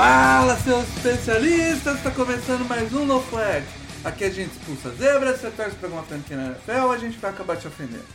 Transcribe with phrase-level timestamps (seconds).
[0.00, 1.98] Fala, seus especialistas!
[1.98, 3.62] Está começando mais um No Flag.
[4.02, 7.30] Aqui a gente expulsa zebras, você torce pra alguma franquia na NFL, a gente vai
[7.30, 8.06] acabar te ofendendo.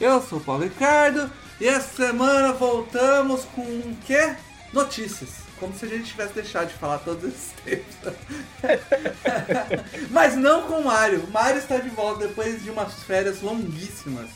[0.00, 1.28] Eu sou o Paulo Ricardo
[1.60, 4.36] e essa semana voltamos com o quê?
[4.72, 5.30] Notícias.
[5.58, 8.14] Como se a gente tivesse deixado de falar todos esses tempos.
[10.10, 11.24] Mas não com o Mário.
[11.24, 14.30] O Mário está de volta depois de umas férias longuíssimas.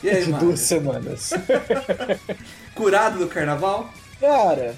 [0.00, 0.46] E aí, de Mário?
[0.46, 1.30] duas semanas.
[2.72, 3.92] Curado do carnaval?
[4.20, 4.76] Cara,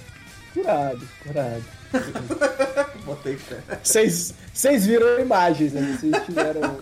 [0.63, 1.65] curado, curado.
[3.05, 3.57] Botei fé.
[3.83, 5.97] Vocês viram imagens, né?
[5.99, 6.79] Vocês tiveram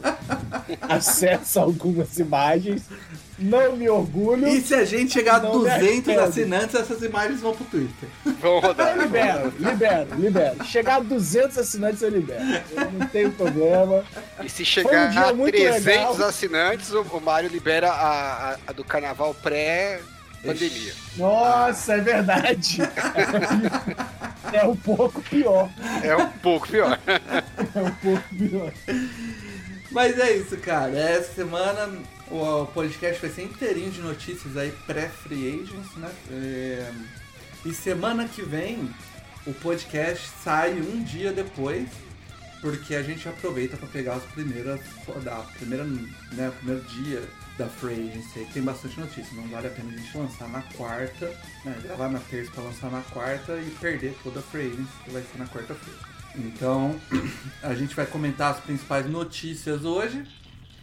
[0.88, 2.82] acesso a algumas imagens.
[3.38, 4.48] Não me orgulho.
[4.48, 6.20] E se a gente chegar a Não me 200 arrependo.
[6.22, 8.08] assinantes, essas imagens vão pro Twitter.
[8.40, 8.96] Vamos rodar.
[8.96, 10.64] Eu libero, libero, libero.
[10.64, 12.40] Chegar a 200 assinantes eu libero.
[12.74, 14.02] Eu não tenho problema.
[14.42, 16.28] E se chegar um a muito 300 legal.
[16.28, 19.34] assinantes, o, Mário libera a, a- a do carnaval
[20.42, 20.94] pré-pandemia.
[21.16, 22.78] Nossa, é verdade.
[24.52, 25.68] É um pouco pior.
[26.04, 26.98] É um pouco pior.
[27.74, 28.72] É um pouco pior.
[29.90, 30.96] Mas é isso, cara.
[30.96, 31.88] Essa semana
[32.30, 36.10] o o podcast vai ser inteirinho de notícias aí pré-free agents, né?
[36.30, 36.90] É,
[37.64, 38.88] E semana que vem
[39.46, 41.88] o podcast sai um dia depois,
[42.60, 44.80] porque a gente aproveita para pegar as primeiras
[45.22, 47.22] da primeira, né, o primeiro dia
[47.58, 49.34] da agency, aí, tem bastante notícia.
[49.34, 51.26] Não vale a pena a gente lançar na quarta,
[51.64, 55.10] né, gravar na terça para lançar na quarta e perder toda a free agency que
[55.10, 55.98] vai ser na quarta-feira.
[56.36, 57.00] Então,
[57.62, 60.22] a gente vai comentar as principais notícias hoje.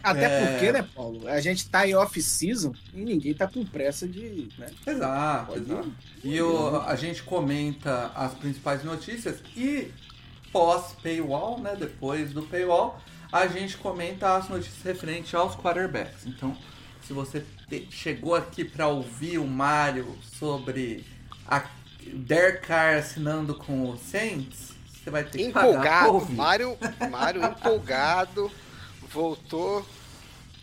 [0.02, 0.46] Até É.
[0.50, 1.26] porque, né, Paulo?
[1.28, 4.48] A gente tá em off-season e ninguém tá com pressa de.
[4.58, 4.66] Né?
[4.86, 5.92] Exato, Pode exato.
[6.22, 9.90] E o- a gente comenta as principais notícias e
[10.52, 11.74] pós-paywall, né?
[11.78, 13.00] Depois do paywall,
[13.32, 16.26] a gente comenta as notícias referentes aos quarterbacks.
[16.26, 16.56] Então,
[17.06, 21.04] se você te- chegou aqui para ouvir o Mário sobre
[21.46, 21.64] a
[22.12, 26.32] Derek Carr assinando com o Saints, você vai ter que pagar Empolgado.
[26.32, 26.78] Mário,
[27.10, 28.50] Mário empolgado
[29.12, 29.86] voltou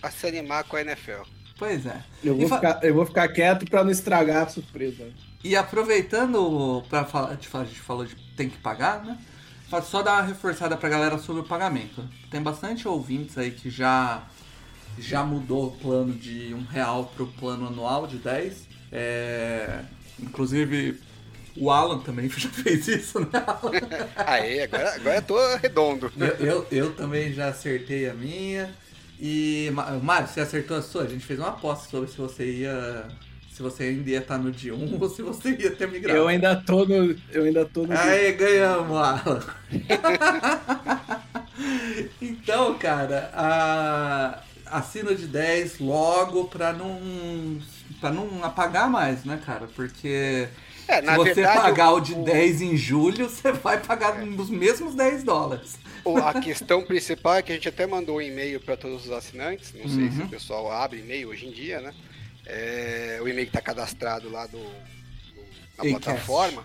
[0.02, 1.24] a se animar com a NFL.
[1.57, 2.03] Pois é.
[2.24, 5.13] Eu E vou, ficar, eu vou ficar quieto pra não estragar a surpresa.
[5.44, 9.18] E aproveitando para falar, a gente falou de tem que pagar, né?
[9.84, 12.08] Só dar uma reforçada pra galera sobre o pagamento.
[12.29, 14.23] Tem bastante ouvintes aí que já
[15.00, 18.68] já mudou o plano de um real pro plano anual de 10.
[18.91, 19.79] É,
[20.19, 21.00] inclusive
[21.56, 23.28] o Alan também já fez isso, né?
[23.34, 23.72] Alan?
[24.16, 26.12] Aí, agora, agora eu tô redondo.
[26.18, 28.74] Eu, eu, eu também já acertei a minha.
[29.19, 29.72] E
[30.02, 31.03] Mário, você acertou a sua?
[31.03, 33.06] A gente fez uma aposta sobre se você ia.
[33.52, 36.18] Se você ainda ia estar no dia 1 ou se você ia ter migrado.
[36.18, 37.16] Eu ainda tô no.
[37.31, 37.96] Eu ainda tô no.
[37.96, 39.44] Aí ganhamos, Alan.
[42.19, 44.41] então, cara, a...
[44.72, 47.59] assina de 10 logo pra não.
[48.00, 49.68] pra não apagar mais, né, cara?
[49.76, 50.48] Porque
[50.88, 54.50] É, se você verdade, pagar o- o de 10 em julho, você vai pagar os
[54.50, 55.78] mesmos 10 dólares.
[56.04, 59.12] o- a questão principal é que a gente até mandou um e-mail para todos os
[59.12, 59.72] assinantes.
[59.74, 60.26] Não sei se Uhum.
[60.26, 61.94] o pessoal abre e-mail hoje em dia, né?
[62.46, 64.66] É, o e-mail que está cadastrado lá do, do-
[65.78, 66.00] na Acast.
[66.02, 66.64] plataforma,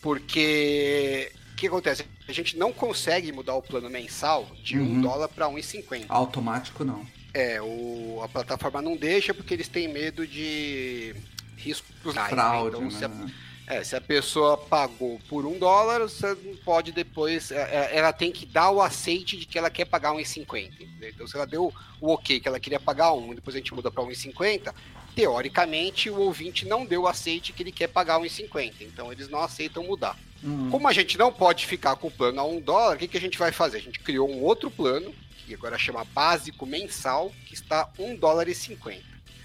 [0.00, 2.04] porque o que acontece?
[2.26, 4.84] A gente não consegue mudar o plano mensal de Uhum.
[4.94, 6.06] um dólar para 1,50.
[6.08, 7.04] Automático não.
[7.38, 11.14] É, o, a plataforma não deixa porque eles têm medo de
[11.56, 12.28] riscos né?
[12.28, 13.32] Fraude, Então, se a, né?
[13.68, 17.52] é, se a pessoa pagou por um dólar, você não pode depois.
[17.52, 20.66] é, é, Ela tem que dar o aceite de que ela quer pagar 1,50.
[20.80, 21.10] entendeu?
[21.10, 23.88] Então, se ela deu o ok que ela queria pagar um, depois a gente muda
[23.88, 24.74] para 1,50,
[25.14, 28.74] teoricamente o ouvinte não deu o aceite que ele quer pagar 1,50.
[28.80, 30.18] Então, eles não aceitam mudar.
[30.42, 30.70] Hum.
[30.72, 33.16] Como a gente não pode ficar com o plano a um dólar, o que, que
[33.16, 33.78] a gente vai fazer?
[33.78, 35.14] A gente criou um outro plano,
[35.48, 39.02] que agora chama básico mensal, que está um dólar e 50.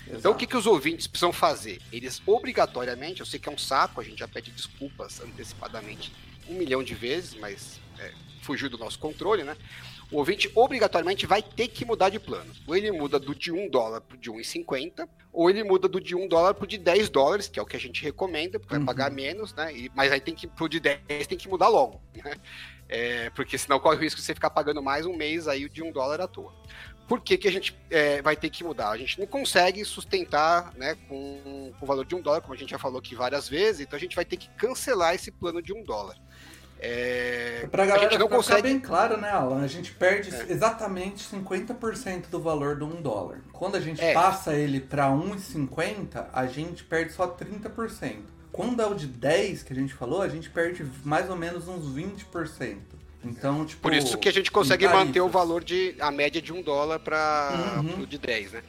[0.07, 1.81] Então o que, que os ouvintes precisam fazer?
[1.91, 6.13] Eles obrigatoriamente, eu sei que é um saco, a gente já pede desculpas antecipadamente
[6.50, 8.11] um milhão de vezes, mas é,
[8.41, 9.55] fugiu do nosso controle, né?
[10.11, 12.53] O ouvinte obrigatoriamente vai ter que mudar de plano.
[12.67, 16.13] Ou ele muda do de 1 dólar pro de 1,50, ou ele muda do de
[16.15, 18.85] 1 dólar pro de 10 dólares, que é o que a gente recomenda, porque Uhum.
[18.85, 19.73] vai pagar menos, né?
[19.73, 22.35] E, mas aí tem que pro de 10 tem que mudar logo, né?
[22.95, 25.81] É, porque senão corre o risco de você ficar pagando mais um mês aí de
[25.81, 26.54] um dólar à toa.
[27.07, 28.92] por que, que a gente é, vai ter que mudar?
[28.92, 32.57] A gente não consegue sustentar né, com, com o valor de um dólar, como a
[32.57, 35.60] gente já falou aqui várias vezes, então a gente vai ter que cancelar esse plano
[35.60, 36.16] de um dólar.
[36.80, 38.62] É, pra galera a gente não consegue...
[38.62, 39.63] bem claro, né, Alan?
[39.63, 40.51] A gente perde é.
[40.51, 43.42] exatamente 50% do valor do 1 dólar.
[43.51, 44.13] Quando a gente é.
[44.13, 48.18] passa ele para 1,50, a gente perde só 30%.
[48.53, 51.67] Quando é o de 10 que a gente falou, a gente perde mais ou menos
[51.67, 52.77] uns 20%.
[53.25, 53.81] Então, tipo.
[53.81, 55.95] Por isso que a gente consegue manter o valor de.
[56.00, 58.05] a média de 1 dólar para uhum.
[58.05, 58.63] de 10, né?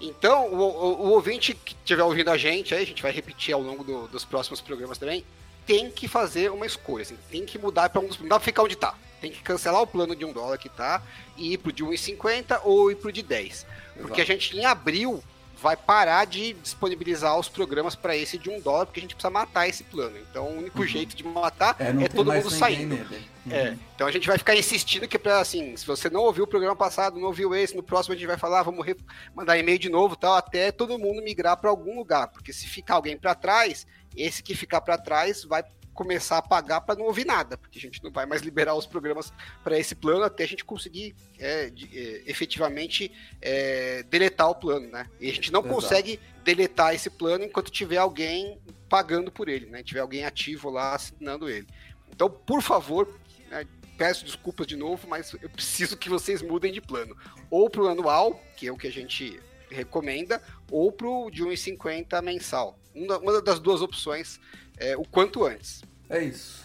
[0.00, 3.54] Então, o, o, o, ouvinte que estiver ouvindo a gente, aí a gente vai repetir
[3.54, 5.24] ao longo do, dos próximos programas também
[5.66, 8.18] tem que fazer uma escolha, assim, tem que mudar para um dos.
[8.18, 8.94] Não dá pra ficar onde tá.
[9.20, 11.02] Tem que cancelar o plano de um dólar que tá
[11.36, 13.66] e ir pro de 1,50 ou ir pro de 10.
[13.96, 15.22] Porque a gente em abril
[15.64, 19.30] vai parar de disponibilizar os programas para esse de um dólar, porque a gente precisa
[19.30, 20.18] matar esse plano.
[20.18, 20.86] Então o único uhum.
[20.86, 22.94] jeito de matar é, é todo mundo saindo.
[22.94, 23.50] Uhum.
[23.50, 23.74] É.
[23.94, 26.76] Então a gente vai ficar insistindo que para assim, se você não ouviu o programa
[26.76, 28.86] passado, não ouviu esse, no próximo a gente vai falar, ah, vamos
[29.34, 32.96] mandar e-mail de novo, tal, até todo mundo migrar para algum lugar, porque se ficar
[32.96, 35.64] alguém para trás, esse que ficar para trás vai
[35.94, 38.86] começar a pagar para não ouvir nada, porque a gente não vai mais liberar os
[38.86, 39.32] programas
[39.62, 43.10] para esse plano até a gente conseguir é, de, é, efetivamente
[43.40, 45.08] é, deletar o plano, né?
[45.20, 45.74] E a gente não Exato.
[45.74, 48.58] consegue deletar esse plano enquanto tiver alguém
[48.88, 49.82] pagando por ele, né?
[49.82, 51.66] Tiver alguém ativo lá assinando ele.
[52.10, 53.08] Então, por favor,
[53.50, 57.16] né, peço desculpas de novo, mas eu preciso que vocês mudem de plano.
[57.50, 61.42] Ou para o anual, que é o que a gente recomenda, ou para o de
[61.42, 62.78] 1,50 mensal.
[62.94, 64.40] Uma das duas opções
[64.78, 65.82] é, o quanto antes.
[66.08, 66.64] É isso.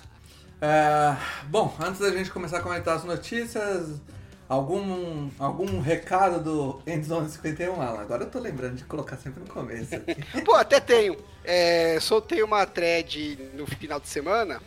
[0.61, 1.15] É,
[1.47, 4.01] bom, antes da gente começar a comentar as notícias,
[4.47, 8.01] algum, algum recado do Endzone 51, Alan?
[8.01, 9.91] Agora eu tô lembrando de colocar sempre no começo.
[10.43, 11.17] Pô, até tenho.
[11.43, 14.61] É, soltei uma thread no final de semana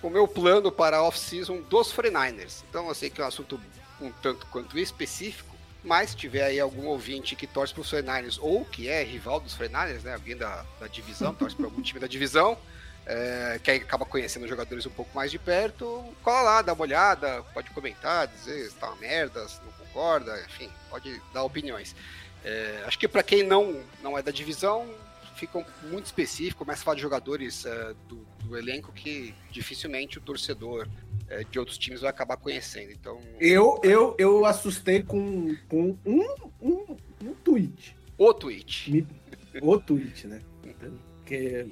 [0.00, 2.62] com o meu plano para a off-season dos 49ers.
[2.68, 3.58] Então eu sei que é um assunto
[4.00, 8.38] um tanto quanto específico, mas se tiver aí algum ouvinte que torce para os 49ers
[8.40, 11.98] ou que é rival dos 49ers, né, alguém da, da divisão, torce para algum time
[11.98, 12.56] da divisão,
[13.08, 16.74] é, que aí acaba conhecendo os jogadores um pouco mais de perto, cola lá, dá
[16.74, 21.42] uma olhada, pode comentar, dizer se tá uma merda, se não concorda, enfim, pode dar
[21.42, 21.96] opiniões.
[22.44, 24.86] É, acho que para quem não, não é da divisão,
[25.34, 30.20] fica muito específico, começa a falar de jogadores é, do, do, elenco que dificilmente o
[30.20, 30.86] torcedor
[31.28, 32.92] é, de outros times vai acabar conhecendo.
[32.92, 37.96] Então, eu, eu, eu assustei com, com um, um, um tweet.
[38.18, 38.90] O tweet.
[38.90, 39.06] Me,
[39.62, 40.42] o tweet, né?
[41.16, 41.66] Porque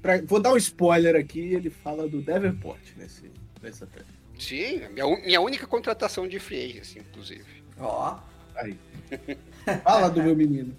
[0.00, 3.30] Pra, vou dar um spoiler aqui, ele fala do Davenport nesse,
[3.60, 4.06] nessa tela.
[4.38, 7.44] Sim, minha, minha única contratação de free agency, inclusive.
[7.78, 8.18] Ó.
[8.54, 8.78] Aí.
[9.82, 10.76] Fala do meu menino.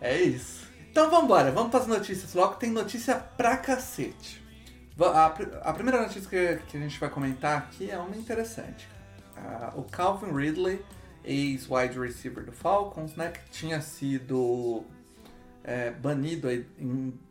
[0.00, 0.68] É isso.
[0.90, 4.42] Então vambora, vamos para as notícias logo, tem notícia pra cacete.
[5.00, 5.26] A,
[5.68, 8.88] a primeira notícia que, que, a gente vai comentar aqui é uma interessante.
[9.36, 10.80] Uh, o Calvin Ridley,
[11.24, 14.84] ex-wide receiver do Falcons, né, que tinha sido
[15.64, 16.48] é, banido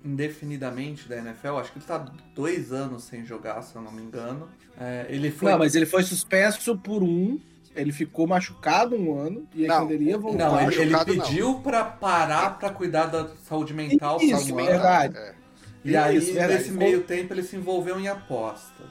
[0.03, 1.57] indefinidamente da NFL.
[1.57, 4.49] Acho que ele está dois anos sem jogar, se eu não me engano.
[4.79, 5.51] É, ele foi...
[5.51, 7.39] Não, mas ele foi suspenso por um.
[7.75, 10.49] Ele ficou machucado um ano e não, ele ia voltar.
[10.49, 14.19] Não, ele, ele pediu para parar para cuidar da saúde mental.
[14.21, 15.17] Isso, verdade.
[15.17, 15.35] É.
[15.83, 18.83] E aí, Isso, nesse meio tempo, ele se envolveu em aposta.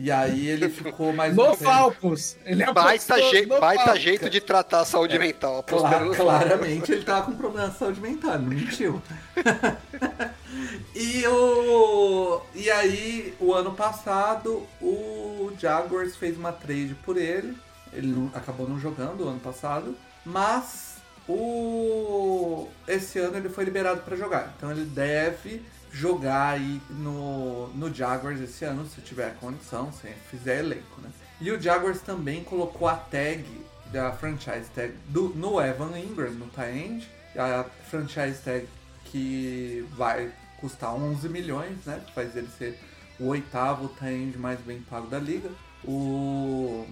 [0.00, 2.36] E aí ele ficou mais No Falcons.
[2.44, 5.60] Ele baita, je baita jeito de tratar a saúde é, mental.
[5.64, 9.02] Clara, claramente ele tava com problema de saúde mental, não mentiu.
[10.94, 17.56] e, o, e aí, o ano passado, o Jaguars fez uma trade por ele.
[17.92, 19.96] Ele acabou não jogando o ano passado.
[20.24, 24.54] Mas o esse ano ele foi liberado para jogar.
[24.56, 25.60] Então ele deve
[25.92, 31.10] jogar aí no, no Jaguars esse ano, se tiver condição, se fizer elenco, né?
[31.40, 33.44] E o Jaguars também colocou a tag
[33.92, 38.68] da franchise tag do, no Evan Ingram, no tie-end, a franchise tag
[39.04, 40.30] que vai
[40.60, 42.02] custar 11 milhões, né?
[42.14, 42.78] Faz ele ser
[43.18, 45.50] o oitavo tie-end mais bem pago da liga.
[45.84, 46.86] O...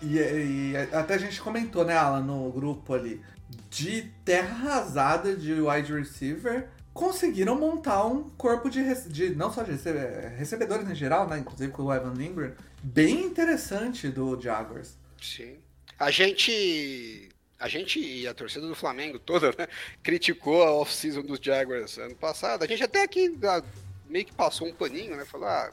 [0.00, 3.20] E, e, até a gente comentou, né, Alan, no grupo ali,
[3.68, 9.70] de terra arrasada de wide receiver conseguiram montar um corpo de, de não só de
[9.70, 10.00] recebe,
[10.36, 11.38] recebedores em geral, né?
[11.38, 12.52] Inclusive com o Evan Ingram,
[12.82, 14.98] bem interessante do Jaguars.
[15.22, 15.58] Sim.
[15.96, 19.68] A gente a gente e a torcida do Flamengo toda né,
[20.02, 22.64] criticou a off-season dos Jaguars ano passado.
[22.64, 23.62] A gente até aqui ah,
[24.08, 25.24] meio que passou um paninho, né?
[25.24, 25.72] Falou, ah,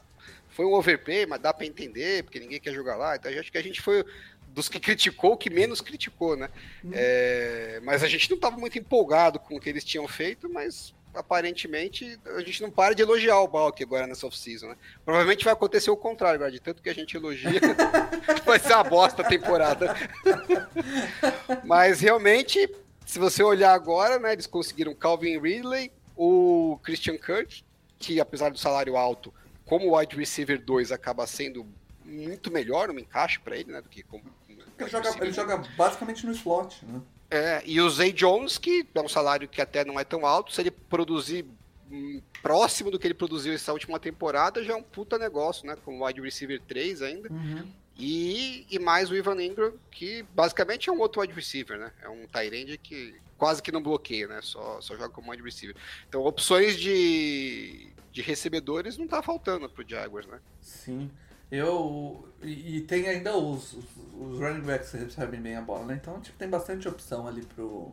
[0.50, 3.16] foi um overpay, mas dá para entender, porque ninguém quer jogar lá.
[3.16, 4.04] Então acho que a gente foi
[4.46, 6.48] dos que criticou, que menos criticou, né?
[6.84, 6.90] Hum.
[6.94, 10.94] É, mas a gente não estava muito empolgado com o que eles tinham feito, mas
[11.16, 14.76] aparentemente, a gente não para de elogiar o Balk agora nessa off-season, né?
[15.04, 17.60] Provavelmente vai acontecer o contrário agora, de tanto que a gente elogia,
[18.44, 19.96] vai ser uma bosta a temporada.
[21.64, 22.70] Mas realmente,
[23.04, 27.64] se você olhar agora, né, eles conseguiram Calvin Ridley, o Christian Kirk,
[27.98, 29.32] que apesar do salário alto,
[29.64, 31.66] como wide receiver 2 acaba sendo
[32.04, 34.22] muito melhor, um encaixe para ele, né, do que como
[34.78, 37.00] ele joga, ele joga basicamente no slot, né?
[37.30, 40.52] É, e o Zay Jones, que é um salário que até não é tão alto,
[40.52, 41.44] se ele produzir
[41.90, 45.76] hum, próximo do que ele produziu essa última temporada, já é um puta negócio, né?
[45.84, 47.32] Com o wide receiver 3 ainda.
[47.32, 47.66] Uhum.
[47.98, 51.92] E, e mais o Ivan Ingram, que basicamente é um outro wide receiver, né?
[52.02, 54.40] É um Tyrande que quase que não bloqueia, né?
[54.42, 55.76] Só, só joga como wide receiver.
[56.08, 60.40] Então, opções de, de recebedores não tá faltando pro Jaguars, né?
[60.60, 61.10] Sim.
[61.50, 62.28] Eu.
[62.42, 63.84] E, e tem ainda os, os,
[64.18, 65.98] os, running backs que recebem bem a bola, né?
[66.00, 67.92] Então, tipo, tem bastante opção ali pro,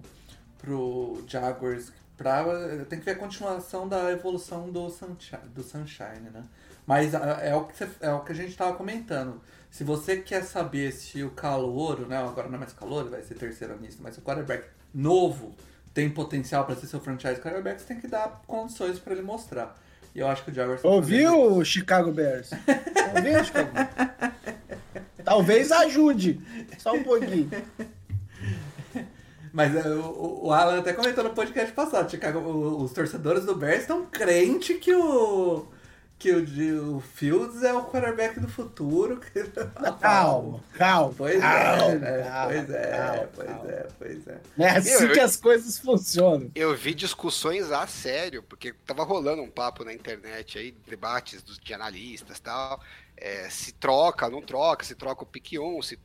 [0.58, 1.92] pro Jaguars.
[2.18, 2.46] Pra,
[2.90, 6.44] tem que ver a continuação da evolução do Sunshine, do Sunshine né?
[6.86, 9.42] Mas é o, que você, é o que a gente tava comentando.
[9.72, 12.18] Se você quer saber se o calouro, né?
[12.18, 15.56] Agora não é mais calor, vai ser terceiro nisso, mas o quarterback novo
[15.94, 19.76] tem potencial para ser seu franchise quarterback, você tem que dar condições para ele mostrar.
[20.16, 20.82] E eu acho que o Jaguars...
[20.82, 22.52] Tá Ouviu, o Chicago Bears?
[23.16, 23.70] Ouviu, Chicago
[25.24, 26.40] Talvez ajude.
[26.78, 27.50] Só um pouquinho.
[29.52, 33.82] Mas é, o, o Alan até comentou no podcast passado, Chicago, os torcedores do Bears
[33.82, 35.68] estão crentes que o
[36.24, 39.20] que o, o Fields é o quarterback do futuro.
[40.00, 41.14] Calma, calma.
[41.18, 42.24] Pois calma, é, né?
[42.24, 43.72] calma, pois é, calma, pois calma.
[43.72, 44.42] é, pois é.
[44.58, 46.50] É assim eu, que as coisas funcionam.
[46.56, 51.60] Eu vi discussões a sério, porque tava rolando um papo na internet aí, debates dos,
[51.60, 52.82] de analistas e tal.
[53.18, 56.00] É, se troca, não troca, se troca o pick 1, se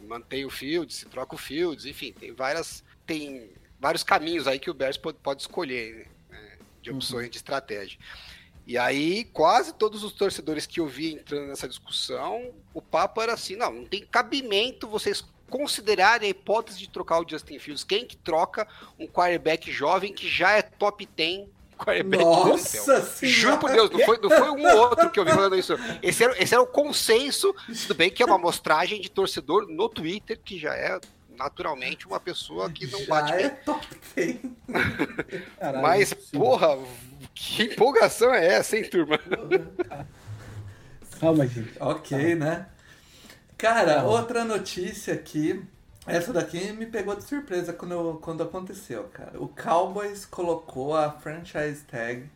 [0.00, 2.82] mantém o Fields, se troca o Fields, enfim, tem várias.
[3.04, 7.30] Tem vários caminhos aí que o Bears pode, pode escolher né, de opções uhum.
[7.30, 7.98] de estratégia.
[8.66, 13.34] E aí, quase todos os torcedores que eu vi entrando nessa discussão, o papo era
[13.34, 17.84] assim: não, não tem cabimento vocês considerarem a hipótese de trocar o Justin Fields.
[17.84, 18.66] Quem que troca
[18.98, 24.18] um quarterback jovem que já é top 10 quarterback Nossa Juro por Deus, não foi,
[24.18, 25.74] não foi um ou outro que eu vi falando isso.
[26.02, 29.88] Esse era, esse era o consenso, tudo bem que é uma amostragem de torcedor no
[29.88, 30.98] Twitter, que já é
[31.36, 34.36] naturalmente uma pessoa que não já bate é top 10.
[35.82, 36.78] Mas, porra,
[37.34, 39.18] que empolgação é essa, hein, turma?
[41.20, 41.72] Calma, gente.
[41.80, 42.66] Ok, né?
[43.56, 45.62] Cara, outra notícia aqui.
[46.04, 49.40] Essa daqui me pegou de surpresa quando, quando aconteceu, cara.
[49.40, 52.28] O Cowboys colocou a franchise tag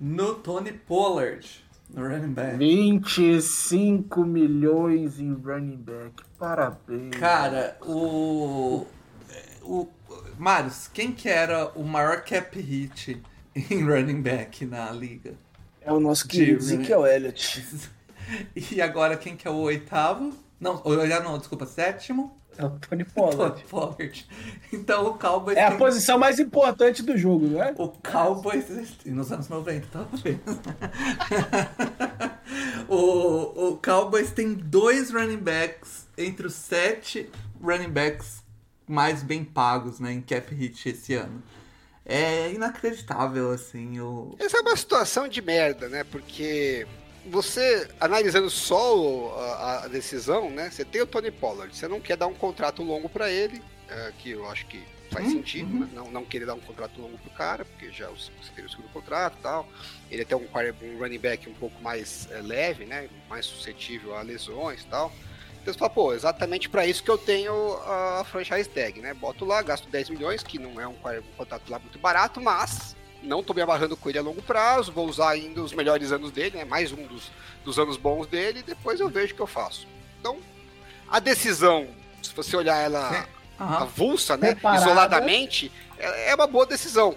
[0.00, 2.56] no Tony Pollard, no running back.
[2.56, 6.24] 25 milhões em running back.
[6.38, 7.14] Parabéns.
[7.18, 8.86] Cara, o.
[9.62, 9.88] o
[10.38, 13.22] Marius, quem que era o maior cap hit
[13.54, 15.34] em running back na liga.
[15.80, 17.64] É o nosso querido Ezekiel Elliott.
[18.54, 20.32] E agora quem que é o oitavo?
[20.58, 22.34] Não, já não, desculpa, sétimo.
[22.56, 23.56] É o Tony Pollard.
[23.56, 24.26] Tony Pollard.
[24.72, 25.56] Então o Cowboys.
[25.56, 25.74] É tem...
[25.74, 27.74] a posição mais importante do jogo, não é?
[27.76, 28.66] O Cowboys.
[29.04, 30.38] Nos anos 90, talvez.
[32.88, 37.28] o, o Cowboys tem dois running backs entre os sete
[37.60, 38.42] running backs
[38.86, 41.42] mais bem pagos né, em cap hit esse ano
[42.04, 44.00] é inacreditável, assim.
[44.00, 44.34] O...
[44.38, 46.04] Essa é uma situação de merda, né?
[46.04, 46.86] Porque
[47.26, 50.70] você, analisando só a, a decisão, né?
[50.70, 54.12] Você tem o Tony Pollard, você não quer dar um contrato longo para ele, é,
[54.18, 54.82] que eu acho que
[55.12, 55.32] faz uhum.
[55.32, 55.88] sentido, né?
[55.92, 58.88] não, não querer dar um contrato longo pro cara, porque já você tem o segundo
[58.88, 59.68] contrato e tal.
[60.10, 60.46] Ele é até um,
[60.82, 63.08] um running back um pouco mais é, leve, né?
[63.28, 65.12] Mais suscetível a lesões e tal.
[65.64, 67.54] Você fala, pô, exatamente para isso que eu tenho
[67.86, 69.14] a franchise tag, né?
[69.14, 72.96] Boto lá, gasto 10 milhões, que não é um, um contrato lá muito barato, mas
[73.22, 76.32] não tô me amarrando com ele a longo prazo, vou usar ainda os melhores anos
[76.32, 76.64] dele, né?
[76.64, 77.30] Mais um dos,
[77.64, 79.86] dos anos bons dele, e depois eu vejo o que eu faço.
[80.18, 80.38] Então,
[81.08, 81.86] a decisão,
[82.20, 83.28] se você olhar ela
[83.58, 84.52] avulsa, né?
[84.52, 84.82] Preparada.
[84.82, 87.16] Isoladamente, é, é uma boa decisão.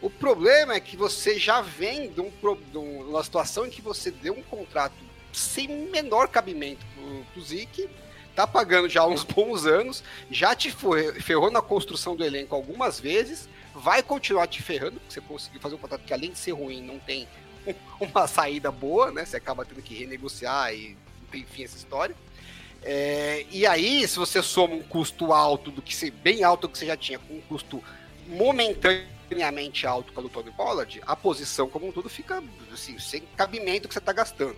[0.00, 2.30] O problema é que você já vem de, um,
[2.70, 4.94] de uma situação em que você deu um contrato
[5.34, 7.88] sem menor cabimento pro, pro Zeke,
[8.34, 10.74] tá pagando já há uns bons anos, já te
[11.20, 15.74] ferrou na construção do elenco algumas vezes, vai continuar te ferrando, porque você conseguiu fazer
[15.74, 17.28] um contrato que além de ser ruim, não tem
[18.00, 19.24] uma saída boa, né?
[19.24, 20.96] Você acaba tendo que renegociar e
[21.32, 22.14] enfim essa história.
[22.82, 26.68] É, e aí, se você soma um custo alto do que você, bem alto do
[26.68, 27.82] que você já tinha, com um custo
[28.28, 33.88] momentaneamente alto com o Tony Pollard, a posição como um todo fica assim, sem cabimento
[33.88, 34.56] que você está gastando.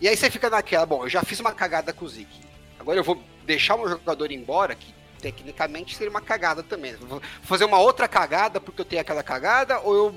[0.00, 2.40] E aí você fica naquela, bom, eu já fiz uma cagada com o Zeke.
[2.78, 6.94] Agora eu vou deixar um jogador embora, que tecnicamente seria uma cagada também.
[6.96, 10.14] Vou fazer uma outra cagada porque eu tenho aquela cagada, ou eu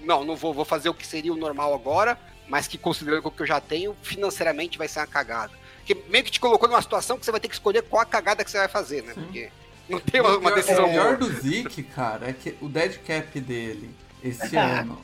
[0.00, 3.30] não, não vou, vou fazer o que seria o normal agora, mas que considerando o
[3.30, 5.52] que eu já tenho, financeiramente vai ser uma cagada.
[5.78, 8.06] Porque meio que te colocou numa situação que você vai ter que escolher qual a
[8.06, 9.12] cagada que você vai fazer, né?
[9.14, 9.50] Porque
[9.88, 11.30] não tem uma, uma decisão O pior boa.
[11.30, 13.90] do Zeke, cara, é que o dead cap dele
[14.22, 14.98] esse ano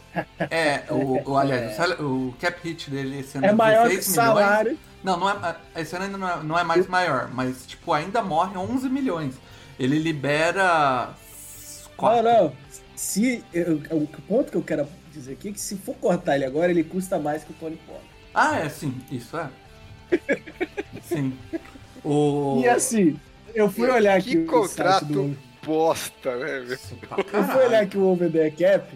[0.51, 3.97] é o, o aliás, o sal- o cap hit dele esse ano É maior que
[3.97, 4.37] 16 o milhões.
[4.45, 4.79] salário.
[5.05, 8.23] Não, não é, esse ano ainda não é, não é mais maior, mas tipo, ainda
[8.23, 9.35] morre 11 milhões.
[9.79, 12.23] Ele libera Não, quatro.
[12.25, 12.53] não.
[12.95, 16.45] Se, eu- o ponto que eu quero dizer aqui é que se for cortar ele
[16.47, 18.07] agora, ele custa mais que o Tony Pollard.
[18.35, 19.49] Ah, é sim, isso é.
[21.03, 21.37] sim.
[22.05, 23.19] O E assim,
[23.55, 25.37] eu fui olhar Que aqui o contrato site do...
[25.67, 26.65] bosta, né?
[26.69, 27.67] Eu fui caralho.
[27.67, 28.87] olhar aqui o Over the Cap,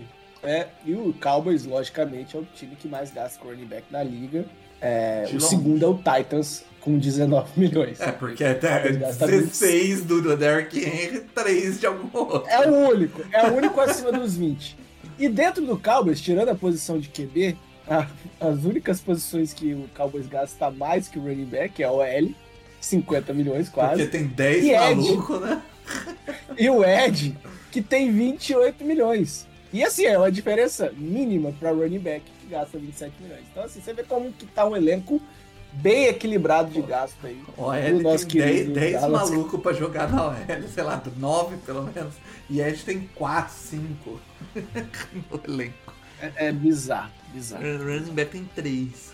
[0.42, 4.02] é, e o Cowboys, logicamente, é o time que mais gasta com running back na
[4.02, 4.44] liga.
[4.80, 5.46] É, o longe.
[5.46, 8.00] segundo é o Titans, com 19 milhões.
[8.00, 12.48] É, porque até Eles gastam 16 do Derrick Henry, 3 de algum outro.
[12.48, 14.78] É o único, é o único acima dos 20.
[15.18, 17.54] E dentro do Cowboys, tirando a posição de QB,
[17.86, 18.06] a-
[18.40, 22.30] as únicas posições que o Cowboys gasta mais que o running back é a OL,
[22.80, 24.78] 50 milhões Porque quase, tem 10 E Ed?
[24.96, 25.60] malucos, né?
[26.58, 27.36] E o Ed,
[27.70, 29.46] que tem 28 milhões.
[29.72, 33.42] E assim, é uma diferença mínima para running back, que gasta 27 milhões.
[33.50, 35.20] Então assim, você vê como que tá um elenco
[35.72, 37.40] bem equilibrado de gasto aí.
[37.56, 39.30] O do Ed nosso tem 10, querido 10 Dallas.
[39.30, 40.34] malucos pra jogar na OL,
[40.74, 42.14] sei lá, 9 pelo menos.
[42.48, 44.20] E Ed tem 4, 5
[45.30, 45.94] no elenco.
[46.20, 47.64] É, é bizarro, bizarro.
[47.64, 49.12] O running back tem 3.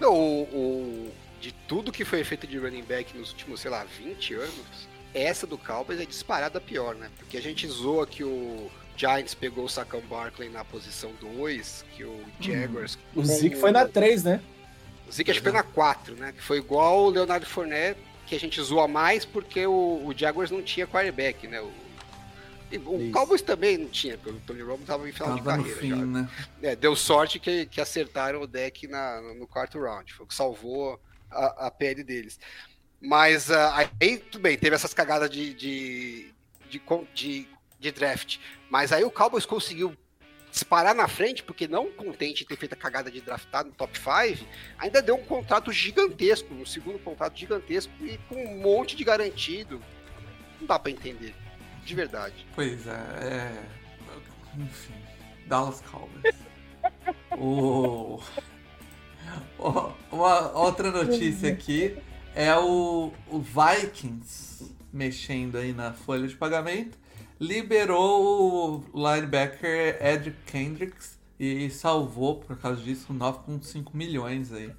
[0.00, 1.10] Não, o, o-
[1.42, 5.44] de tudo que foi feito de running back nos últimos, sei lá, 20 anos, essa
[5.44, 7.10] do Cowboys é disparada pior, né?
[7.18, 12.04] Porque a gente zoa que o Giants pegou o Saquon Barkley na posição 2, que
[12.04, 12.96] o Jaguars...
[13.12, 14.40] O Zeke foi na 3, né?
[15.08, 16.32] O Zeke acho que foi na 4, né?
[16.32, 20.52] Que foi igual o Leonardo Fournette, que a gente zoa mais porque o, o Jaguars
[20.52, 21.60] não tinha quarterback, né?
[21.60, 21.72] O,
[22.86, 23.12] o Isso.
[23.12, 25.90] Cowboys também não tinha, porque o Tony Romo tava em final Tava de carreira fim,
[25.90, 25.96] já.
[25.96, 26.28] né?
[26.62, 30.14] É, deu sorte que, que acertaram o deck na, no quarto round.
[30.14, 31.00] Foi o que salvou
[31.32, 32.38] a, a pele deles.
[33.00, 36.34] Mas ah, aí, tudo bem, teve essas cagadas de, de,
[36.70, 36.80] de,
[37.14, 37.48] de-
[37.80, 38.38] de draft.
[38.70, 39.96] Mas aí o Cowboys conseguiu
[40.52, 43.98] disparar na frente, porque não contente em ter feito a cagada de draftar no top
[43.98, 44.46] 5,
[44.78, 49.82] ainda deu um contrato gigantesco, um segundo contrato gigantesco e com um monte de garantido.
[50.60, 51.34] Não dá pra entender.
[51.84, 52.46] De verdade.
[52.54, 53.62] Pois é, é.
[54.56, 54.94] Enfim,
[55.46, 56.36] Dallas Cowboys.
[57.36, 58.22] o...
[60.10, 61.96] Uma outra notícia aqui
[62.34, 66.98] é o, o Vikings mexendo aí na folha de pagamento.
[67.40, 74.70] Liberou o linebacker Ed Kendricks e salvou, por causa disso, 9,5 milhões aí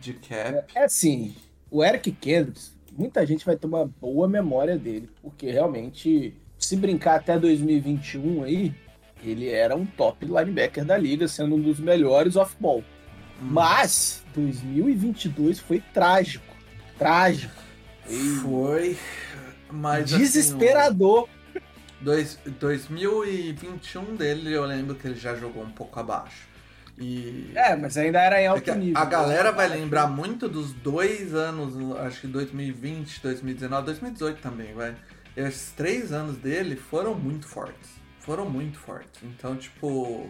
[0.00, 0.64] de cap.
[0.74, 1.34] É assim,
[1.70, 7.16] o Eric Kendricks, muita gente vai ter uma boa memória dele, porque realmente, se brincar
[7.16, 8.74] até 2021 aí,
[9.24, 12.84] ele era um top linebacker da liga, sendo um dos melhores off-ball.
[13.40, 16.54] Mas 2022 foi trágico,
[16.98, 17.54] trágico,
[18.42, 18.96] Foi,
[19.70, 21.24] mas assim, desesperador.
[21.24, 21.28] o
[22.00, 26.48] dois, 2021 dele eu lembro que ele já jogou um pouco abaixo.
[26.98, 29.00] E É, mas ainda era em alto nível.
[29.00, 34.96] a galera vai lembrar muito dos dois anos, acho que 2020, 2019, 2018 também, vai.
[35.36, 37.90] Esses três anos dele foram muito fortes.
[38.18, 39.22] Foram muito fortes.
[39.22, 40.28] Então, tipo,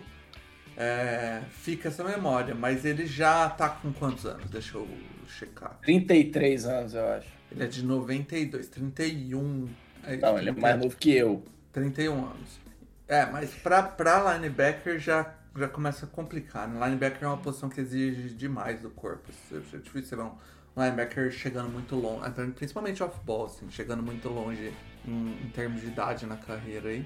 [0.79, 2.55] é, fica essa memória.
[2.55, 4.49] Mas ele já tá com quantos anos?
[4.49, 4.89] Deixa eu
[5.27, 5.77] checar.
[5.83, 7.29] 33 anos, eu acho.
[7.51, 9.69] Ele é de 92, 31.
[10.05, 11.45] é, Não, ele é mais novo que eu.
[11.73, 12.61] 31 anos.
[13.09, 16.69] É, mas pra, pra linebacker já, já começa a complicar.
[16.69, 16.87] Né?
[16.87, 19.33] Linebacker é uma posição que exige demais do corpo.
[19.51, 20.33] É difícil você ver um
[20.77, 24.73] linebacker chegando muito longe, principalmente off-ball, assim, chegando muito longe
[25.05, 27.05] em, em termos de idade na carreira aí.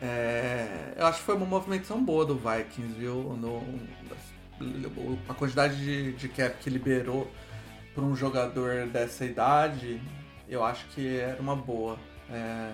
[0.00, 3.14] É, eu acho que foi uma movimentação boa do Vikings, viu?
[3.36, 3.62] No,
[5.28, 7.30] a quantidade de, de cap que liberou
[7.94, 10.00] para um jogador dessa idade,
[10.48, 11.98] eu acho que era uma boa.
[12.30, 12.70] É,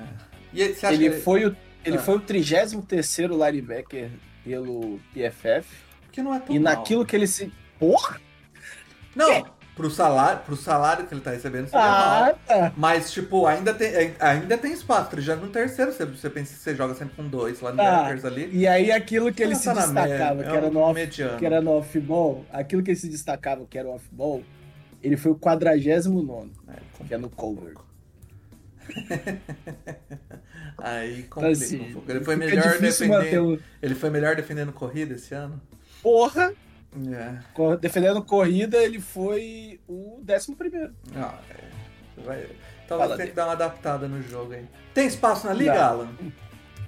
[0.54, 2.00] Ele que- foi o, ele Ah.
[2.02, 4.10] foi o 33º linebacker
[4.44, 5.66] pelo PFF.
[6.12, 6.74] que não é tão E mal.
[6.76, 7.52] naquilo que ele se.
[7.78, 8.20] Porra!
[9.16, 12.24] Não, pro salário, pro salário que ele tá recebendo, seria mal.
[12.24, 12.72] Ah, tá.
[12.76, 15.14] Mas, tipo, ainda tem, ainda tem espaço.
[15.14, 18.48] Ele já no terceiro, você, você pensa que você joga sempre com dois linebackers ali.
[18.52, 20.94] E aí aquilo que ele Ah, se tá destacava, que era é um no off,
[20.94, 21.38] mediano.
[21.38, 24.42] que era no off-ball, aquilo que ele se destacava, que era o off-ball,
[25.02, 27.74] ele foi o 49 É, que é no cover.
[30.78, 32.10] Aí Então, complica assim, um pouco.
[32.10, 33.54] Ele foi melhor defendendo.
[33.54, 33.60] o...
[33.82, 35.60] Ele foi melhor defendendo corrida esse ano?
[36.02, 36.52] Porra!
[37.12, 37.76] É.
[37.76, 40.56] Defendendo corrida, ele foi o 11
[41.16, 42.20] Ah, é.
[42.22, 42.46] Vai...
[42.86, 44.66] Talvez Fala tenha que dar uma adaptada no jogo aí.
[44.92, 45.86] Tem espaço na liga, Dá.
[45.88, 46.10] Alan?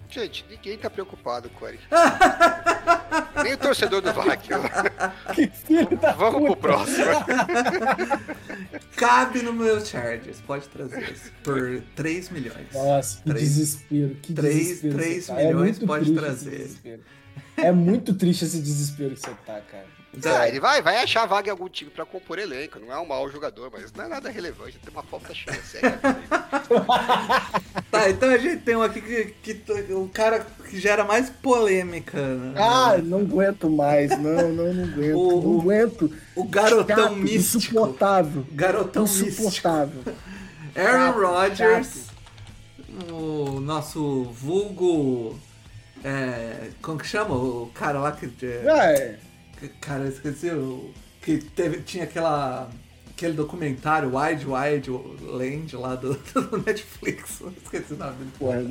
[0.09, 1.83] Gente, ninguém tá preocupado com o Eric.
[3.43, 4.49] Nem o torcedor do VAC.
[5.35, 7.05] Que filho da Vamos pro próximo.
[8.97, 11.33] Cabe no meu Chargers, pode trazer isso.
[11.43, 12.73] Por 3 milhões.
[12.73, 14.15] Nossa, que desespero.
[14.23, 15.39] Que três- desespero três você tá.
[15.39, 16.71] milhões muito pode trazer.
[17.57, 19.87] É muito triste esse desespero que você tá, cara.
[20.25, 22.79] Ah, ele vai, vai achar vaga em algum time pra compor elenco.
[22.79, 24.79] Não é um mau jogador, mas não é nada relevante.
[24.79, 25.77] Tem uma falta chance.
[25.77, 25.83] É,
[27.91, 32.19] Tá, então a gente tem um aqui que, que o cara que gera mais polêmica.
[32.19, 32.55] né?
[32.59, 34.11] Ah, não aguento mais.
[34.19, 35.17] Não, não, não aguento.
[35.19, 36.13] O- não aguento.
[36.35, 37.59] o garotão Chato, místico.
[37.59, 38.47] Insuportável.
[38.53, 39.05] Garotão.
[39.05, 40.03] Insuportável.
[40.75, 42.07] Aaron Rodgers,
[43.11, 45.39] o nosso vulgo.
[46.05, 47.35] É, como que chama?
[47.35, 48.27] O cara lá que.
[48.45, 49.19] é,
[49.63, 49.69] é.
[49.81, 50.51] cara, eu esqueci.
[50.51, 52.71] O, que teve, tinha aquela.
[53.11, 54.91] Aquele documentário Wide Wide
[55.25, 57.41] Land lá do, do Netflix.
[57.41, 58.33] Eu Esqueci o nome dele.
[58.39, 58.63] Porra,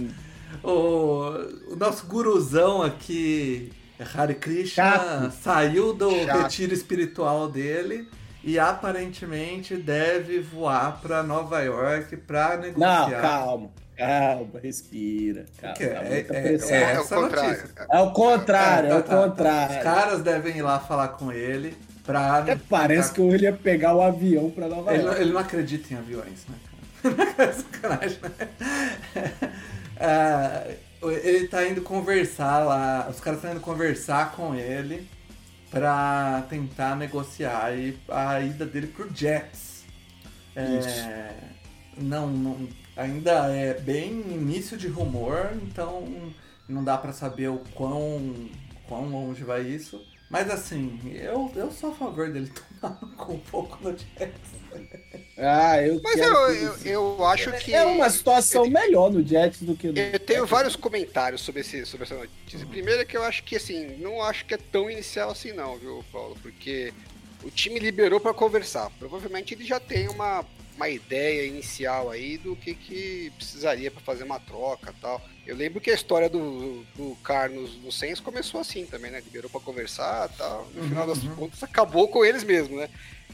[0.64, 3.74] O, o nosso guruzão aqui,
[4.14, 5.32] Hare Krishna, Chato.
[5.42, 6.44] saiu do Chato.
[6.44, 8.08] retiro espiritual dele
[8.44, 13.22] e aparentemente deve voar pra Nova York Não, negociar.
[13.22, 13.72] calma.
[13.98, 15.46] Calma, respira.
[15.60, 17.64] Calma, tá é, é- é É o essa contrário.
[17.92, 19.28] É o contrário, é Tá, o tá, tá.
[19.30, 19.78] contrário.
[19.78, 22.40] Os caras devem ir lá falar com ele pra.
[22.40, 25.22] Até parece que ele ia pegar o avião pra Nova Ele, York.
[25.22, 26.56] ele não acredita em aviões, né,
[27.04, 27.54] cara?
[27.54, 29.32] Sacanagem, né?
[29.98, 30.64] Ah,
[31.24, 35.08] ele tá indo conversar lá, os caras estão indo conversar com ele
[35.72, 39.84] pra tentar negociar aí a ida dele pro Jets.
[40.56, 41.34] É,
[41.98, 46.34] não, não, ainda é bem início de rumor, então
[46.68, 48.50] não dá pra saber o quão,
[48.88, 50.02] quão longe vai isso.
[50.30, 54.56] Mas assim, eu, eu sou a favor dele tomar com um pouco no Jets.
[55.38, 57.74] Ah, eu Mas quero eu, que eu, eu acho que.
[57.74, 59.98] É uma situação melhor no Jets do que no...
[59.98, 62.66] Eu tenho vários comentários sobre, esse, sobre essa notícia.
[62.66, 65.78] Primeiro é que eu acho que, assim, não acho que é tão inicial assim não,
[65.78, 66.36] viu, Paulo?
[66.42, 66.94] Porque
[67.44, 68.90] o time liberou para conversar.
[68.98, 70.44] Provavelmente ele já tem uma,
[70.76, 75.22] uma ideia inicial aí do que, que precisaria para fazer uma troca tal.
[75.48, 79.22] Eu lembro que a história do, do Carlos no Saints começou assim também, né?
[79.22, 80.68] Liberou para conversar tal.
[80.74, 81.36] No final das uhum.
[81.36, 82.90] contas, acabou com eles mesmo, né?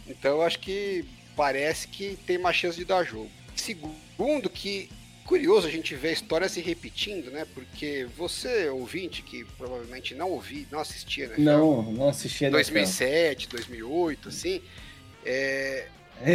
[0.08, 3.30] Então acho que parece que tem uma chance de dar jogo.
[3.56, 4.90] Segundo, que
[5.26, 7.48] curioso a gente ver a história se repetindo, né?
[7.54, 11.36] Porque você, ouvinte, que provavelmente não ouvi, não assistia, né?
[11.38, 12.74] Não, não assisti a NFL.
[12.74, 14.62] 2007, 2008, assim.
[15.26, 15.88] É,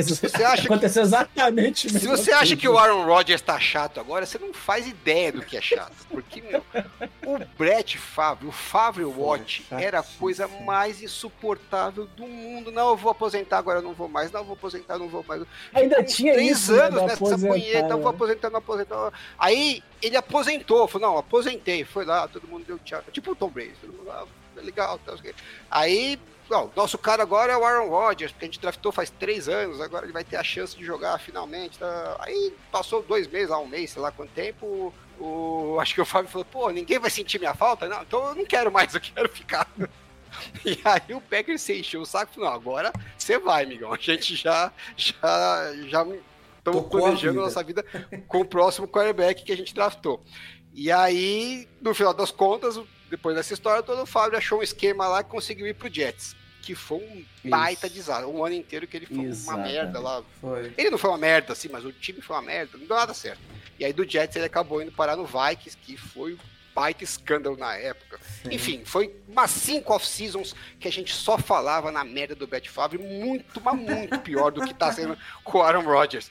[0.03, 4.01] você acha que- Aconteceu exatamente a Se você acha que o Aaron Rodgers tá chato
[4.01, 5.95] agora, você não faz ideia do que é chato.
[6.11, 6.65] Porque, meu,
[7.27, 12.73] o Brett Favre, o Favre Watch, era a coisa mais insuportável do mundo.
[12.73, 14.31] Não, eu vou aposentar agora, eu não vou mais.
[14.33, 15.43] Não, eu vou aposentar, não vou mais.
[15.75, 18.17] Ainda tinha três isso, né, anos do nessa punheta, eu vou né?
[18.17, 19.13] aposentar, não aposentar.
[19.39, 23.03] Aí ele aposentou, falou, não, aposentei, foi lá, todo mundo deu tchau.
[23.13, 24.25] Tipo o Tom Brady, todo mundo lá,
[24.57, 25.35] legal, sei o quê.
[25.71, 26.19] Aí,
[26.51, 29.81] ó, nosso cara agora é o Aaron Rodgers, porque a gente draftou faz três anos,
[29.81, 31.79] agora ele vai ter a chance de jogar finalmente.
[31.79, 32.17] Tá?
[32.21, 34.93] Aí passou dois meses, lá um mês, sei lá quanto tempo.
[35.19, 37.89] O, acho que o Fábio falou, pô, ninguém vai sentir minha falta?
[37.89, 39.69] Não, então eu não quero mais, eu quero ficar.
[40.67, 43.91] E aí o Packers se encheu o saco e falou, não, agora você vai, amigão.
[43.91, 46.07] A gente já, já, já
[46.59, 47.45] estamos a planejando vida.
[47.45, 47.85] nossa vida
[48.29, 50.23] com o próximo quarterback que a gente draftou.
[50.75, 52.79] E aí, no final das contas,
[53.11, 56.35] depois dessa história toda, o Fábio achou um esquema lá que conseguiu ir pro Jets.
[56.63, 58.27] Que foi um baita desastre.
[58.27, 60.23] Um ano inteiro que ele foi uma merda lá.
[60.41, 60.73] Foi.
[60.77, 63.15] Ele não foi uma merda, assim, mas o time foi uma merda, não deu nada
[63.15, 63.41] certo.
[63.79, 66.39] E aí do Jets ele acabou indo parar no Vikings, que foi um
[66.75, 68.21] baita escândalo na época.
[68.51, 72.99] Enfim, foi umas cinco off-seasons que a gente só falava na merda do Brett Favre,
[72.99, 76.31] muito, mas muito pior do que tá sendo com o Aaron Rodgers.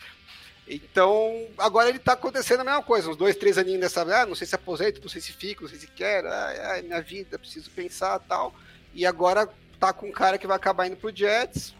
[0.68, 4.34] Então, agora ele tá acontecendo a mesma coisa, uns dois, três aninhos dessa, ah, não
[4.34, 7.38] sei se aposento, não sei se fico, não sei se quero, ai, ai, minha vida,
[7.38, 8.54] preciso pensar tal.
[8.94, 9.48] E agora
[9.80, 11.76] tá com um cara que vai acabar indo pro Jets,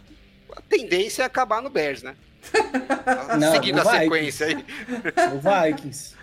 [0.56, 2.16] a tendência é acabar no Bears, né?
[3.40, 4.04] Não, Seguindo a Vikings.
[4.04, 4.66] sequência aí.
[5.34, 5.40] O
[5.72, 6.16] Vikings.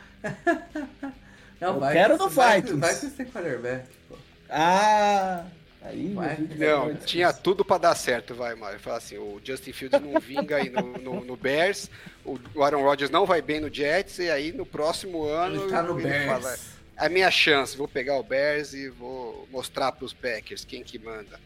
[1.60, 3.00] Não, Eu vai, quero no Vikings.
[3.00, 4.16] Que tem quarterback, pô.
[4.48, 5.44] Ah,
[5.84, 6.32] aí Vai.
[6.32, 8.78] a gente Não, vai- tinha tudo pra dar certo, vai, Mário.
[8.80, 11.90] Fala assim, o Justin Fields não vinga aí no, no, no Bears,
[12.24, 15.82] o Aaron Rodgers não vai bem no Jets, e aí no próximo ano Ele tá
[15.82, 16.26] no ele Bears.
[16.26, 16.54] fala,
[16.98, 20.98] é a minha chance, vou pegar o Bears e vou mostrar pros Packers quem que
[20.98, 21.40] manda.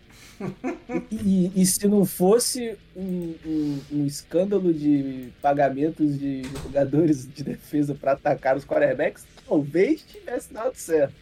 [1.11, 7.95] E, e se não fosse um, um- um escândalo de pagamentos de jogadores de defesa
[7.95, 11.15] para atacar os quarterbacks, talvez tivesse dado certo.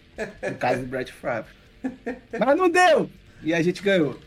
[0.51, 1.51] No caso do Brett Favre.
[2.39, 3.11] Mas não deu!
[3.43, 4.19] E a gente ganhou.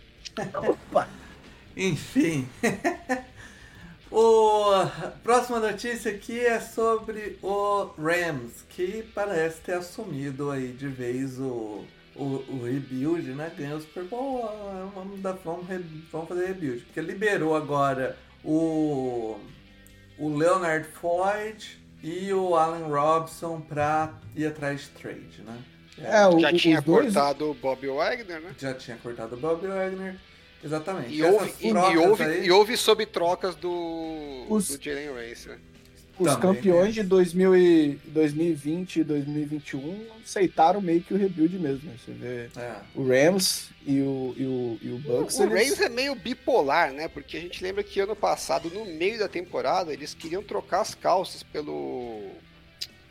[0.54, 1.08] Opa!
[1.76, 2.48] Enfim.
[4.10, 4.86] O
[5.22, 11.84] próxima notícia aqui é sobre o Rams, que parece ter assumido aí de vez o,
[12.16, 13.52] o, o rebuild, né?
[13.58, 16.84] Ganhou o Super Bowl, ah, vamos, dar, vamos, re- vamos fazer rebuild.
[16.86, 19.38] Porque liberou agora o,
[20.18, 25.58] o Leonard Floyd e o Allen Robson pra ir atrás de trade, né?
[26.00, 28.56] É, o- Já o- tinha dois- cortado o Bob Wagner, né?
[28.58, 30.16] Já tinha cortado o Bob Wagner.
[30.64, 31.14] Exatamente.
[31.14, 35.52] E houve, e, e houve, aí- e houve sob trocas do, Os- do Jalen Ramsey,
[35.52, 35.60] né?
[36.20, 37.04] Os Também, campeões né?
[37.04, 41.88] de 2000 e 2020 e 2021 aceitaram meio que o rebuild mesmo.
[41.92, 41.96] né?
[42.04, 42.76] Você vê É.
[42.96, 45.38] o Rams e o, e o, e o O, Bucks.
[45.38, 47.08] o eles- Rams é meio bipolar, né?
[47.08, 50.96] Porque a gente lembra que ano passado, no meio da temporada, eles queriam trocar as
[50.96, 52.32] calças pelo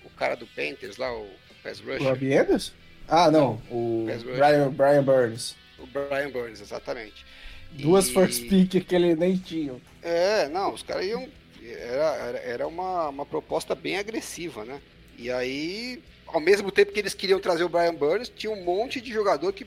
[0.04, 1.28] o cara do Panthers lá, o
[1.66, 2.02] Pass O Rusher.
[2.08, 2.72] Robbie Anderson?
[3.08, 3.60] Ah, não.
[3.70, 4.06] O.
[4.36, 5.56] Brian, Brian Burns.
[5.78, 7.24] O Brian Burns, exatamente.
[7.72, 9.74] Duas E- first pick que ele nem tinha.
[10.02, 11.28] É, não, os caras iam.
[11.62, 14.80] Era, era, era uma, uma proposta bem agressiva, né?
[15.18, 19.00] E aí, ao mesmo tempo que eles queriam trazer o Brian Burns, tinha um monte
[19.00, 19.66] de jogador que,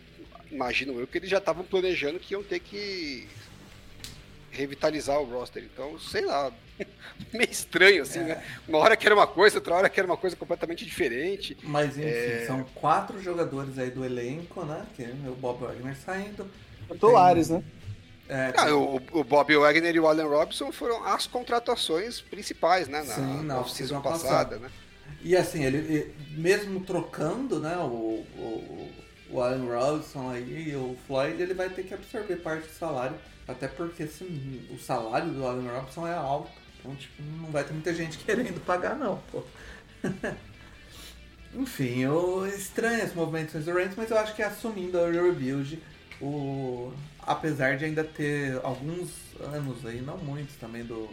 [0.49, 3.27] imagino eu, que eles já estavam planejando que iam ter que
[4.59, 5.63] revitalizar o roster.
[5.63, 6.51] Então, sei lá,
[7.33, 8.43] meio estranho, assim, né?
[8.67, 11.57] Uma hora que era uma coisa, outra hora que era uma coisa completamente diferente.
[11.63, 12.43] Mas enfim, É.
[12.45, 14.85] são quatro jogadores aí do elenco, né?
[14.95, 16.49] Que é o Bob Wagner saindo.
[16.91, 17.63] Titulares, né?
[18.27, 23.01] É, Ah, o, o Bob Wagner e o Allen Robinson foram as contratações principais, né?
[23.03, 24.01] Na, Sim, na na passada.
[24.01, 24.69] passada, né?
[25.23, 28.89] E assim, ele, ele- mesmo trocando, né, o, o,
[29.31, 33.15] o Allen Robinson aí, o Floyd, ele vai ter que absorver parte do salário,
[33.49, 34.23] até porque esse,
[34.71, 36.51] o salário do Allen Robinson é alto.
[36.79, 39.43] Então, tipo, não vai ter muita gente querendo pagar, não, pô.
[41.53, 45.81] Enfim, eu estranho esse movimento dos Rams, mas eu acho que assumindo a rebuild,
[46.21, 51.09] o, apesar de ainda ter alguns anos aí, não muitos também, do,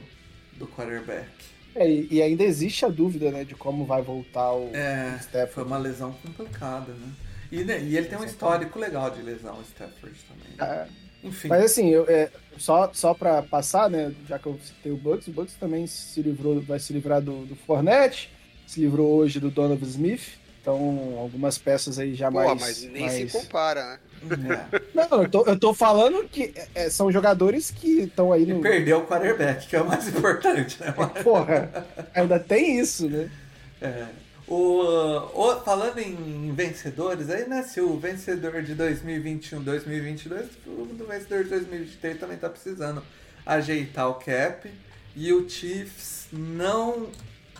[0.52, 1.32] do quarterback.
[1.74, 5.16] É, e, e ainda existe a dúvida, né, de como vai voltar o É, o
[5.16, 5.52] Stafford.
[5.52, 7.14] foi uma lesão complicada, né?
[7.50, 10.56] E, né, e ele tem um histórico legal de lesão, o Stafford também.
[10.58, 10.66] né?
[10.66, 10.88] É,
[11.26, 14.12] Enfim, Mas assim, eu, é, só, só pra passar, né?
[14.28, 17.44] Já que eu citei o Bucks, o Bucks também se livrou, vai se livrar do,
[17.46, 18.30] do Fournette,
[18.66, 20.38] se livrou hoje do Donovan Smith.
[20.62, 22.60] Então, algumas peças aí já Pô, mais.
[22.60, 24.68] mas nem mais- se compara, né?
[24.74, 24.80] é.
[25.08, 28.60] Não, eu tô, eu tô falando que é, são jogadores que estão aí E no.
[28.60, 30.92] perdeu o quarterback, que é o mais importante, né?
[31.22, 33.30] Porra, ainda tem isso, né?
[33.80, 34.06] É.
[34.46, 34.80] O,
[35.34, 37.62] o- falando em vencedores, aí, né?
[37.64, 43.02] Se o vencedor de 2021, 2022, o do vencedor de 2023 também tá precisando
[43.44, 44.70] ajeitar o cap.
[45.16, 47.10] E o Chiefs não,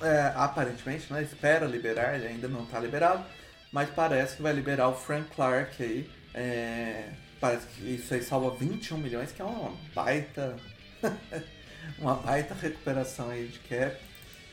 [0.01, 1.22] é, aparentemente, né?
[1.22, 3.25] Espera liberar, ele ainda não tá liberado.
[3.72, 6.09] Mas parece que vai liberar o Frank Clark aí.
[6.35, 7.09] É,
[7.40, 10.57] parece que isso aí salva 21 milhões, que é uma baita.
[11.99, 13.96] uma baita recuperação aí de cap.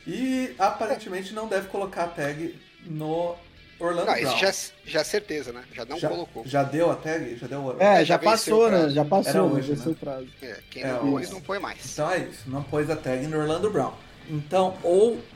[0.06, 3.36] E aparentemente não deve colocar a tag no
[3.80, 4.36] Orlando Não, Brown.
[4.36, 4.52] isso já,
[4.86, 5.66] já é certeza, né?
[5.72, 6.44] Já não já, colocou.
[6.44, 7.38] já deu a tag?
[7.38, 8.90] Já deu o É, já já, passou, né?
[8.90, 9.92] Já Era passou, hoje, venceu né?
[9.92, 10.28] o prazo.
[10.42, 11.86] É, quem É, não pôs, não põe mais.
[11.86, 13.94] Então é isso, não pôs a tag no Orlando Brown.
[14.28, 15.28] Então, ou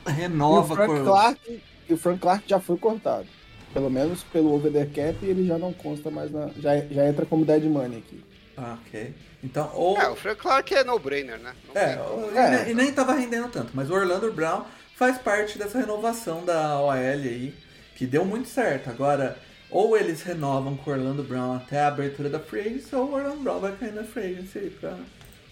[0.50, 3.28] E o, renova Frank Clark, e o Frank Clark já foi cortado.
[3.74, 6.54] Pelo menos pelo over the cap, ele já não consta mais na.
[6.58, 8.26] Já, já entra como dead money aqui.
[8.56, 9.14] Ah, ok.
[9.44, 9.98] Então, ou.
[10.00, 11.54] É, o Frank Clark é no-brainer, né?
[11.68, 11.98] Não É,
[12.34, 12.72] e, É.
[12.72, 16.92] e nem tava rendendo tanto, mas o Orlando Brown faz parte dessa renovação da OL
[16.92, 17.54] aí,
[17.96, 18.90] que deu muito certo.
[18.90, 19.38] Agora,
[19.70, 23.14] ou eles renovam com o Orlando Brown até a abertura da Free Agency, ou o
[23.14, 24.98] Orlando Brown vai cair na Free Agency aí pra,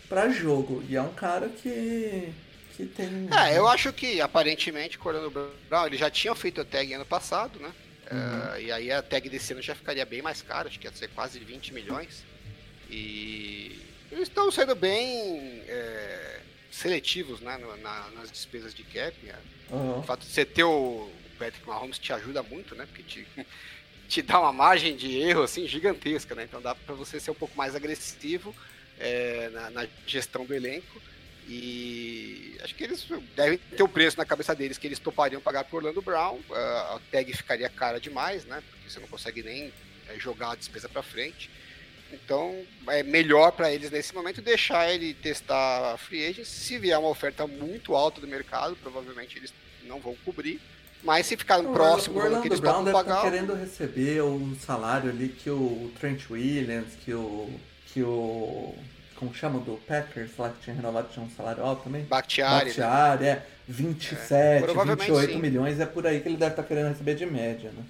[0.10, 0.84] pra jogo.
[0.89, 2.34] E é um cara que,
[2.76, 3.30] que tem...
[3.38, 7.06] É, eu acho que aparentemente o Orlando Brown ele já tinha feito a tag ano
[7.06, 7.71] passado, né?
[8.12, 8.54] Uhum.
[8.56, 10.93] É, e aí a tag desse ano já ficaria bem mais cara, acho que ia
[10.93, 12.24] ser quase 20 milhões.
[12.89, 13.80] E
[14.12, 16.39] eles estão sendo bem é,
[16.71, 19.15] seletivos né, na- nas despesas de cap.
[19.26, 19.36] né?
[19.71, 20.00] Aham.
[20.00, 22.86] O fato de você ter o Patrick Mahomes te ajuda muito, né?
[22.86, 23.28] Porque te,
[24.08, 26.43] te dá uma margem de erro assim gigantesca, né?
[26.43, 28.56] Então dá para você ser um pouco mais agressivo
[29.00, 31.02] é, na, na gestão do elenco.
[31.48, 35.63] E acho que eles devem ter o preço na cabeça deles que eles topariam pagar
[35.63, 36.39] por Orlando Brown.
[36.52, 38.63] Ah, a tag ficaria cara demais, né?
[38.69, 39.71] Porque você não consegue nem
[40.10, 41.50] é, jogar a despesa para frente.
[42.12, 42.56] Então
[42.88, 46.46] é melhor para eles nesse momento deixar ele testar a free agent.
[46.46, 50.60] Se vier uma oferta muito alta do mercado, provavelmente eles não vão cobrir.
[51.04, 53.54] Mas se ficar O próximo o do que Orlando eles Brown deve estar pagar, querendo
[53.54, 57.50] receber o salário ali que o Trent Williams, que o...
[57.94, 58.76] Que o
[59.15, 62.04] como chama do Packers lá que tinha renovado, tinha um salário alto também?
[62.04, 62.65] Bakhtiari, né?
[62.65, 65.39] Bakhtiari, é 27, provavelmente 28 sim.
[65.39, 67.84] milhões, é por aí que ele deve estar querendo receber de média, né?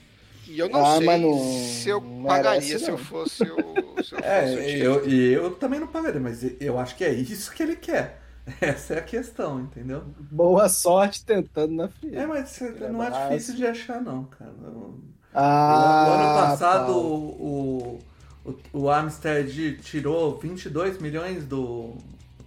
[0.47, 4.03] E eu não Ah, sei não- se eu pagaria se eu fosse o.
[4.03, 4.79] Se eu fosse o É, time.
[4.79, 8.21] eu, e eu também não pagaria, mas eu acho que é isso que ele quer.
[8.61, 10.03] Essa é a questão, entendeu?
[10.19, 12.21] Boa sorte tentando na fila.
[12.21, 12.59] É, mas
[12.91, 14.51] não é difícil de achar, não, cara.
[14.51, 14.99] O,
[15.33, 17.07] Ah, o ano passado Paulo.
[17.09, 17.99] o,
[18.45, 21.95] o, o Amstead tirou 22 milhões do,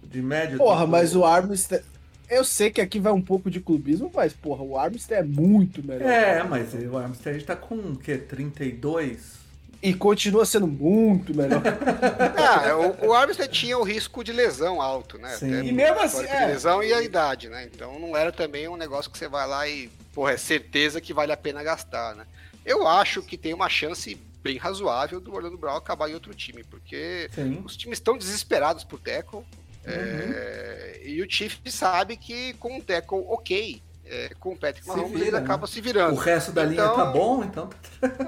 [0.03, 0.57] de média.
[0.57, 1.83] Porra, do, mas o Armstead.
[2.29, 5.83] Eu sei que aqui vai um pouco de clubismo, mas, porra, o Armstead é muito
[5.83, 6.07] melhor.
[6.07, 8.17] É, mas o Amstead tá com o quê?
[8.17, 9.39] 32?
[9.81, 11.61] E continua sendo muito melhor.
[12.37, 15.29] Ah, o, o Armstead tinha o risco de lesão alto, né?
[15.37, 15.53] Sim.
[15.53, 16.39] Até E mesmo o assim, é.
[16.39, 17.69] de lesão e a idade, né?
[17.73, 21.13] Então não era também um negócio que você vai lá e, porra, é certeza que
[21.13, 22.25] vale a pena gastar, né?
[22.65, 26.63] Eu acho que tem uma chance bem razoável do Orlando Brown acabar em outro time,
[26.63, 27.61] porque Sim.
[27.65, 29.43] os times estão desesperados por tackle.
[29.89, 35.11] É, e o Chiefs sabe que com um tackle ok, é, com o Patrick Mahomes,
[35.11, 35.37] vira, ele né?
[35.39, 36.15] acaba se O virando.
[36.15, 37.69] resto da linha Então- tá bom, então.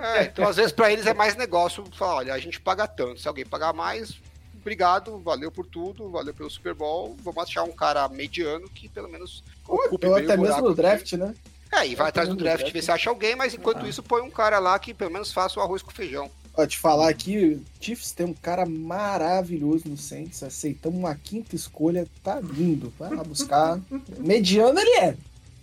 [0.01, 3.19] É, então, às vezes, para eles é mais negócio falar: olha, a gente paga tanto.
[3.19, 4.19] Se alguém pagar mais,
[4.59, 7.15] obrigado, valeu por tudo, valeu pelo Super Bowl.
[7.23, 10.75] Vamos achar um cara mediano que pelo menos Ou até o mesmo no aqui.
[10.75, 11.33] draft, né?
[11.73, 12.73] É, e vai atrás do draft, draft.
[12.73, 13.87] ver se acha alguém, mas enquanto Ah.
[13.89, 16.29] isso, põe um cara lá que pelo menos faça o arroz com feijão.
[16.53, 20.43] Ó, te falar aqui, o Chiefs tem um cara maravilhoso no Saints.
[20.43, 22.93] Aceitamos uma quinta escolha, tá lindo.
[22.99, 23.79] Vai lá buscar.
[24.19, 25.17] Mediano ele é.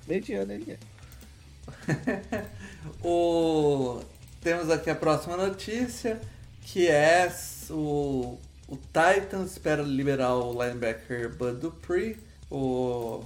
[0.06, 2.44] Mediano ele é.
[3.04, 4.00] O...
[4.40, 6.20] Temos aqui a próxima notícia,
[6.62, 7.30] que é
[7.68, 12.16] o, o Titans espera liberar o linebacker Bud Dupree.
[12.50, 13.22] O...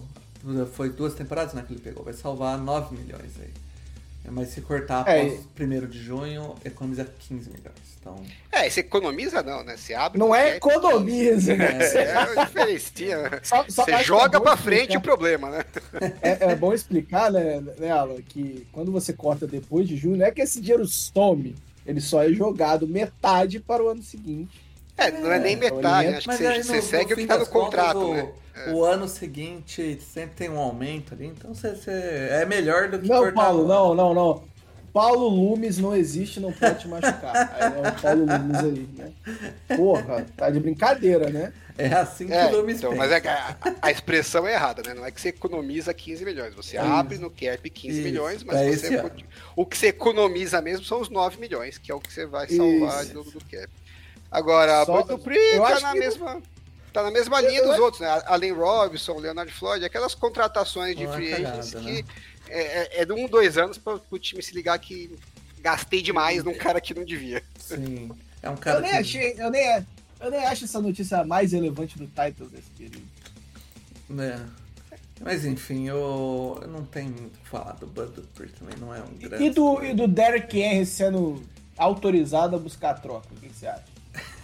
[0.72, 3.61] Foi duas temporadas né, que ele pegou, vai salvar 9 milhões aí.
[4.30, 7.92] Mas se cortar É, após 1 de junho, economiza 15 milhões.
[8.00, 8.16] Então,
[8.50, 9.76] É, você economiza não, né?
[9.76, 10.18] Você abre.
[10.18, 11.78] Não é economiza, né?
[11.80, 13.22] É, é diferencia.
[13.30, 13.40] né?
[13.42, 15.64] Só- só Você joga é pra frente explicar- o problema, né?
[16.22, 20.26] É, é bom explicar, né, né, Alan, que quando você corta depois de junho, não
[20.26, 21.54] é que esse dinheiro some,
[21.86, 24.60] ele só é jogado metade para o ano seguinte.
[24.96, 26.16] É, não é nem então metade, né?
[26.18, 28.72] Acho que você, você segue o que tá no contas, contrato, o, né?
[28.72, 31.90] o ano seguinte sempre tem um aumento ali, então você, você-
[32.30, 34.52] é melhor do que Não, Paulo, não, não, não.
[34.92, 37.42] Paulo Lumes não existe, não pode te machucar.
[37.50, 39.12] Aí é o Paulo Lumes aí, né?
[39.72, 41.52] Porra, tá de brincadeira, né?
[41.78, 42.96] É assim que É, o Lumes então, pensa.
[42.96, 44.94] mas é que a, a expressão é errada, né?
[44.94, 46.54] Não é que você economiza 15 milhões.
[46.54, 48.96] Você abre no cap 15 Isso, milhões, mas é você,
[49.56, 52.48] o que você economiza mesmo são os 9 milhões, que é o que você vai
[52.48, 53.06] salvar Isso.
[53.06, 53.68] de novo do cap.
[54.30, 55.00] Agora, Só-
[55.50, 56.42] eu tá acho na mesma.
[56.92, 58.22] Tá na mesma Eu- linha eu dos acho- outros, né?
[58.26, 61.80] Allen Robinson, Leonard Floyd, aquelas contratações de Uma free agents né?
[61.80, 62.04] que
[62.48, 65.16] é, é, é de um, dois anos para o time se ligar que
[65.60, 67.42] gastei demais num cara que não devia.
[67.58, 68.10] Sim.
[68.42, 68.96] É um cara Eu nem que...
[68.98, 69.86] achei, eu nem,
[70.20, 73.02] eu nem acho essa notícia mais relevante do Titans nesse período.
[74.20, 74.38] É.
[75.20, 78.92] Mas enfim, eu, eu não tenho muito o que falar do Bud Dupree também, não
[78.92, 79.44] é um grande...
[79.44, 81.40] E do, e do Derrick Henry sendo
[81.78, 83.84] autorizado a buscar a troca, o que você acha?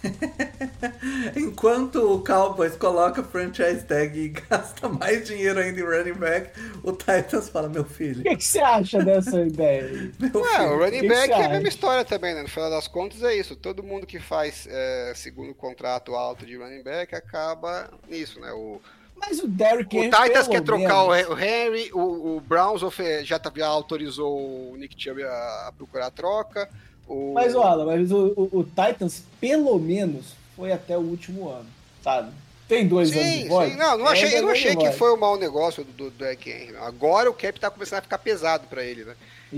[1.35, 6.51] Enquanto o Cowboys coloca franchise tag e gasta mais dinheiro ainda em running back,
[6.83, 10.69] o Titans fala, meu O filho, que, que você acha dessa ideia meu É, filho.
[10.69, 12.41] o running que back você é a mesma história também, né?
[12.43, 13.55] No final das contas é isso.
[13.55, 18.51] Todo mundo que faz é, segundo contrato alto de running back acaba nisso, né?
[18.53, 18.81] O,
[19.15, 20.03] Mas o Derrick o.
[20.09, 22.81] Titans quer trocar o, menos- o Henry, o, o Browns
[23.23, 26.69] já, tá- já autorizou o Nick Chubb a, a procurar a troca.
[27.09, 31.67] O, Mas, olha, mas o, o- o Titans, pelo menos, foi até o último ano,
[32.03, 32.31] sabe?
[32.67, 33.71] Tem dois anos Sim, de voz?
[33.71, 33.77] sim.
[33.77, 36.11] Não, não É, achei, eu não achei anos que foi um mau negócio do, do,
[36.11, 36.75] do Henry.
[36.77, 39.15] Agora o cap tá começando a ficar pesado pra ele, né?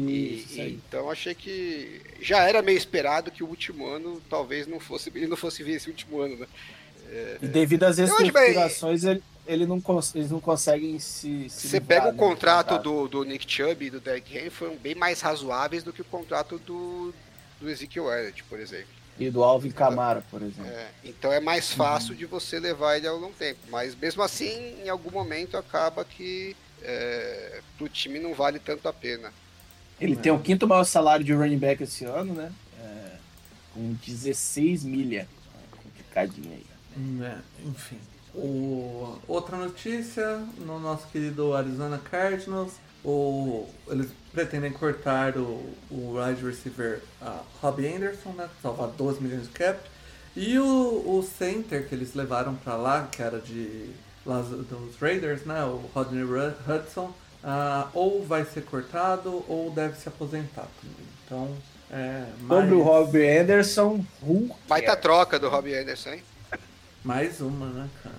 [0.07, 0.79] E- Isso, aí.
[0.87, 5.27] então achei que já era meio esperado que o último ano talvez não fosse ele
[5.27, 6.47] não fosse ver esse último ano, né?
[7.41, 9.81] E devido às reestruturações, ele, ele não
[10.15, 11.49] eles não conseguem se.
[11.49, 14.49] se Você livrar, pega o né, contrato do, do Nick Chubb e do Derrick Henry
[14.49, 17.13] foram bem mais razoáveis do que o contrato do,
[17.61, 18.87] do Ezekiel Elliott, por exemplo.
[19.19, 20.71] E do Alvin Camara, por exemplo.
[20.71, 23.59] É, então é mais fácil de você levar ele ao longo tempo.
[23.69, 28.93] Mas mesmo assim, em algum momento acaba que é, pro time não vale tanto a
[28.93, 29.31] pena.
[29.99, 32.51] Ele tem o quinto maior salário de running back esse ano, né?
[32.79, 33.15] É,
[33.75, 35.27] com 16 milha.
[35.55, 36.65] É complicadinho aí.
[36.97, 37.99] Hum, é, enfim.
[38.33, 46.43] O- outra notícia, no nosso querido Arizona Cardinals, o, eles pretendem cortar o, o wide
[46.45, 49.79] receiver uh, Robbie Anderson, né, salvar 12 milhões de cap,
[50.35, 50.63] e o,
[51.17, 53.89] o center que eles levaram pra lá, que era de
[54.25, 57.11] lá dos Raiders, né, o Rodney Hudson,
[57.43, 61.07] ah, ou vai ser cortado ou deve se aposentar também.
[61.25, 61.57] Então,
[61.89, 65.01] é, Sobre o mais- Robbie Anderson, who Baita cares?
[65.01, 66.23] troca do Robbie Anderson, hein?
[67.03, 68.15] Mais uma, né, cara?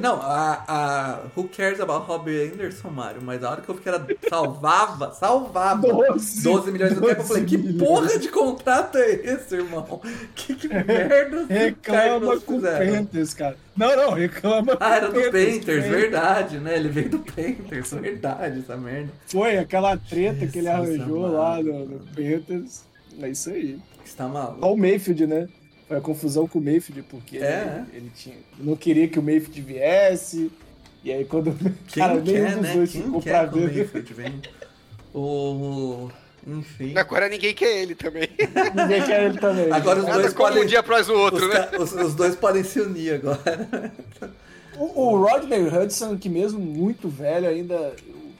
[0.00, 1.20] Não, a, a.
[1.36, 3.22] Who cares about Robbie Anderson, Mário?
[3.22, 4.04] Mas a hora que eu vi que era.
[4.28, 9.10] Salvava, salvava 12, 12 milhões do cap, eu falei, que 12 porra de contrato é
[9.12, 10.00] esse, irmão?
[10.34, 12.60] Que, que merda que Reclama com o?
[12.60, 13.56] Panthers, cara.
[13.76, 16.76] Não, não, reclama Ah, era do Panthers, verdade, né?
[16.76, 19.10] Ele veio do Panthers, verdade, essa merda.
[19.26, 22.84] Foi aquela treta que ele Jesus arranjou lá no, no Panthers.
[23.20, 23.78] É isso aí.
[24.04, 24.60] Você tá maluco?
[24.60, 25.48] Só o Mayfield, né?
[25.92, 29.22] Foi a confusão com o Mayfield, porque É, ele, ele tinha, não queria que o
[29.22, 30.50] Mayfield viesse.
[31.04, 31.52] E aí quando.
[31.88, 32.74] Quem cara, nenhum quer, dos né?
[32.74, 33.74] dois Quem ficou pra quer que o ver.
[33.76, 34.42] Mayfield venha?
[35.14, 36.10] O...
[36.46, 36.96] Enfim.
[36.96, 38.26] Agora ninguém quer ele também.
[38.74, 39.70] Ninguém quer ele também.
[39.70, 40.62] Agora os Nada dois como podem...
[40.64, 41.66] um dia após o outro, os, né?
[41.66, 43.92] ca- os- os dois podem se unir agora.
[44.78, 47.74] O, o Rodney Hudson, que mesmo muito velho, ainda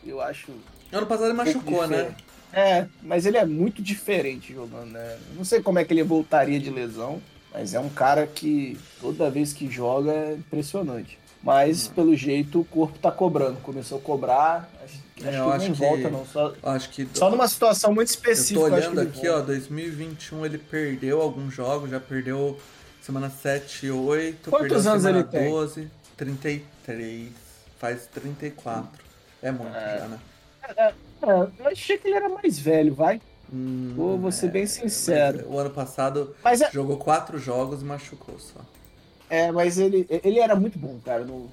[0.05, 0.51] eu, eu acho.
[0.91, 2.15] Ano passado ele machucou, né?
[2.53, 5.19] É, mas ele é muito diferente jogando, né?
[5.37, 7.21] Não sei como é que ele voltaria de lesão,
[7.53, 11.19] mas é um cara que toda vez que joga é impressionante.
[11.43, 11.93] Mas Hum.
[11.95, 13.57] pelo jeito o corpo tá cobrando.
[13.63, 16.25] Começou a cobrar, acho, acho É, eu que acho não que- volta não.
[16.27, 17.09] Só, Acho que...
[17.15, 18.61] só numa situação muito específica.
[18.61, 19.47] tô eu acho que olhando aqui, ó, volta.
[19.47, 22.57] 2021 ele perdeu alguns jogos, já perdeu
[23.01, 24.51] semana 7 e 8.
[24.51, 25.51] Quantos perdeu anos semana ele tem?
[25.51, 27.29] 12, 33,
[27.79, 29.03] faz 34.
[29.43, 29.99] É muito É.
[29.99, 30.19] já, né?
[30.77, 30.93] É,
[31.59, 33.21] eu achei que ele era mais velho, vai.
[33.53, 35.47] Hum, Vou- vou ser bem mas sincero.
[35.49, 38.61] o ano passado Mas é, jogou 4 jogos e machucou só.
[39.29, 41.25] É, mas ele, ele era muito bom, cara.
[41.25, 41.51] No-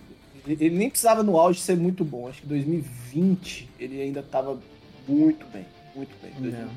[0.47, 2.27] ele nem precisava no auge ser muito bom.
[2.27, 4.57] Acho que 2020 ele ainda tava
[5.07, 5.65] muito bem.
[5.95, 6.31] Muito bem.
[6.39, 6.69] 2020.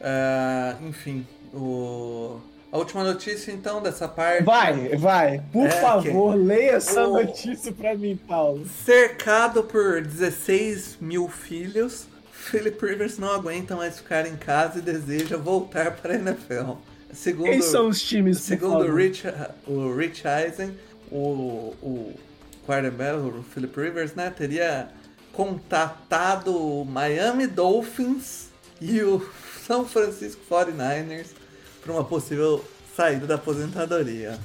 [0.00, 1.24] É, enfim,
[1.54, 2.38] o...
[2.72, 4.42] a última notícia então dessa parte.
[4.42, 5.42] Vai, vai.
[5.52, 8.66] Por É, favor, leia essa O- notícia pra mim, Paulo.
[8.84, 12.06] Cercado por 16 mil filhos,
[12.42, 16.72] Philip Rivers não aguenta mais ficar em casa e deseja voltar para a NFL.
[17.12, 18.96] Segundo, Quem são os times, segundo o?
[18.96, 19.24] Rich,
[19.66, 20.76] o Rich Eisen,
[21.10, 22.14] o, o
[22.66, 24.88] quarterback, o Philip Rivers, né, teria
[25.32, 28.48] contatado o Miami Dolphins
[28.80, 29.24] e o
[29.66, 31.28] São Francisco 49ers
[31.82, 32.64] para uma possível
[32.96, 34.38] saída da aposentadoria.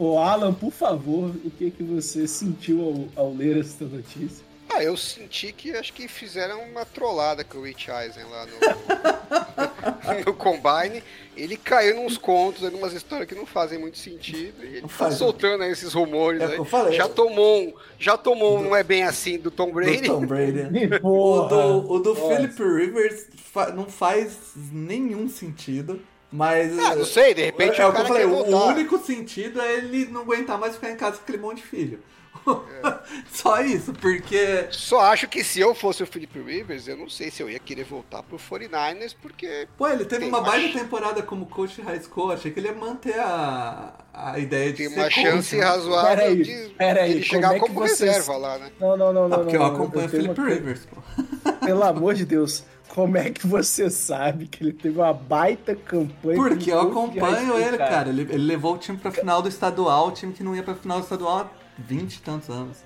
[0.00, 4.51] O Alan, por favor, o que, que você sentiu ao, ao ler essa notícia?
[4.74, 10.24] Ah, eu senti que acho que fizeram uma trollada com o Rich Eisen lá no,
[10.26, 11.02] no Combine.
[11.36, 14.62] Ele caiu nos contos, algumas histórias que não fazem muito sentido.
[14.64, 15.14] E ele tá faz.
[15.14, 16.52] soltando aí esses rumores É aí.
[16.52, 16.92] que eu falei.
[16.94, 20.02] Já tomou um, já tomou um não é bem assim do Tom Do Brady.
[20.08, 20.62] Tom Brady.
[21.02, 22.14] O do, o do.
[22.14, 26.00] Philip Rivers fa- não faz nenhum sentido.
[26.30, 26.78] Mas.
[26.78, 28.74] Ah, não sei, de repente é o o que eu falei, o voltar.
[28.74, 32.00] único sentido é ele não aguentar mais ficar em casa com aquele monte de filho.
[33.32, 34.66] Só isso, porque.
[34.70, 37.58] Só acho que se eu fosse o Philip Rivers, eu não sei se eu ia
[37.58, 42.00] querer voltar pro 49ers, porque Pô, ele teve uma baita temporada como coach de high
[42.00, 42.32] school.
[42.32, 45.64] Achei que ele ia manter a, a ideia de tem ser uma coach, chance né?
[45.64, 48.70] razoável Peraí, de peraí, ele como chegar é que como vocês- reserva lá, né?
[48.80, 49.38] Não, não, não, Ah, não.
[49.38, 51.52] porque eu não, acompanho o tenho uma Rivers, pô.
[51.64, 56.36] Pelo amor de Deus, como é que você sabe que ele teve uma baita campanha?
[56.36, 58.08] Porque eu como coach de acompanho ele, cara.
[58.08, 60.74] Ele, ele levou o time pra final do estadual, o time que não ia pra
[60.74, 62.78] final do estadual 20 e tantos anos.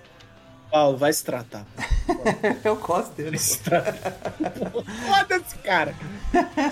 [0.70, 1.64] Paulo, vai se tratar.
[2.64, 3.39] Eu gosto dele.
[3.39, 5.95] Foda-se, cara.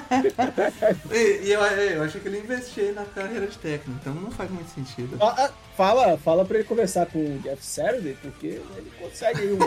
[1.10, 4.50] E, e eu, eu achei que ele investia na carreira de técnico, então não faz
[4.50, 5.16] muito sentido.
[5.20, 9.58] Ah, Fala, fala pra ele conversar com o Jeff Saturday, porque ele consegue um,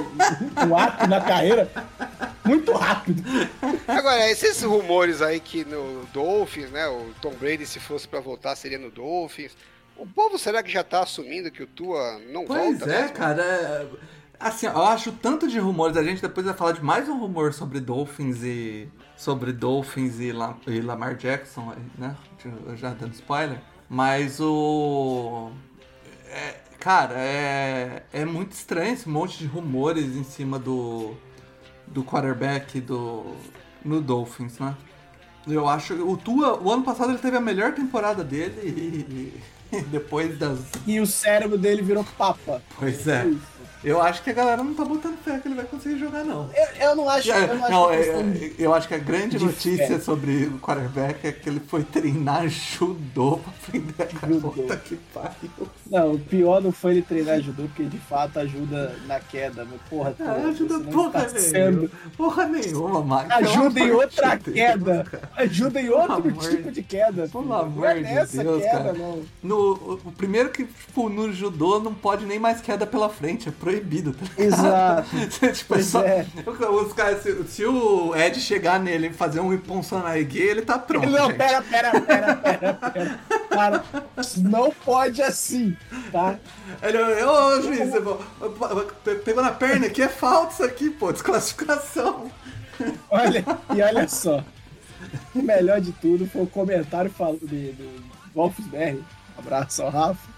[0.69, 1.69] um ato na carreira
[2.45, 3.21] muito rápido.
[3.85, 6.87] Agora, esses rumores aí que no Dolphins, né?
[6.87, 9.51] O Tom Brady, se fosse pra voltar, seria no Dolphins.
[9.99, 12.93] O povo será que já tá assumindo que o Tua não Pois volta?
[12.93, 13.15] é, mesmo?
[13.15, 13.41] cara.
[13.43, 13.87] é-
[14.39, 15.97] Assim, eu acho tanto de rumores.
[15.97, 18.87] A gente depois vai falar de mais um rumor sobre Dolphins e.
[19.15, 22.15] Sobre Dolphins e, La- e Lamar Jackson, né?
[22.75, 23.59] Já dando spoiler.
[23.89, 25.49] Mas o.
[26.29, 31.15] é, cara, é, é muito estranho esse monte de rumores em cima do.
[31.87, 33.33] Do quarterback do.
[33.83, 34.75] No Dolphins, né?
[35.47, 35.95] Eu acho.
[36.07, 39.56] O Tua, o ano passado ele teve a melhor temporada dele e.
[39.71, 42.61] e depois das E o cérebro dele virou papa.
[42.77, 43.25] Pois é.
[43.83, 46.49] Eu acho que a galera não tá botando fé que ele vai conseguir jogar, não.
[46.53, 48.93] Eu, eu não acho, eu não acho Não, que é- é é- eu acho que
[48.95, 49.99] a grande de notícia fé.
[49.99, 54.49] sobre o quarterback é que ele foi treinar judô pra aprender a Judô.
[54.49, 55.67] puta que pariu.
[55.89, 59.65] Não, o pior não foi ele treinar judô, porque de fato ajuda na queda.
[59.69, 61.89] Mas, porra, Ah, pô, ajuda porra está nenhuma.
[62.17, 63.33] Porra nenhuma, Mike.
[63.33, 65.05] Ajuda em outra de queda.
[65.35, 67.27] Ajuda em outro Pelo tipo de queda.
[67.27, 68.93] Pelo amor não é de nessa Deus, queda, cara.
[68.93, 69.21] não.
[69.43, 69.71] No,
[70.03, 74.13] o, primeiro que, tipo, no judô não pode nem mais queda pela frente, é proibido.
[74.13, 74.25] Tá?
[74.37, 75.09] Exato.
[75.53, 76.25] tipo, é só, é.
[76.45, 79.49] os caras, se, se o Ed chegar nele e fazer um
[80.25, 81.09] gay, ele tá pronto.
[81.09, 81.37] Não, gente.
[81.37, 83.19] pera, pera, pera, pera, pera.
[83.49, 83.83] cara,
[84.37, 85.75] não pode assim,
[86.11, 86.39] tá?
[86.81, 92.31] Ele, ô, juiz, você pegou na perna aqui, é falta isso aqui, pô, desclassificação.
[93.09, 93.43] Olha,
[93.75, 94.43] e olha só.
[95.35, 97.11] O melhor de tudo foi o comentário
[97.41, 98.03] do, do
[98.33, 99.03] Wolfsberg.
[99.37, 100.36] Abraço ao Rafa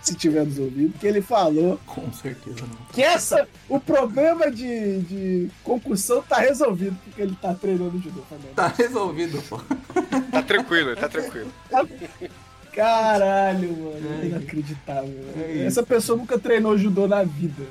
[0.10, 1.78] se tiver nos ouvindo, que ele falou.
[1.86, 2.86] Com certeza não.
[2.92, 8.52] Que essa, o problema de, de concussão tá resolvido, porque ele tá treinando judô também.
[8.54, 9.60] Tá resolvido, pô.
[10.30, 11.52] Tá tranquilo, tá tranquilo.
[12.72, 14.22] Caralho, mano.
[14.22, 15.24] É inacreditável.
[15.36, 17.64] É essa pessoa nunca treinou judô na vida.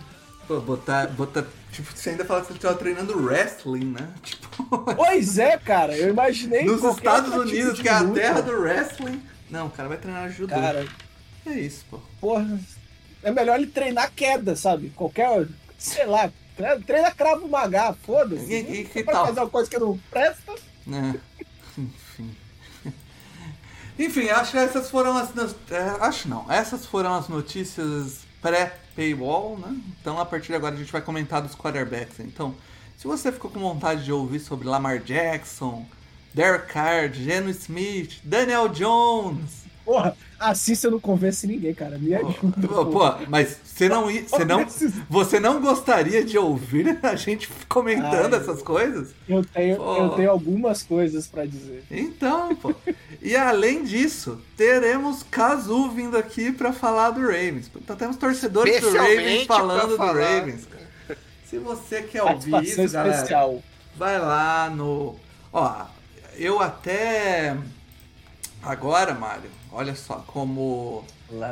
[0.48, 1.46] Pô, botar, botar.
[1.72, 4.10] Tipo, você ainda fala que ele tava treinando wrestling, né?
[4.24, 4.96] Tipo.
[4.96, 5.96] Pois é, cara.
[5.96, 6.66] Eu imaginei.
[6.66, 9.22] Nos Estados Unidos, tipo que é a terra do wrestling.
[9.50, 10.54] Não, o cara vai treinar judô.
[10.54, 10.86] Cara,
[11.50, 12.00] é isso, pô.
[12.20, 12.60] Porra,
[13.24, 14.90] é melhor ele treinar queda, sabe?
[14.92, 15.48] Qualquer,
[15.78, 16.32] sei lá,
[16.86, 18.52] treina cravo magá, foda-se.
[18.52, 19.28] E, e, que tal?
[19.28, 20.54] fazer uma coisa que não presta.
[20.88, 21.20] É.
[21.78, 22.36] Enfim.
[24.00, 25.30] Enfim, acho que essas foram as.
[25.72, 29.78] É, acho não, essas foram as notícias pré-paywall, né?
[30.02, 32.20] Então a partir de agora a gente vai comentar dos quarterbacks.
[32.20, 32.56] Então,
[32.98, 35.86] se você ficou com vontade de ouvir sobre Lamar Jackson,
[36.34, 41.98] Derek Carr, Geno Smith, Daniel Jones, Porra, assim você não convence ninguém, cara.
[41.98, 42.68] Me ajuda.
[42.68, 44.68] Pô, pô mas você não, você, não,
[45.10, 49.16] você não gostaria de ouvir a gente comentando Ai, essas coisas?
[49.28, 51.84] Eu tenho, eu tenho algumas coisas para dizer.
[51.90, 52.72] Então, pô.
[53.20, 57.72] E além disso, teremos Kazu vindo aqui para falar do Ravens.
[57.76, 60.68] Então temos torcedores do Ravens falando do Ravens.
[60.68, 61.18] Cara.
[61.50, 63.48] Se você quer ouvir isso, especial.
[63.48, 63.64] galera,
[63.98, 65.16] vai lá no...
[65.52, 65.86] Ó,
[66.38, 67.58] eu até...
[68.62, 71.04] Agora, Mário, Olha só como,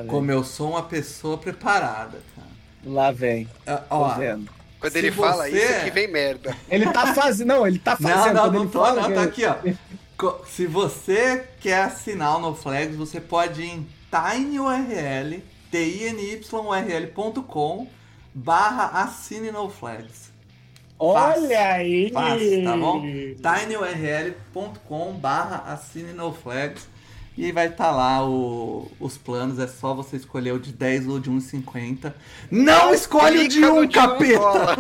[0.08, 2.48] como eu sou uma pessoa preparada, cara.
[2.84, 3.46] Lá vem.
[3.46, 4.50] Uh, ó, vendo.
[4.80, 5.22] Quando ele você...
[5.22, 6.58] fala isso, aqui vem merda.
[6.70, 7.48] Ele tá fazendo.
[7.48, 8.36] Não, ele tá fazendo.
[8.36, 9.56] Não, não, não tô, não, tá aqui, ó.
[10.48, 15.42] Se você quer assinar o NoFlags, você pode ir em tinyurl,
[16.42, 17.88] tinyurl.com
[18.34, 20.32] barra assine NoFlags.
[21.00, 22.10] Olha aí!
[22.12, 23.02] Fácil, tá bom?
[23.02, 26.88] tinyurl.com barra assine NoFlags
[27.38, 31.08] e vai estar tá lá o, os planos, é só você escolher o de 10
[31.08, 32.12] ou de 1,50.
[32.50, 34.76] Não escolhe o de 1, um, capeta!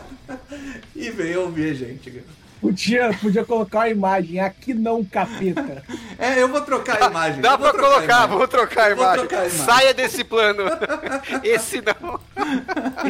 [0.96, 2.24] e vem ouvir a gente.
[2.62, 5.82] Podia, podia colocar a imagem, aqui não, capeta.
[6.18, 7.40] É, eu vou trocar a imagem.
[7.42, 9.26] Dá pra colocar, vou trocar a imagem.
[9.26, 9.64] trocar a imagem.
[9.66, 10.64] Saia desse plano.
[11.44, 12.20] Esse não.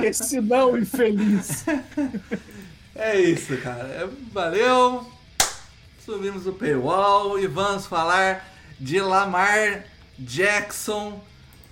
[0.03, 1.65] Esse não, infeliz.
[3.03, 4.11] É isso, cara.
[4.31, 5.07] Valeu
[6.11, 8.45] subimos o paywall e vamos falar
[8.81, 9.85] de Lamar
[10.19, 11.21] Jackson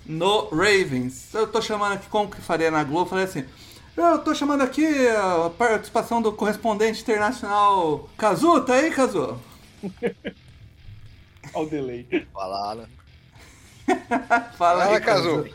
[0.05, 1.33] no Ravens.
[1.33, 3.09] Eu tô chamando aqui, como que faria na Globo?
[3.09, 3.43] Falei assim,
[3.97, 9.37] eu tô chamando aqui a participação do correspondente internacional Kazu, tá aí, Kazu?
[11.53, 12.07] Olha o delay.
[12.31, 12.89] Fala, Alan.
[14.07, 15.49] Fala, Fala aí, Kazu.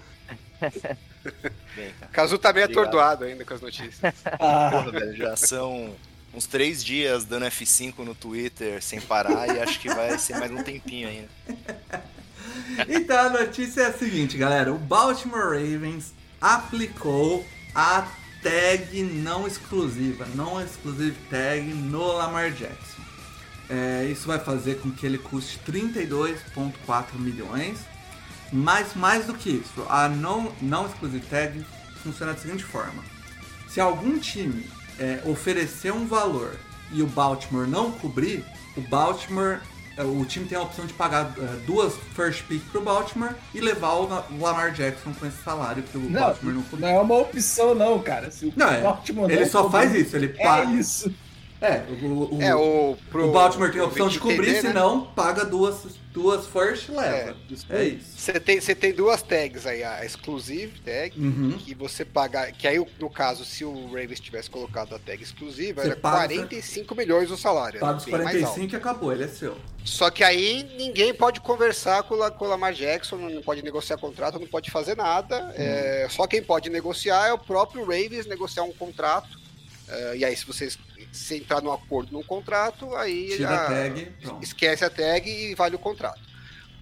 [2.12, 2.84] Kazu tá meio Obrigado.
[2.86, 4.14] atordoado ainda com as notícias.
[4.38, 4.70] Ah.
[4.70, 5.94] Porra, velho, já são
[6.34, 10.50] uns três dias dando F5 no Twitter sem parar e acho que vai ser mais
[10.50, 11.28] um tempinho ainda.
[12.88, 18.06] Então a notícia é a seguinte, galera: o Baltimore Ravens aplicou a
[18.42, 23.02] tag não exclusiva, não exclusive tag no Lamar Jackson.
[23.68, 27.78] É, isso vai fazer com que ele custe 32,4 milhões.
[28.52, 31.64] Mas mais do que isso, a não, não exclusive tag
[32.02, 33.02] funciona da seguinte forma:
[33.68, 36.54] se algum time é, oferecer um valor
[36.92, 38.44] e o Baltimore não cobrir,
[38.76, 39.58] o Baltimore,
[39.96, 43.60] é, o time tem a opção de pagar é, duas first pick pro Baltimore e
[43.60, 44.08] levar o
[44.40, 46.88] Lamar Jackson com esse salário que o não, Baltimore não cobriu.
[46.88, 48.30] Não é uma opção não, cara.
[48.30, 50.70] Se o não, é, Baltimore ele não só cobrir, faz isso, ele paga.
[50.70, 51.14] É isso.
[51.64, 54.74] É, o, o, é, o, pro, o Baltimore tem a opção de cobrir, entender, se
[54.74, 55.06] não, né?
[55.16, 57.34] paga duas, duas first leva.
[57.70, 58.18] É, é isso.
[58.18, 61.52] Você tem, você tem duas tags aí, a exclusive tag, uhum.
[61.52, 62.52] que você paga.
[62.52, 66.94] Que aí, no caso, se o Ravens tivesse colocado a tag exclusiva, era paga, 45
[66.94, 67.80] milhões o salário.
[67.80, 69.56] Paga os 45 e acabou, ele é seu.
[69.86, 73.96] Só que aí ninguém pode conversar com, o com o Lamar Jackson, não pode negociar
[73.96, 75.44] contrato, não pode fazer nada.
[75.44, 75.52] Uhum.
[75.56, 79.42] É, só quem pode negociar é o próprio Ravens negociar um contrato.
[79.88, 80.78] Uh, e aí, se vocês
[81.14, 84.12] se entrar no acordo num contrato, aí a, tag,
[84.42, 86.20] esquece a tag e vale o contrato.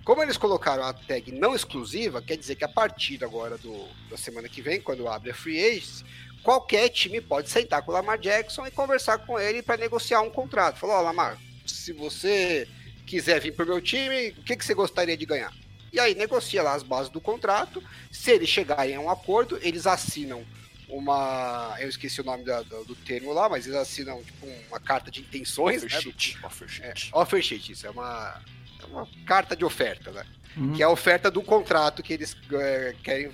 [0.05, 4.17] Como eles colocaram a tag não exclusiva, quer dizer que a partir agora do, da
[4.17, 6.05] semana que vem, quando abre a free agency,
[6.43, 10.31] qualquer time pode sentar com o Lamar Jackson e conversar com ele para negociar um
[10.31, 10.79] contrato.
[10.79, 12.67] Falou, ó, oh, Lamar, se você
[13.07, 15.53] quiser vir para o meu time, o que, que você gostaria de ganhar?
[15.93, 17.83] E aí negocia lá as bases do contrato.
[18.11, 20.43] Se eles chegarem a um acordo, eles assinam
[20.93, 21.77] uma.
[21.81, 25.11] Eu esqueci o nome da, do, do, termo lá, mas eles assinam tipo uma carta
[25.11, 25.83] de intenções.
[25.83, 26.39] Offer né, sheet.
[26.39, 27.11] Do, offer sheet.
[27.13, 27.87] É, offer sheet, isso.
[27.87, 28.41] É uma.
[28.81, 30.25] É uma carta de oferta, né?
[30.57, 30.75] Hum.
[30.75, 33.31] Que é a oferta do contrato que eles é, querem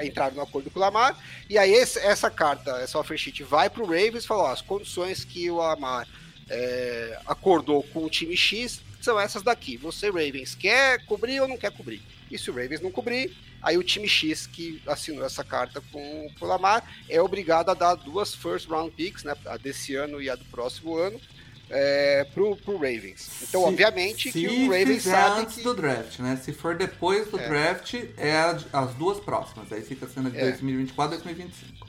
[0.00, 1.16] entrar no acordo com o Lamar.
[1.48, 4.60] E aí esse- essa carta, essa offer sheet vai pro Ravens e fala, ó, as
[4.62, 6.08] condições que o Lamar
[6.48, 9.76] é, acordou com o time X são essas daqui.
[9.76, 12.02] Você, Ravens, quer cobrir ou não quer cobrir?
[12.30, 16.30] E se o Ravens não cobrir, aí o time X que assinou essa carta com,
[16.40, 19.34] o Lamar é obrigado a dar duas first round picks, né?
[19.46, 21.20] A desse ano e a do próximo ano.
[21.68, 23.28] É, pro, pro Ravens.
[23.42, 25.62] Então, Se- obviamente, se que o Ravens sabe antes que.
[25.64, 26.36] do draft, né?
[26.36, 27.48] Se for depois do É.
[27.48, 29.72] draft, é a- as duas próximas.
[29.72, 30.42] Aí fica sendo de É.
[30.50, 31.86] 2024 e 2025.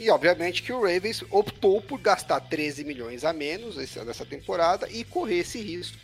[0.00, 5.04] E obviamente que o Ravens optou por gastar 13 milhões a menos nessa temporada e
[5.04, 5.96] correr esse risco.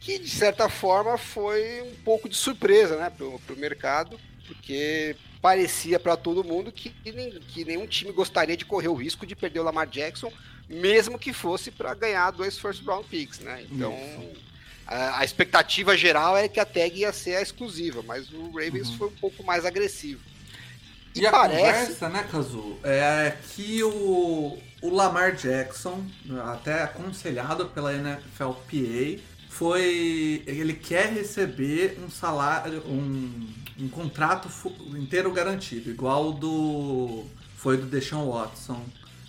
[0.00, 5.98] Que de certa forma foi um pouco de surpresa né, pro, pro mercado, porque parecia
[5.98, 9.64] para todo mundo que, que nenhum time gostaria de correr o risco de perder o
[9.64, 10.32] Lamar Jackson,
[10.68, 13.66] mesmo que fosse para ganhar dois first round picks, né?
[13.70, 13.96] Então
[14.86, 18.90] a, a expectativa geral é que a tag ia ser a exclusiva, mas o Ravens
[18.94, 20.20] foi um pouco mais agressivo.
[21.14, 26.06] E, a conversa, né, Kazu, é que o, o Lamar Jackson,
[26.50, 29.20] até aconselhado pela NFLPA,
[29.52, 30.42] foi.
[30.46, 34.48] Ele quer receber um salário, um, um contrato
[34.96, 37.26] inteiro garantido, igual do.
[37.56, 38.82] Foi do Deshaun Watson,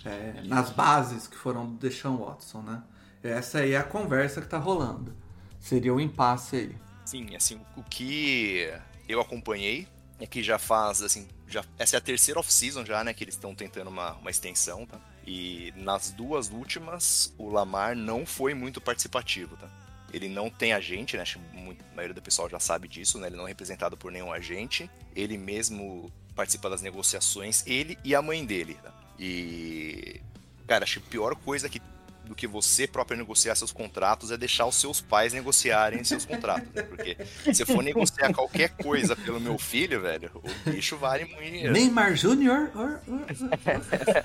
[0.04, 2.82] é, nas bases que foram do Deshaun Watson, né?
[3.22, 5.14] Essa aí é a conversa que tá rolando.
[5.60, 6.76] Seria o impasse aí.
[7.04, 8.68] Sim, assim, o que
[9.08, 9.86] eu acompanhei
[10.18, 13.34] é que já faz, assim, já, essa é a terceira off-season já, né, que eles
[13.34, 14.98] estão tentando uma, uma extensão, tá?
[15.26, 19.83] E nas duas últimas, o Lamar não foi muito participativo, tá?
[20.14, 21.22] Ele não tem agente, né?
[21.22, 23.26] Acho que a maioria do pessoal já sabe disso, né?
[23.26, 24.88] Ele não é representado por nenhum agente.
[25.14, 28.92] Ele mesmo participa das negociações, ele e a mãe dele, tá?
[29.18, 30.20] E...
[30.66, 31.80] Cara, acho que a pior coisa que
[32.24, 36.68] do que você próprio negociar seus contratos é deixar os seus pais negociarem seus contratos,
[36.74, 36.82] né?
[36.82, 37.16] Porque
[37.52, 41.70] se eu for negociar qualquer coisa pelo meu filho, velho, o bicho vale muito.
[41.70, 42.70] Neymar Jr.
[42.74, 43.00] or-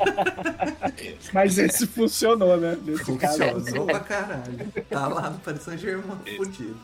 [1.34, 2.78] Mas esse funcionou, né?
[2.84, 3.44] Nesse caso.
[3.44, 4.72] Funcionou pra caralho.
[4.90, 6.78] Tá lá no Paris Saint-Germain, fudido.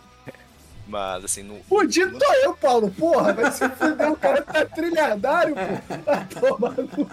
[0.88, 1.64] Mas assim, no.
[1.64, 2.92] Fudido tô eu, Paulo.
[2.92, 4.12] Porra, vai se fuder.
[4.12, 5.96] O cara tá trilhardário, pô.
[6.06, 7.08] Vai tomar no cu.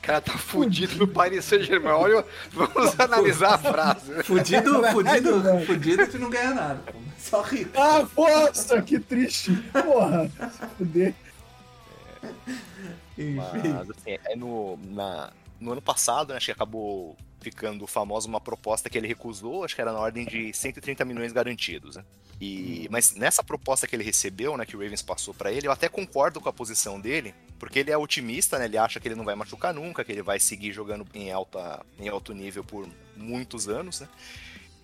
[0.00, 1.92] O cara tá fudido no Paris Saint-Germain.
[1.92, 4.22] Olha, vamos analisar a frase.
[4.24, 5.66] Fudido, Caralho, fudido, velho.
[5.66, 6.82] fudido de não ganhar nada.
[6.90, 6.98] pô.
[7.18, 7.70] Só rico.
[7.78, 9.52] Ah, bosta, que triste.
[9.72, 11.14] Porra, se fuder.
[13.18, 13.34] Enfim.
[13.34, 15.30] Mas assim, é no, na,
[15.60, 19.74] no ano passado, né, acho que acabou ficando famosa uma proposta que ele recusou, acho
[19.74, 22.04] que era na ordem de 130 milhões garantidos, né?
[22.40, 25.72] E, mas nessa proposta que ele recebeu, né, que o Ravens passou pra ele, eu
[25.72, 28.64] até concordo com a posição dele, porque ele é otimista, né?
[28.64, 31.84] Ele acha que ele não vai machucar nunca, que ele vai seguir jogando em, alta,
[31.98, 34.08] em alto nível por muitos anos, né?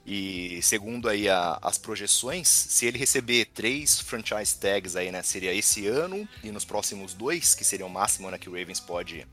[0.04, 5.52] E segundo aí a- as projeções, se ele receber três franchise tags aí, né, seria
[5.52, 9.26] esse ano e nos próximos dois, que seria o máximo, né, que o Ravens pode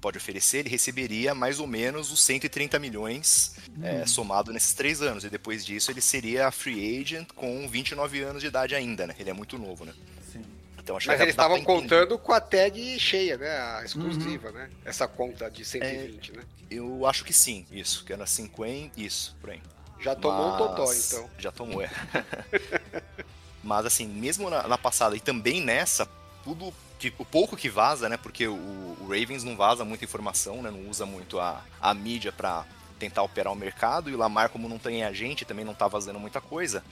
[0.00, 5.24] pode oferecer, ele receberia mais ou menos os 130 milhões é, somado nesses três anos.
[5.24, 9.14] E depois disso ele seria free agent com 29 anos de idade ainda, né?
[9.18, 9.92] Ele é muito novo, né?
[10.32, 10.44] Sim.
[10.78, 13.50] Então acho Mas que eles estavam contando com a tag cheia, né?
[13.50, 14.70] A exclusiva, né?
[14.84, 16.42] Essa conta de 120, né?
[16.70, 19.60] Eu acho que sim, isso, que era 50, isso, por aí.
[20.00, 21.30] Já tomou um Mas- totó, então.
[21.38, 21.90] Já tomou, é.
[23.62, 26.08] Mas assim, mesmo na, na passada e também nessa,
[26.42, 28.18] tudo que, o pouco que vaza, né?
[28.18, 30.70] Porque o, o Ravens não vaza muita informação, né?
[30.70, 32.66] Não usa muito a, a mídia pra
[32.98, 34.10] tentar operar o mercado.
[34.10, 36.84] E o Lamar, como não tem agente, também não tá vazando muita coisa.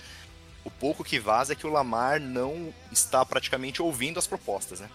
[0.64, 4.88] O pouco que vaza é que o Lamar não está praticamente ouvindo as propostas, né?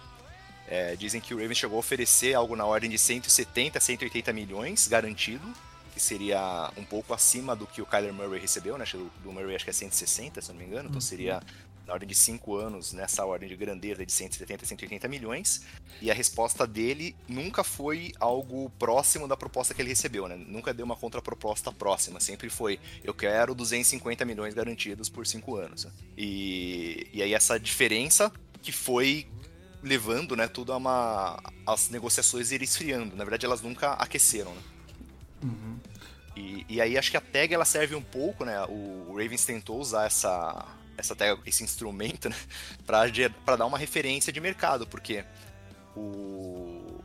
[0.66, 4.88] É, dizem que o Ravens chegou a oferecer algo na ordem de 170, 180 milhões
[4.88, 5.46] garantido,
[5.92, 8.84] que seria um pouco acima do que o Kyler Murray recebeu, né?
[9.22, 11.40] Do Murray acho que é 160, se não me engano, então seria
[11.86, 15.62] na ordem de 5 anos, nessa ordem de grandeza de 170, 180 milhões.
[16.00, 20.36] E a resposta dele nunca foi algo próximo da proposta que ele recebeu, né?
[20.36, 25.86] Nunca deu uma contraproposta próxima, sempre foi eu quero 250 milhões garantidos por 5 anos.
[26.16, 28.32] E, e aí essa diferença
[28.62, 29.26] que foi
[29.82, 33.14] levando, né, tudo a uma as negociações irem esfriando.
[33.14, 34.62] Na verdade, elas nunca aqueceram, né?
[36.36, 38.64] E, e aí acho que a tag ela serve um pouco, né?
[38.64, 40.66] O Ravens tentou usar essa,
[40.96, 42.36] essa esse instrumento, né?
[42.86, 45.24] Pra dar uma referência de mercado, porque
[45.96, 47.00] o,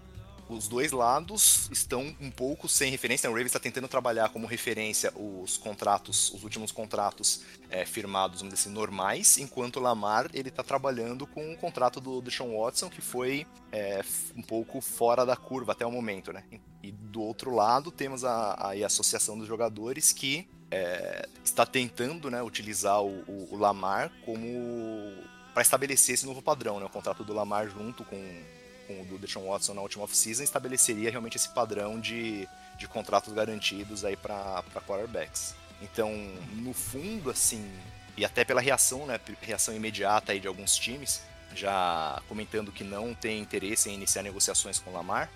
[0.49, 3.27] os dois lados estão um pouco sem referência.
[3.27, 3.31] né?
[3.31, 8.55] O Ravens está tentando trabalhar como referência os contratos, os últimos contratos é, firmados, vamos
[8.55, 12.89] dizer assim, normais, enquanto o Lamar ele está trabalhando com o contrato do Deshaun Watson,
[12.89, 14.01] que foi é,
[14.35, 16.43] um pouco fora da curva até o momento, né?
[16.89, 22.31] E do outro lado, temos a, a, a Associação dos Jogadores que é, está tentando
[22.31, 25.13] né, utilizar o, o, o Lamar como
[25.53, 26.79] para estabelecer esse novo padrão.
[26.79, 26.85] Né?
[26.87, 28.43] O contrato do Lamar junto com,
[28.87, 33.31] com o do Deshaun Watson na última off-season estabeleceria realmente esse padrão de, de contratos
[33.33, 35.53] garantidos aí para quarterbacks.
[35.83, 36.11] Então,
[36.55, 37.71] no fundo, assim,
[38.17, 41.21] e até pela reação, né, reação imediata aí de alguns times,
[41.53, 45.29] já comentando que não tem interesse em iniciar negociações com o Lamar,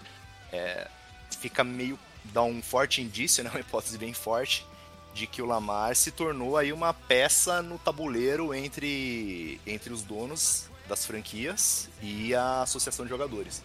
[0.51, 0.87] é,
[1.43, 1.99] fica meio
[2.31, 4.65] dá um forte indício, né, uma hipótese bem forte
[5.13, 10.69] de que o Lamar se tornou aí uma peça no tabuleiro entre, entre os donos
[10.87, 13.61] das franquias e a associação de jogadores.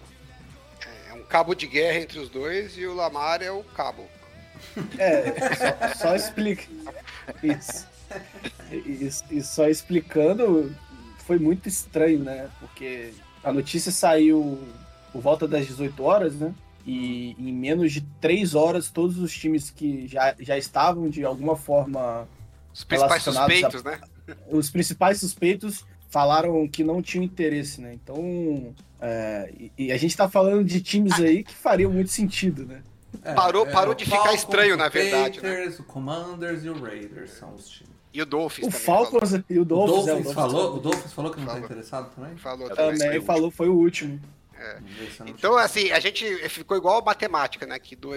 [1.08, 4.06] É, um cabo de guerra entre os dois e o Lamar é o cabo.
[4.98, 6.64] É, só, só explica.
[7.42, 7.86] Isso.
[8.70, 10.74] E, e só explicando,
[11.26, 12.50] foi muito estranho, né?
[12.58, 14.58] Porque a notícia saiu
[15.12, 16.52] por volta das 18 horas, né?
[16.88, 21.54] E em menos de três horas, todos os times que já, já estavam de alguma
[21.54, 22.26] forma.
[22.72, 24.00] Os principais suspeitos, a, né?
[24.50, 27.92] Os principais suspeitos falaram que não tinham interesse, né?
[27.92, 28.74] Então.
[29.00, 32.82] É, e, e, a gente tá falando de times aí que fariam muito sentido, né?
[33.22, 35.42] É, parou é, parou de Falcons, ficar estranho, na verdade.
[35.42, 35.66] Né?
[35.78, 37.92] O Commanders e o Raiders são os times.
[38.14, 39.44] E o Dolphins o Falcons falou.
[39.50, 39.92] e o Dolphins.
[39.92, 42.36] O Dolphins, é, o falou, o Dolphins falou que não está interessado também?
[42.36, 42.98] Falou também.
[42.98, 44.18] Também falou, foi o último.
[44.58, 44.78] É.
[45.26, 47.78] Então, assim, a gente ficou igual a matemática, né?
[47.78, 48.10] Que do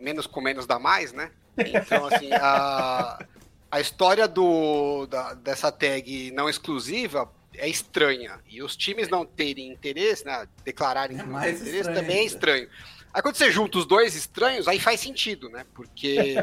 [0.00, 1.30] menos com menos dá mais, né?
[1.56, 3.24] Então, assim, a,
[3.70, 8.40] a história do, da, dessa tag não exclusiva é estranha.
[8.48, 10.48] E os times não terem interesse, né?
[10.64, 12.68] Declararem é que não têm interesse também é estranho.
[13.12, 15.64] Aí quando você junta os dois estranhos, aí faz sentido, né?
[15.72, 16.34] Porque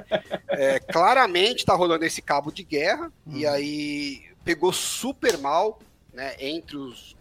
[0.48, 3.36] é, claramente tá rolando esse cabo de guerra, hum.
[3.36, 5.80] e aí pegou super mal,
[6.14, 7.16] né, entre os,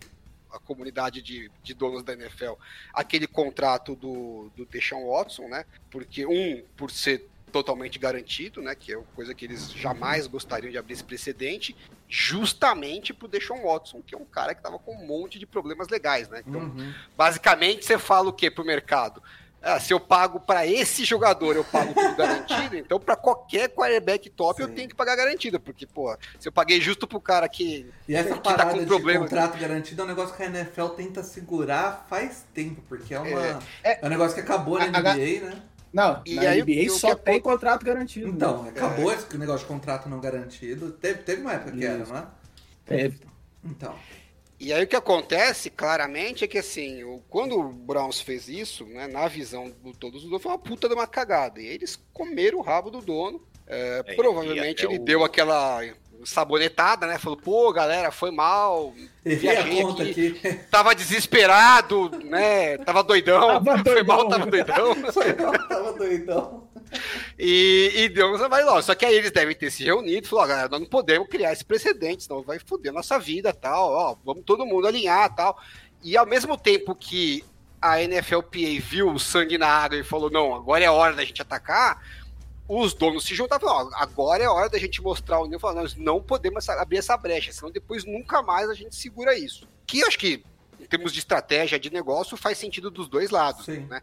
[0.53, 2.53] a comunidade de, de donos da NFL,
[2.93, 5.65] aquele contrato do, do Deshaun Watson, né?
[5.91, 8.75] Porque, um, por ser totalmente garantido, né?
[8.75, 11.77] Que é coisa que eles jamais gostariam de abrir esse precedente,
[12.09, 15.89] justamente pro Deshaun Watson, que é um cara que tava com um monte de problemas
[15.89, 16.43] legais, né?
[16.47, 16.95] Então, uhum.
[17.17, 19.23] basicamente, você fala o que pro mercado?
[19.63, 24.31] Ah, se eu pago para esse jogador, eu pago tudo garantido, então para qualquer quarterback
[24.31, 24.69] top Sim.
[24.69, 28.15] eu tenho que pagar garantido, porque, pô, se eu paguei justo pro cara que, e
[28.15, 29.21] essa que tá com problema.
[29.21, 33.47] contrato garantido é um negócio que a NFL tenta segurar faz tempo, porque é, uma,
[33.47, 35.63] é, é, é um negócio que acabou na NBA, né?
[35.93, 37.41] Não, e na aí, NBA só tem é...
[37.41, 38.29] contrato garantido.
[38.29, 38.71] Então, né?
[38.71, 40.93] acabou esse negócio de contrato não garantido.
[40.93, 42.27] Teve, teve uma época que era, não é?
[42.87, 43.21] Teve.
[43.65, 43.95] Então.
[44.61, 48.85] E aí o que acontece, claramente, é que assim, o, quando o Browns fez isso,
[48.85, 51.63] né, na visão de todos os donos, foi uma puta de uma cagada.
[51.63, 53.41] E eles comeram o rabo do dono.
[53.67, 55.03] É, é, provavelmente ele o...
[55.03, 55.81] deu aquela
[56.25, 57.19] sabonetada, né?
[57.19, 58.93] Falou, pô, galera, foi mal.
[59.25, 60.61] Viajei aqui, aqui.
[60.71, 62.77] Tava desesperado, né?
[62.79, 63.65] Tava doidão.
[63.65, 63.95] Tava doidão.
[63.95, 65.13] Foi mal, tava doidão.
[65.13, 66.70] foi mal, tava doidão.
[67.43, 68.83] E, e deu uns vai lá.
[68.83, 71.53] Só que aí eles devem ter se reunido e falou: galera, nós não podemos criar
[71.53, 73.91] esse precedente, senão vai foder nossa vida tal.
[73.91, 75.59] Ó, vamos todo mundo alinhar tal.
[76.03, 77.43] E ao mesmo tempo que
[77.81, 81.41] a NFLPA viu o sangue na água e falou: não, agora é hora da gente
[81.41, 82.03] atacar.
[82.69, 85.61] Os donos se juntaram e falaram: agora é hora da gente mostrar o nível.
[85.61, 89.67] Falaram, nós não podemos abrir essa brecha, senão depois nunca mais a gente segura isso.
[89.87, 90.45] Que eu acho que,
[90.79, 93.65] em termos de estratégia de negócio, faz sentido dos dois lados.
[93.65, 93.87] Sim.
[93.87, 94.03] Né?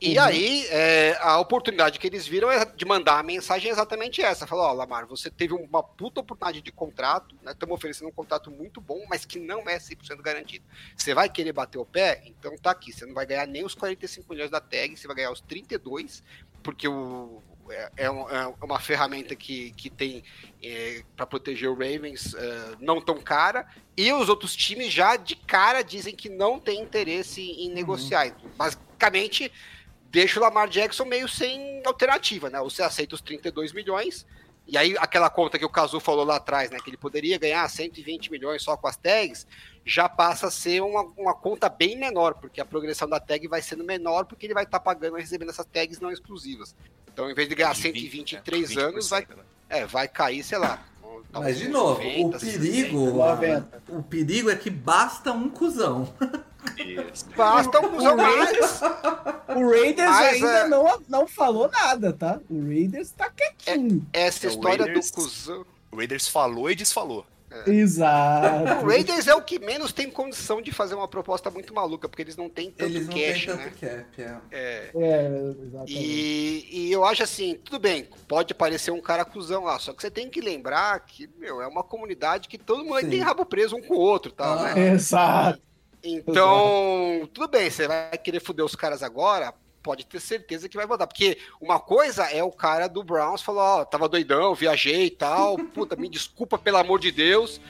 [0.00, 0.24] E uhum.
[0.24, 4.46] aí, é, a oportunidade que eles viram é de mandar a mensagem exatamente essa.
[4.46, 7.50] Falou, ó, oh, Lamar, você teve uma puta oportunidade de contrato, né?
[7.50, 10.64] Estamos oferecendo um contrato muito bom, mas que não é 100% garantido.
[10.96, 12.22] Você vai querer bater o pé?
[12.26, 15.16] Então tá aqui, você não vai ganhar nem os 45 milhões da tag, você vai
[15.16, 16.22] ganhar os 32,
[16.62, 20.22] porque o, é, é, é uma ferramenta que, que tem
[20.62, 25.34] é, para proteger o Ravens é, não tão cara, e os outros times já de
[25.34, 28.28] cara dizem que não tem interesse em negociar.
[28.28, 28.50] Uhum.
[28.56, 29.50] Basicamente
[30.10, 32.60] deixa o Lamar Jackson meio sem alternativa, né?
[32.60, 34.26] Ou você aceita os 32 milhões,
[34.66, 36.78] e aí aquela conta que o Cazu falou lá atrás, né?
[36.82, 39.46] Que ele poderia ganhar 120 milhões só com as tags,
[39.84, 43.62] já passa a ser uma, uma conta bem menor, porque a progressão da tag vai
[43.62, 46.76] sendo menor, porque ele vai estar tá pagando e recebendo essas tags não exclusivas.
[47.12, 49.42] Então, em vez de ganhar 120 em 3 anos, vai, né?
[49.68, 50.84] é, vai cair, sei lá,
[51.30, 56.12] mas de novo, 90, o perigo, 60, o perigo é que basta um cuzão.
[56.76, 57.26] Isso.
[57.36, 58.80] Basta um cuzão mais.
[59.48, 60.68] O Raiders Mas, ainda é...
[60.68, 62.40] não, não falou nada, tá?
[62.50, 64.06] O Raiders tá quietinho.
[64.12, 65.66] É, essa história Raiders, do cuzão.
[65.90, 67.24] O Raiders falou e desfalou.
[67.50, 67.70] É.
[67.70, 68.84] Exato.
[68.84, 72.22] O Raiders é o que menos tem condição de fazer uma proposta muito maluca, porque
[72.22, 73.72] eles não têm tanto eles não cash, têm tanto né?
[73.80, 74.46] cap, é.
[74.52, 74.90] é.
[74.94, 75.54] é
[75.86, 80.02] e, e eu acho assim, tudo bem, pode parecer um cara cuzão lá, só que
[80.02, 83.10] você tem que lembrar que, meu, é uma comunidade que todo mundo Sim.
[83.10, 84.52] tem rabo preso um com o outro, tá?
[84.52, 84.90] Ah, né?
[84.92, 85.67] Exato.
[86.02, 90.86] Então, tudo bem, você vai querer foder os caras agora, pode ter certeza que vai
[90.86, 91.06] mandar.
[91.06, 95.56] Porque uma coisa é o cara do Browns falar, ó, tava doidão, viajei e tal,
[95.74, 97.60] puta, me desculpa pelo amor de Deus,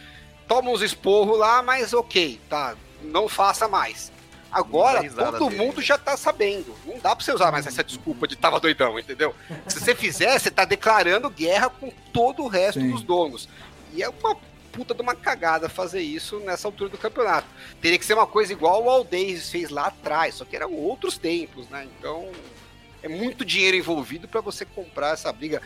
[0.46, 4.12] toma uns esporros lá, mas ok, tá, não faça mais.
[4.50, 5.62] Agora, todo dele.
[5.62, 6.74] mundo já tá sabendo.
[6.86, 9.34] Não dá pra você usar mais essa desculpa de tava doidão, entendeu?
[9.66, 12.90] Se você fizer, você tá declarando guerra com todo o resto Sim.
[12.90, 13.46] dos donos.
[13.92, 14.36] E é uma
[14.72, 17.48] puta de uma cagada fazer isso nessa altura do campeonato.
[17.80, 21.18] Teria que ser uma coisa igual o Aldays fez lá atrás, só que eram outros
[21.18, 21.86] tempos, né?
[21.98, 22.30] Então
[23.02, 25.62] é muito dinheiro envolvido para você comprar essa briga.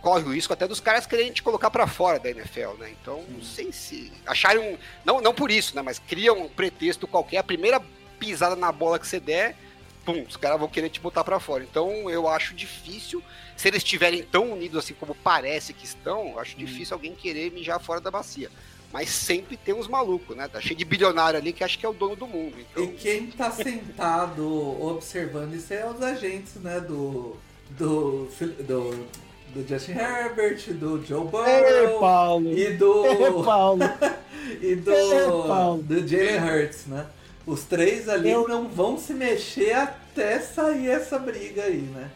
[0.00, 2.90] Corre o risco até dos caras quererem te colocar para fora da NFL, né?
[3.00, 4.78] Então, não sei se acharem um.
[5.04, 5.80] Não, não por isso, né?
[5.80, 7.38] Mas criam um pretexto qualquer.
[7.38, 7.80] A primeira
[8.18, 9.56] pisada na bola que você der,
[10.04, 11.64] pum, os caras vão querer te botar para fora.
[11.64, 13.22] Então, eu acho difícil
[13.56, 16.58] se eles estiverem tão unidos assim como parece que estão, acho hum.
[16.58, 18.50] difícil alguém querer mijar fora da bacia.
[18.94, 20.46] Mas sempre tem uns malucos, né?
[20.46, 22.54] Tá cheio de bilionário ali que acha que é o dono do mundo.
[22.60, 22.84] Então...
[22.84, 24.46] E quem tá sentado
[24.80, 26.78] observando isso é os agentes, né?
[26.78, 27.36] Do.
[27.70, 28.28] Do.
[28.60, 29.06] Do,
[29.52, 31.44] do Justin Herbert, do Joe Burrow.
[31.44, 32.56] É, Paulo.
[32.56, 33.04] E do.
[33.10, 33.82] É, Paulo.
[34.62, 34.92] e do.
[34.92, 35.82] É, Paulo.
[35.82, 37.06] Do Jalen Hurts, né?
[37.44, 38.46] Os três ali Eu...
[38.46, 42.10] não vão se mexer até sair essa briga aí, né?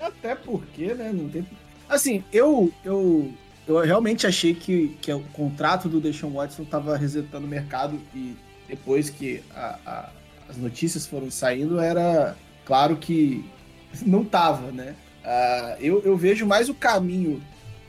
[0.00, 1.12] Até porque, né?
[1.12, 1.46] Não tem.
[1.88, 3.32] Assim, eu, eu,
[3.66, 8.36] eu realmente achei que, que o contrato do Deshaun Watson estava resetando o mercado e
[8.68, 10.10] depois que a, a,
[10.48, 13.44] as notícias foram saindo, era claro que
[14.04, 14.94] não tava, né?
[15.24, 17.42] Uh, eu, eu vejo mais o caminho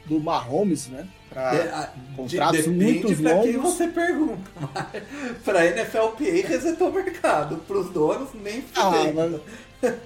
[0.05, 1.07] do Mahomes, né?
[1.29, 3.45] Para é, contratos de, muito pra longos.
[3.45, 9.39] quem você pergunta, mas para NFLPA resetou o mercado, para os donos nem ah, mas...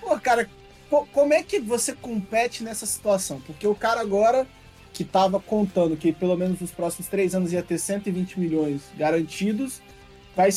[0.00, 0.48] Pô, cara,
[0.90, 3.40] como é que você compete nessa situação?
[3.40, 4.46] Porque o cara agora
[4.92, 9.80] que estava contando que pelo menos nos próximos três anos ia ter 120 milhões garantidos,
[10.34, 10.50] vai,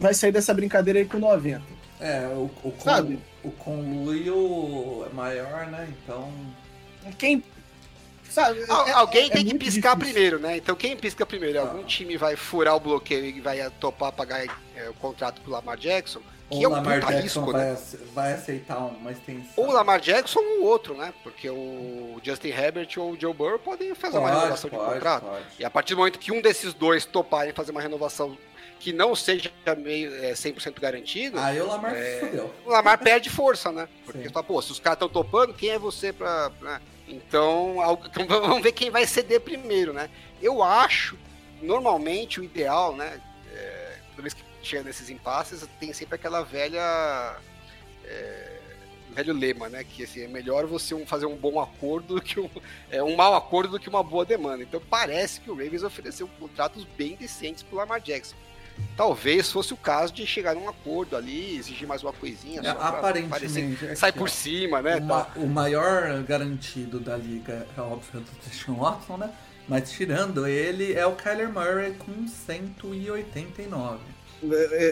[0.00, 1.62] vai sair dessa brincadeira aí com 90.
[2.00, 3.18] É, o, o, Sabe?
[3.44, 5.88] o conluio é maior, né?
[6.02, 6.32] Então.
[7.18, 7.42] Quem.
[8.30, 10.14] Sabe, é, Alguém é, tem é que piscar difícil.
[10.14, 10.56] primeiro, né?
[10.56, 11.58] Então quem pisca primeiro?
[11.58, 11.62] Ah.
[11.62, 15.78] Algum time vai furar o bloqueio e vai topar pagar é, o contrato pro Lamar
[15.78, 16.20] Jackson?
[16.48, 17.78] Que é um Lamar Jackson risco, vai, né?
[18.14, 19.50] vai aceitar uma extensão.
[19.56, 21.12] Ou o Lamar Jackson ou o outro, né?
[21.24, 24.94] Porque o Justin Herbert ou o Joe Burrow podem fazer pode, uma renovação pode, de
[24.94, 25.24] contrato.
[25.24, 25.44] Pode.
[25.58, 28.38] E a partir do momento que um desses dois toparem fazer uma renovação
[28.78, 31.38] que não seja meio é, 100% garantido.
[31.38, 32.54] Aí o Lamar é, fudeu.
[32.64, 33.88] O Lamar perde força, né?
[34.06, 36.52] Porque fala, pô, se os caras estão topando, quem é você pra.
[36.60, 36.80] Né?
[37.08, 37.76] Então,
[38.28, 40.08] vamos ver quem vai ceder primeiro, né?
[40.40, 41.16] Eu acho,
[41.60, 43.20] normalmente, o ideal, né?
[43.52, 44.42] É, toda vez que
[44.74, 47.36] nesses impasses, tem sempre aquela velha.
[48.04, 48.56] É,
[49.12, 49.84] velho lema, né?
[49.84, 52.50] Que assim, é melhor você fazer um bom acordo do que um,
[52.90, 54.62] é, um mau acordo do que uma boa demanda.
[54.62, 58.36] Então parece que o Ravens ofereceu contratos bem decentes pro Lamar Jackson.
[58.94, 62.60] Talvez fosse o caso de chegar num acordo ali, exigir mais uma coisinha.
[62.62, 63.86] É, aparentemente.
[63.86, 64.98] É sai por cima, né?
[65.34, 69.32] O, o, maior garantido da liga é óbvio do Deshaun Watson, né?
[69.66, 74.15] Mas tirando ele, é o Kyler Murray com 189.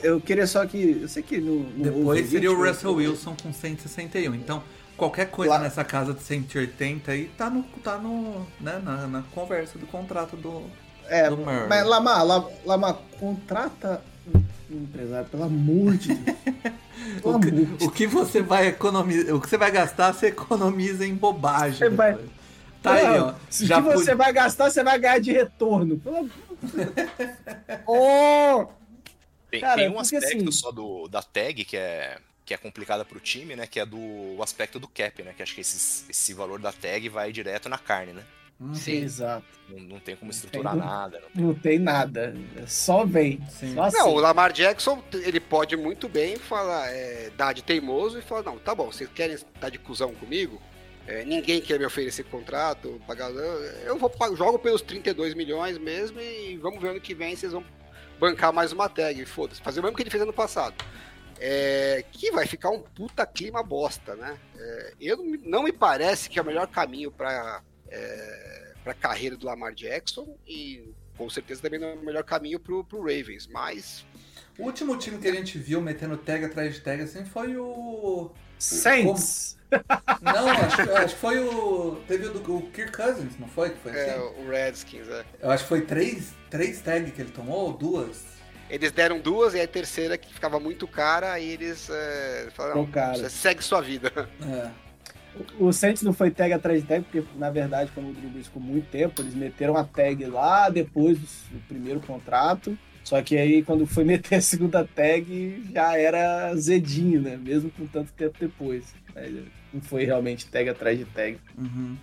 [0.02, 1.00] Eu queria só que.
[1.02, 1.60] Eu sei que no.
[1.60, 4.34] no Depois seria o Russell Wilson com 161.
[4.34, 4.62] Então,
[4.96, 5.58] qualquer coisa Lá...
[5.58, 7.62] nessa casa de 180 aí tá no.
[7.82, 8.46] tá no.
[8.60, 10.62] Né, na, na conversa do contrato do.
[11.08, 12.24] É, do mas Lamar,
[12.64, 14.02] Lamar, contrata
[14.70, 16.38] um empresário, pelo amor de Deus.
[17.22, 19.34] o, que, o que você vai economizar.
[19.34, 21.78] O que você vai gastar, você economiza em bobagem.
[21.78, 22.18] Você vai...
[22.82, 23.34] Tá Não, aí, ó.
[23.50, 25.98] Se já você vai gastar, você vai ganhar de retorno.
[25.98, 26.30] Pelo amor
[27.86, 28.66] oh!
[29.54, 30.50] Tem, Cara, tem um aspecto assim...
[30.50, 33.66] só do, da tag que é, que é complicada pro time, né?
[33.66, 35.32] Que é do o aspecto do cap, né?
[35.36, 38.24] Que acho que esse, esse valor da tag vai direto na carne, né?
[38.60, 39.46] Hum, Sim, exato.
[39.68, 41.20] Não, não, tem como estruturar tem, nada.
[41.20, 41.44] Não tem...
[41.44, 42.34] não tem, nada.
[42.66, 43.40] Só vem.
[43.48, 43.98] Só assim.
[43.98, 48.42] Não, o Lamar Jackson, ele pode muito bem falar, é, dar de teimoso e falar,
[48.42, 50.60] não, tá bom, vocês querem estar de cuzão comigo?
[51.06, 53.30] É, ninguém quer me oferecer contrato, pagar.
[53.84, 57.64] Eu vou jogo pelos 32 milhões mesmo e vamos ver ano que vem vocês vão
[58.18, 60.74] bancar mais uma tag, foda-se, fazer o mesmo que ele fez ano passado.
[61.40, 64.38] É, que vai ficar um puta clima bosta, né?
[64.56, 69.46] É, eu não me parece que é o melhor caminho para é, a carreira do
[69.46, 74.06] Lamar Jackson e com certeza também não é o melhor caminho pro, pro Ravens, mas
[74.58, 78.30] o último time que a gente viu metendo tag atrás de tag assim foi o
[78.64, 79.56] Saints.
[80.22, 81.96] Não, acho, acho, que foi o.
[82.06, 83.70] Teve o, o Kirk Cousins, não foi?
[83.70, 84.42] Que foi é, assim?
[84.42, 85.24] o Redskins, é.
[85.42, 88.22] Eu acho que foi três, três tags que ele tomou, ou duas?
[88.70, 93.28] Eles deram duas e a terceira que ficava muito cara, aí eles é, falaram, cara.
[93.28, 94.10] segue sua vida.
[94.42, 94.84] É.
[95.58, 98.42] O, o Saints não foi tag atrás de tag, porque na verdade, como o Drew
[98.42, 102.78] ficou muito tempo, eles meteram a tag lá depois do, do primeiro contrato.
[103.04, 107.36] Só que aí, quando foi meter a segunda tag, já era zedinho, né?
[107.36, 108.94] Mesmo com tanto tempo depois.
[109.72, 111.38] Não foi realmente tag atrás de tag.
[111.56, 111.96] Uhum.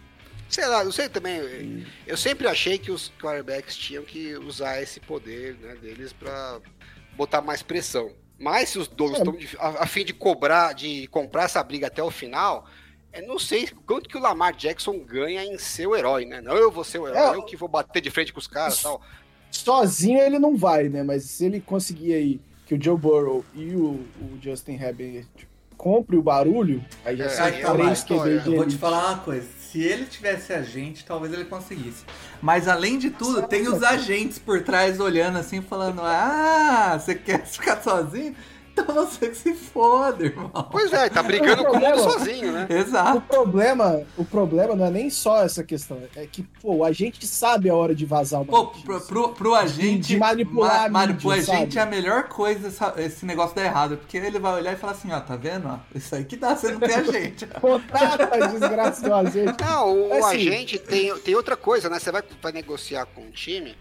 [0.47, 1.85] Sei lá, não sei também.
[2.05, 6.59] Eu sempre achei que os quarterbacks tinham que usar esse poder né, deles pra
[7.15, 8.11] botar mais pressão.
[8.37, 9.21] Mas se os donos É.
[9.21, 12.67] estão de- a, a fim de cobrar, de comprar essa briga até o final,
[13.13, 16.41] eu não sei quanto que o Lamar Jackson ganha em ser o herói, né?
[16.41, 17.35] Não, eu vou ser o herói, É.
[17.35, 19.01] eu que vou bater de frente com os caras e tal.
[19.51, 21.03] Sozinho ele não vai, né?
[21.03, 25.25] Mas se ele conseguir aí que o Joe Burrow e o, o Justin Herbert
[25.77, 28.03] compre o barulho, aí já É, aí é três.
[28.03, 29.47] QB de Eu vou te falar uma coisa.
[29.59, 32.03] Se ele tivesse agente, talvez ele conseguisse.
[32.41, 37.43] Mas além de tudo, tem os agentes por trás olhando assim, falando: Ah, você quer
[37.47, 38.35] ficar sozinho?
[38.81, 40.49] Então você que se foda, irmão.
[40.71, 42.67] Pois é, tá brigando com o mundo sozinho, né?
[42.69, 43.21] O Exato.
[43.21, 47.69] problema, o problema não é nem só essa questão, é que, pô, a gente sabe
[47.69, 48.85] a hora de vazar uma Pô, notícia.
[48.85, 50.07] pro, pro, pro agente.
[50.07, 53.65] de manipular a Mário, mídia, pro agente é a melhor coisa essa- esse negócio dar
[53.65, 53.97] errado.
[53.97, 55.67] Porque ele vai olhar e falar assim: Ó, tá vendo?
[55.67, 57.45] Ó, isso aí que dá, você não tem agente.
[57.59, 59.61] Contrata a desgraça do agente.
[59.61, 60.47] Não, o, o Assim.
[60.49, 61.99] agente tem, tem outra coisa, né?
[61.99, 63.75] Você vai, vai negociar com o time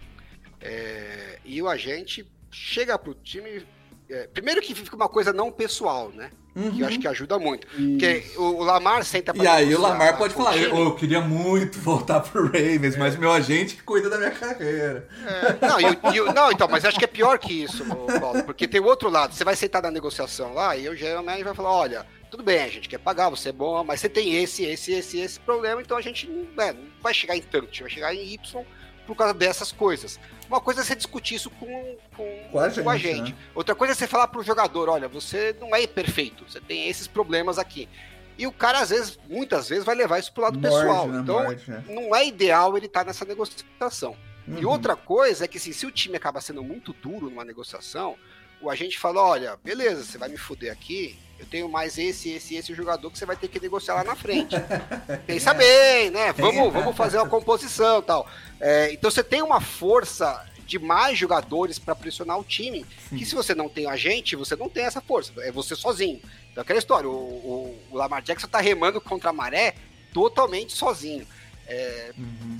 [0.59, 3.65] é, e o agente chega pro time.
[4.11, 6.29] É, primeiro que fica uma coisa não pessoal, né?
[6.53, 7.65] Que eu acho que ajuda muito.
[7.79, 10.75] E- Porque o, o Lamar senta pra E aí o Lamar pode o falar, eu,
[10.77, 15.07] eu queria muito voltar pro Ravens, mas meu agente que cuida da minha carreira.
[15.25, 17.85] É, não, e o- e o- não, então, mas acho que é pior que isso,
[17.85, 19.33] Paulo, porque tem o outro lado.
[19.33, 22.61] Você vai sentar na negociação lá e o general manager vai falar, olha, tudo bem,
[22.63, 25.81] a gente quer pagar, você é bom, mas você tem esse, esse, esse, esse problema,
[25.81, 28.65] então a gente não, né, não vai chegar em tanto, vai chegar em Y
[29.13, 30.19] por causa dessas coisas.
[30.47, 33.31] Uma coisa é você discutir isso com, com, Com a gente, com a gente.
[33.33, 33.37] né?
[33.53, 37.07] Outra coisa é você falar pro jogador, olha, você não é perfeito, você tem esses
[37.07, 37.89] problemas aqui.
[38.37, 41.07] E o cara, às vezes, muitas vezes, vai levar isso pro lado Morde, pessoal.
[41.07, 41.83] né, Então, morde, né?
[41.89, 44.15] não é ideal ele estar nessa negociação.
[44.47, 44.71] E Uhum.
[44.71, 48.15] outra coisa é que assim, se o time acaba sendo muito duro numa negociação,
[48.61, 52.55] o agente fala, olha, beleza, você vai me fuder aqui, eu tenho mais esse, esse,
[52.55, 54.55] esse jogador que você vai ter que negociar lá na frente.
[55.25, 56.31] Pensa bem, né?
[56.33, 58.29] Vamos, vamos fazer uma composição tal.
[58.59, 63.35] É, então você tem uma força de mais jogadores para pressionar o time, que se
[63.35, 66.21] você não tem agente, você não tem essa força, é você sozinho.
[66.51, 69.73] Então aquela história, o, o- o Lamar Jackson tá remando contra a maré
[70.13, 71.27] totalmente sozinho.
[71.67, 72.57] É, Uhum.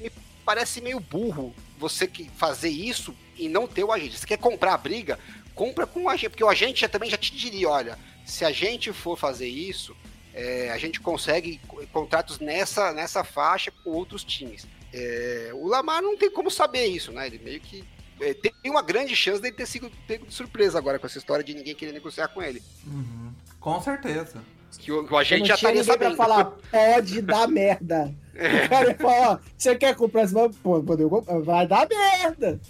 [0.00, 0.10] me
[0.44, 4.18] parece meio burro você que fazer isso e não ter o agente.
[4.18, 5.18] Você quer comprar a briga,
[5.54, 8.50] compra com o agente, porque o agente já, também já te diria, olha, se a
[8.52, 9.96] gente for fazer isso,
[10.34, 14.66] é, a gente consegue co- contratos nessa, nessa faixa com outros times.
[14.92, 17.26] É, o Lamar não tem como saber isso, né?
[17.26, 17.84] Ele meio que
[18.20, 21.44] é, tem uma grande chance dele ter sido pego de surpresa agora com essa história
[21.44, 22.62] de ninguém querer negociar com ele.
[22.86, 23.32] Uhum.
[23.60, 24.42] Com certeza.
[24.78, 26.16] Que o, o agente não já tinha estaria pra sabendo.
[26.16, 28.14] falar, pode dar merda.
[28.38, 30.54] O cara ia falar, você quer comprar esse bagulho?
[30.62, 32.60] Pô, quando eu comprar, vai dar merda.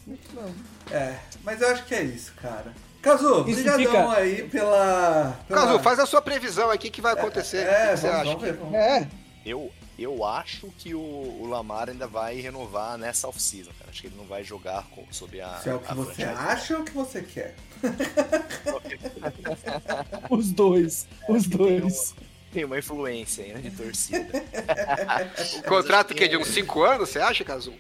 [0.90, 2.72] É, mas eu acho que é isso, cara.
[3.02, 5.38] Cazu, brigadão fica- aí pela...
[5.46, 5.60] pela...
[5.60, 7.58] Caso, faz a sua previsão aqui, o que vai acontecer.
[7.66, 8.24] É, o que você vamos, acha?
[8.24, 8.52] vamos ver.
[8.54, 9.08] vamos- É,
[9.46, 13.90] Eu, eu acho que o, o Lamar ainda vai renovar nessa off-season, cara.
[13.90, 15.58] Acho que ele não vai jogar com, sob a.
[15.58, 17.54] Se é o que você acha ou o que você quer?
[20.30, 22.14] os dois, os dois.
[22.52, 24.28] Tem uma influência aí, né, de torcida.
[25.58, 27.72] O contrato que é de uns 5 anos, você acha, Caso?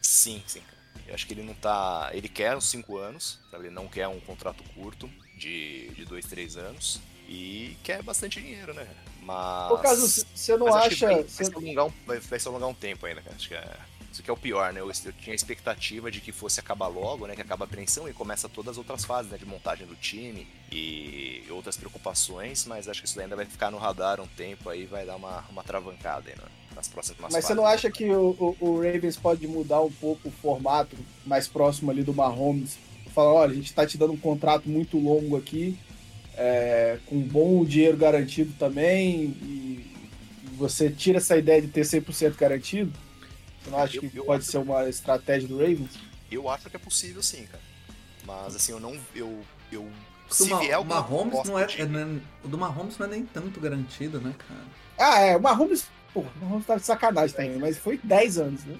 [0.00, 0.62] Sim, sim.
[1.06, 2.10] Eu acho que ele não tá.
[2.12, 3.66] Ele quer uns 5 anos, sabe?
[3.66, 7.00] ele não quer um contrato curto de 2, 3 anos.
[7.28, 8.86] E quer bastante dinheiro, né?
[9.22, 9.68] Mas.
[9.68, 11.06] Por caso, você não mas acho que acha.
[11.06, 13.36] vai, vai, se alongar um, vai, vai se alongar um tempo ainda, cara.
[13.36, 13.76] Acho que é,
[14.12, 14.80] isso que é o pior, né?
[14.80, 17.34] Eu, eu tinha a expectativa de que fosse acabar logo, né?
[17.36, 19.38] Que acaba a apreensão e começa todas as outras fases, né?
[19.38, 23.78] De montagem do time e outras preocupações, mas acho que isso ainda vai ficar no
[23.78, 26.44] radar um tempo aí, vai dar uma, uma travancada aí né,
[26.74, 27.46] nas próximas Mas fases.
[27.48, 30.96] você não acha que o, o- o Ravens pode mudar um pouco o formato
[31.26, 32.78] mais próximo ali do Mahomes?
[33.14, 35.76] Falar, olha, a gente tá te dando um contrato muito longo aqui,
[36.36, 39.84] é, com bom dinheiro garantido também, e
[40.56, 42.92] você tira essa ideia de ter 100% garantido?
[43.62, 45.98] Você não acha Eu- que eu pode acho- ser uma estratégia do Ravens?
[46.30, 47.62] Eu acho que é possível sim, cara.
[48.24, 48.98] Mas assim, eu não.
[49.14, 49.42] Eu.
[49.72, 49.82] eu
[50.28, 52.96] O se do Ma- vier alguma Mahomes não é, do é, é- O do Mahomes
[52.98, 54.60] não é nem tanto garantido, né, cara?
[54.98, 58.64] Ah, é, o Mahomes, pô, o Mahomes tá de sacanagem também, mas foi 10 anos,
[58.64, 58.78] né?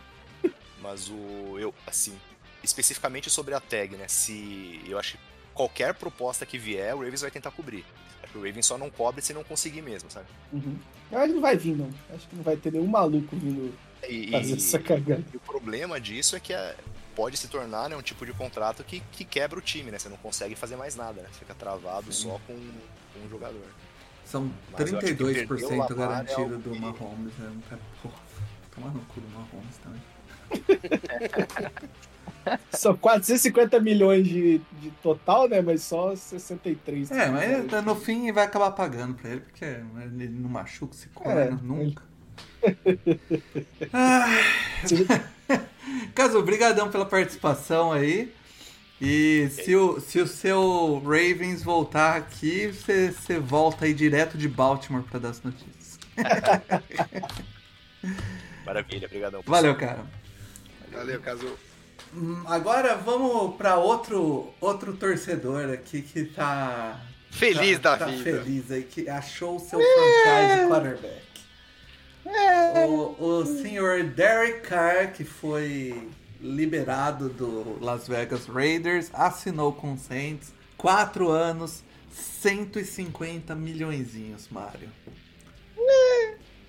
[0.80, 1.58] Mas o.
[1.58, 2.14] Eu, assim,
[2.62, 4.06] especificamente sobre a tag, né?
[4.08, 4.80] Se.
[4.86, 5.18] Eu acho que
[5.54, 7.84] qualquer proposta que vier, o Ravens vai tentar cobrir.
[8.22, 10.26] Acho que o Ravens só não cobre se não conseguir mesmo, sabe?
[10.52, 10.76] Uhum.
[11.10, 11.90] Eu acho que não vai vir, não.
[12.14, 13.74] Acho que não vai ter nenhum maluco vindo
[14.08, 15.24] E, fazer essa cagada.
[15.32, 16.76] e o problema disso é que é-
[17.14, 19.98] pode se tornar né, um tipo de contrato que, que quebra o time, né?
[19.98, 21.28] Você não consegue fazer mais nada, né?
[21.30, 23.60] Você fica travado só com, com um jogador.
[24.24, 27.32] São Mas eu acho que 32% perder o Lamar é garantido do que- Mahomes.
[27.36, 27.52] Né?
[27.68, 28.14] Cara, Porra,
[28.74, 30.00] tomar no cu do Mahomes também.
[32.72, 35.60] São 450 milhões de, de total, né?
[35.60, 37.10] Mas só 63.
[37.10, 41.38] É, mas no fim vai acabar pagando pra ele, porque ele não machuca esse corno
[41.38, 42.02] É, nunca.
[43.92, 44.44] Ai.
[46.14, 48.32] Caso, obrigadão pela participação aí.
[49.00, 54.46] E se o, se o seu Ravens voltar aqui, você, você volta aí direto de
[54.46, 55.98] Baltimore pra dar as notícias.
[58.66, 59.42] Maravilha, obrigadão.
[59.46, 60.04] Valeu, cara.
[60.92, 61.56] Valeu, Caso.
[62.14, 67.00] Hum, Agora vamos pra outro, outro torcedor aqui que tá.
[67.30, 68.42] Feliz tá, da tá vida.
[68.42, 71.29] feliz aí, que achou o seu franchise quarterback.
[72.32, 72.86] É.
[72.86, 76.08] O, o senhor Derek Carr, que foi
[76.40, 81.82] liberado do Las Vegas Raiders, assinou com o Saints, 4 anos,
[82.40, 84.88] 150 milhõezinhos, Mário.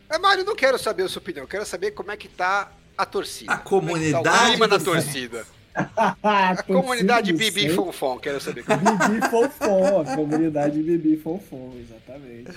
[0.10, 1.46] É, Mário, não quero saber a sua opinião.
[1.48, 3.54] Quero saber como é que tá a torcida.
[3.54, 5.46] A Como é que tá comunidade o clima da torcida.
[5.74, 8.66] a A comunidade Bibi Fonfon, quero saber.
[8.66, 12.52] como- Bibi Fonfon, a comunidade Bibi Fonfon, exatamente.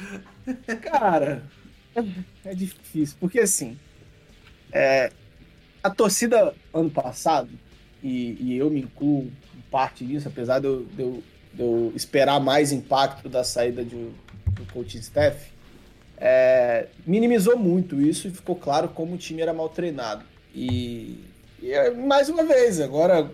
[0.82, 1.44] Cara,
[2.44, 3.76] é difícil, porque assim,
[4.72, 5.10] é,
[5.82, 7.50] a torcida ano passado,
[8.02, 9.30] e, e eu me incluo
[9.70, 11.22] parte disso, apesar de eu, de eu-
[11.54, 15.52] de eu esperar mais impacto da saída de, do coaching staff,
[16.18, 20.24] é, minimizou muito isso e ficou claro como o time era mal treinado.
[20.54, 21.20] E,
[21.62, 23.30] e, é, mais uma vez, agora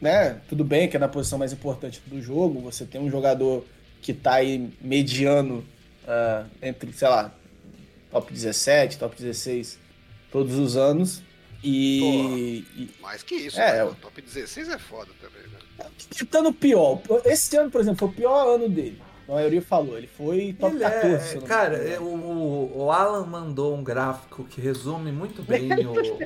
[0.00, 0.40] né?
[0.48, 3.64] Tudo bem que é na posição mais importante do jogo, você tem um jogador
[4.02, 5.64] que tá aí mediano
[6.06, 7.32] ah, entre, sei lá,
[8.20, 9.78] top 17, top 16
[10.32, 11.22] todos os anos.
[11.62, 12.64] E,
[13.00, 13.84] Mais que isso, É, né?
[13.84, 15.88] o top 16 é foda também, né?
[16.16, 17.00] tentando pior.
[17.24, 19.02] Esse ano, por exemplo, foi o pior ano dele.
[19.28, 21.38] A maioria falou, ele foi top Ele 14.
[21.38, 26.18] é, cara, é, o, o Alan mandou um gráfico que resume muito bem o,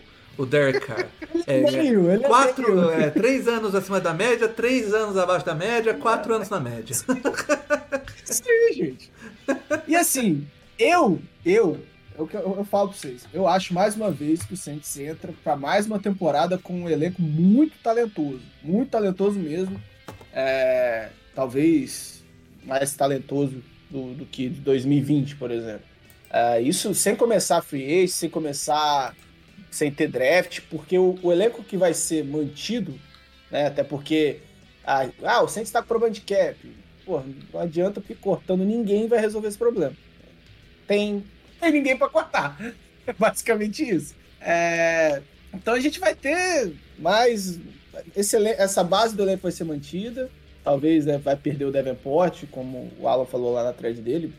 [0.43, 1.09] o Derek Carr.
[1.47, 2.91] É, Meio, ele é quatro, meio.
[2.91, 6.95] é, três anos acima da média, três anos abaixo da média, quatro anos na média.
[8.28, 9.11] Isso aí, gente.
[9.88, 10.47] E assim,
[10.81, 11.78] eu, eu,
[12.18, 15.33] eu, eu, eu falo pra vocês, eu acho mais uma vez que o Saints entra
[15.45, 18.41] pra mais uma temporada com um elenco muito talentoso.
[18.62, 19.81] Muito talentoso mesmo.
[20.33, 22.24] É, talvez
[22.64, 25.83] mais talentoso do, do que de 2020, por exemplo.
[26.31, 29.14] É, isso sem começar free agent, sem começar
[29.70, 32.99] sem ter draft, porque o, o elenco que vai ser mantido,
[33.51, 34.41] né, até porque
[34.85, 36.57] ah, ah, o Saints tá com problema de cap.
[37.05, 37.20] Pô,
[37.53, 39.95] não adianta porque cortando ninguém vai resolver esse problema.
[40.91, 41.24] Tem,
[41.61, 42.61] tem ninguém para cortar.
[43.07, 44.12] É basicamente isso.
[44.41, 45.22] É,
[45.55, 47.61] então a gente vai ter mais.
[48.16, 50.28] Esse, essa base do elenco vai ser mantida.
[50.64, 54.34] Talvez né, vai perder o Davenport, como o Alan falou lá na thread dele.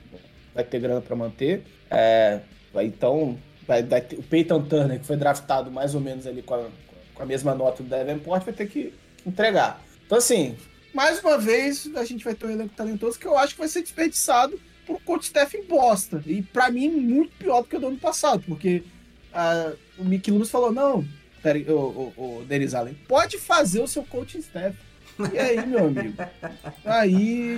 [0.54, 1.64] Vai ter grana para manter.
[1.90, 2.42] É,
[2.74, 6.42] vai, então, vai, vai ter- o Peyton Turner, que foi draftado mais ou menos ali
[6.42, 6.68] com a,
[7.14, 8.94] com a mesma nota do Davenport, vai ter que
[9.26, 9.82] entregar.
[10.06, 10.58] Então, assim,
[10.94, 13.70] mais uma vez, a gente vai ter um elenco talentoso que eu acho que vai
[13.70, 14.60] ser desperdiçado
[14.92, 16.22] por um coach staff bosta.
[16.26, 18.84] E pra mim, muito pior do que o do ano passado, porque
[19.34, 21.06] ah, o Mickey Loomis falou: não,
[21.42, 24.78] peraí, o, o, o Dennis Allen, pode fazer o seu coaching staff.
[25.34, 26.16] E aí, meu amigo?
[26.86, 27.58] Aí,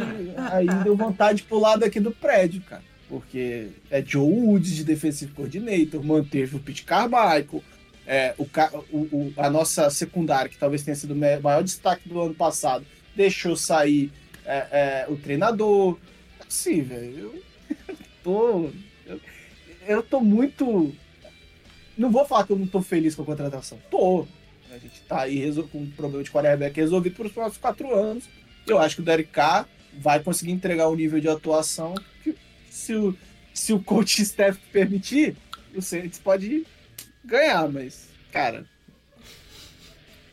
[0.51, 2.83] aí deu vontade de pular daqui do prédio, cara.
[3.07, 7.63] Porque é Joe Woods de defensive coordinator, manteve o Pete Carmichael,
[8.07, 8.47] é, o,
[8.97, 13.55] o- a nossa secundária, que talvez tenha sido o maior destaque do ano passado, deixou
[13.55, 14.11] sair
[14.45, 15.97] é, é, o treinador.
[16.53, 17.43] Assim, velho, eu
[18.23, 18.69] tô.
[19.07, 19.19] Eu,
[19.87, 20.93] eu tô muito.
[21.97, 23.79] Não vou falar que eu não tô feliz com a contratação.
[23.89, 24.27] Tô.
[24.71, 27.93] A gente tá aí resol- com um problema de quarterback resolvido por os próximos quatro
[27.93, 28.25] anos.
[28.67, 32.35] Eu acho que o Derek Carr vai conseguir entregar um nível de atuação que,
[32.69, 33.15] se o,
[33.53, 35.35] se o coach staff permitir,
[35.75, 36.65] o Saints pode
[37.25, 38.65] ganhar, mas, cara.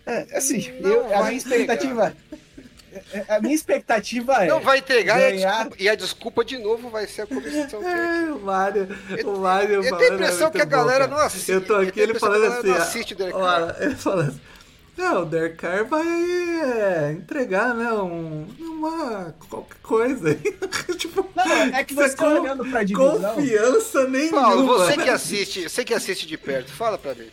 [0.06, 2.14] É, assim, Não eu- a minha expectativa.
[3.28, 4.48] A minha expectativa é.
[4.48, 7.26] Não vai entregar e a, ganhar- desculpa, e a desculpa de novo vai ser a
[7.26, 7.88] comissão técnica.
[7.88, 10.70] É, o Mário, Eu- o Mário eu tenho falando a impressão é que a bom,
[10.70, 11.10] galera cara.
[11.10, 11.50] não assiste.
[11.52, 12.68] Eu tô Eu aqui, tenho ele falando assim.
[12.68, 13.76] não assiste o Derek ó, Carr.
[13.82, 14.40] Ele falando assim.
[14.96, 20.36] Não, o Derek Carr vai é, entregar, né, um, uma qualquer coisa aí.
[20.96, 23.34] tipo, Não, é que você tá olhando pra divisão.
[23.34, 24.42] confiança nenhuma.
[24.42, 27.28] Paulo, você que assiste, você que assiste de perto, fala pra mim.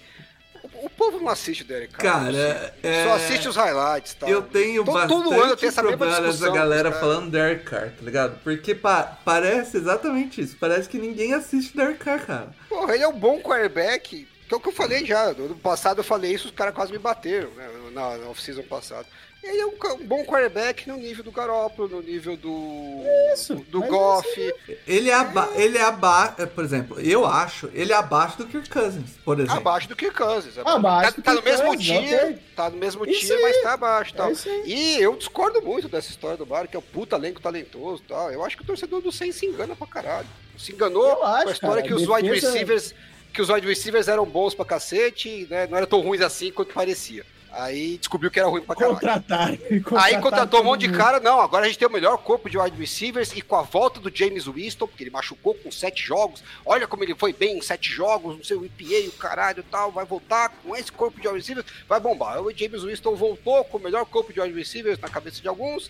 [0.84, 2.02] O, povo não assiste o Derek Carr.
[2.26, 4.30] Cara, é, Só assiste os highlights tal.
[4.30, 7.00] Eu tenho Todo- bastante todo ano tem essa problema discussão galera os caras.
[7.00, 8.40] falando Derek Carr, tá ligado?
[8.44, 10.56] Porque pa- parece exatamente isso.
[10.60, 12.52] Parece que ninguém assiste Derek Carr, cara.
[12.70, 15.34] Porra, ele é um bom quarterback Que é o que eu falei já.
[15.34, 17.68] No passado eu falei isso, os caras quase me bateram, né?
[17.92, 19.06] Na, na off-season passado.
[19.48, 23.02] Ele é um, um, bom quarterback no nível do Garoppolo, no nível do.
[23.34, 24.54] Isso, do, do Goff.
[24.86, 28.70] Ele é, aba ele é abaixo, por exemplo, eu acho, ele é abaixo do Kirk
[28.70, 29.58] Cousins, por exemplo.
[29.58, 30.58] Abaixo do Kirk Cousins.
[30.58, 32.40] Abaixo tá, tá no mesmo Cousins, dia, okay.
[32.56, 33.42] tá no mesmo Isso dia, aí.
[33.42, 34.14] mas tá abaixo.
[34.14, 34.30] Tal.
[34.32, 34.62] É.
[34.66, 38.08] E eu discordo muito dessa história do Bar, que é um puta elenco talentoso e
[38.08, 38.32] tal.
[38.32, 40.28] Eu acho que o torcedor do Saints se engana pra caralho.
[40.58, 42.96] Se enganou acho, com a história cara, que os a wide defesa- receivers.
[43.34, 45.68] Que os wide receivers eram bons pra cacete, né?
[45.68, 47.24] Não eram tão ruins assim quanto parecia.
[47.60, 48.96] Aí descobriu que era ruim pra caralho.
[48.96, 49.58] Contrataram.
[49.98, 52.58] Aí contratou um monte de cara, não, agora a gente tem o melhor corpo de
[52.58, 56.44] wide receivers e com a volta do James Winston, porque ele machucou com sete jogos,
[56.64, 59.64] olha como ele foi bem em sete jogos, não sei, o EPA, o caralho e
[59.72, 62.40] tal, vai voltar com esse corpo de wide receivers, vai bombar.
[62.44, 65.90] O James Winston voltou com o melhor corpo de wide receivers na cabeça de alguns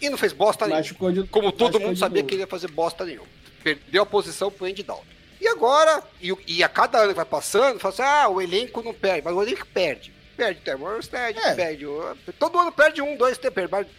[0.00, 0.80] e não fez bosta nenhuma.
[0.82, 2.28] Machucou de- Como todo machucou mundo sabia novo.
[2.28, 3.28] que ele ia fazer bosta nenhuma.
[3.62, 5.04] Perdeu a posição pro Andy Dalton.
[5.38, 8.82] E agora, e, e a cada ano que vai passando, fala assim, ah, o elenco
[8.82, 10.13] não perde, mas o elenco perde.
[10.36, 11.54] Perde o Trevor Armstead, É.
[11.54, 12.16] perde o...
[12.38, 13.38] Todo ano perde um, dois,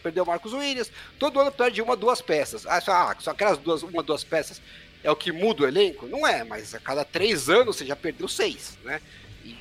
[0.04, 2.66] perdeu o Marcos Williams, todo ano perde uma, duas peças.
[2.66, 4.62] Ah, só, ah, só aquelas duas, uma, duas peças
[5.04, 6.08] é o que muda o elenco?
[6.08, 9.00] Não é, mas a cada três anos você já perdeu seis, né?
[9.44, 9.56] E,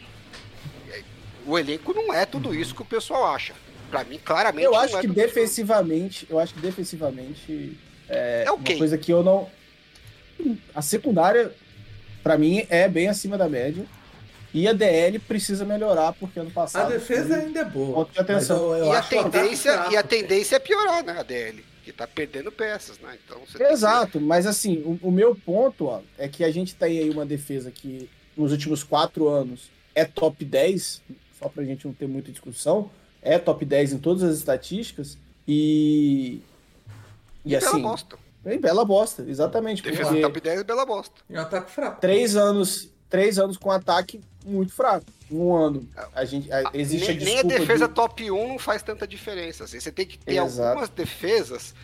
[1.47, 3.55] o elenco não é tudo isso que o pessoal acha.
[3.91, 7.79] Pra mim, claramente, Eu acho é que defensivamente, eu acho que defensivamente
[8.09, 8.75] é, É ok.
[8.75, 9.49] uma coisa que eu não.
[10.75, 11.55] A secundária,
[12.23, 13.85] pra mim, é bem acima da média.
[14.55, 16.93] E a DL precisa melhorar, porque ano A passado.
[16.93, 18.09] defesa foi- ainda é boa.
[18.17, 18.69] Atenção.
[18.71, 19.93] mas eu- eu e, a ataque tendência, fraco.
[19.93, 21.65] e a tendência é piorar, né, a DL?
[21.85, 23.19] Que tá perdendo peças, né?
[23.27, 26.51] Então você tem que- Exato, mas assim, o, o meu ponto ó, é que a
[26.53, 31.03] gente tem aí uma defesa que nos últimos quatro anos é top 10,
[31.39, 32.91] só pra gente não ter muita discussão,
[33.21, 36.41] é top 10 em todas as estatísticas e.
[37.45, 37.83] E Bela assim.
[37.83, 38.19] bosta.
[38.47, 39.83] É bela bosta, exatamente.
[39.83, 41.15] Defesa top 10 é bela bosta.
[41.29, 42.01] E um ataque fraco.
[42.01, 45.07] três anos, três anos com ataque muito fraco.
[45.31, 45.89] Um ano.
[46.15, 48.83] A gente, a- existe nem, a nem a desculpa defesa de- top 1 não faz
[48.83, 49.65] tanta diferença.
[49.65, 49.81] assim.
[49.81, 50.69] Você tem que ter Exato.
[50.69, 51.75] algumas defesas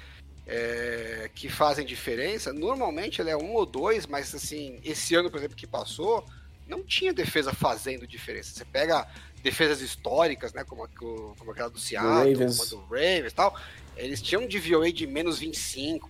[0.46, 2.52] é, que fazem diferença.
[2.52, 6.24] Normalmente ela é um ou dois, mas assim, esse ano, por exemplo, que passou,
[6.66, 8.52] não tinha defesa fazendo diferença.
[8.52, 9.06] Você pega
[9.42, 10.64] defesas históricas, né?
[10.64, 10.86] Como,
[11.38, 12.58] como aquela do Seattle, Ravens.
[12.58, 13.56] como a do Ravens e tal.
[13.96, 16.00] Eles tinham um DVOA de menos 25%.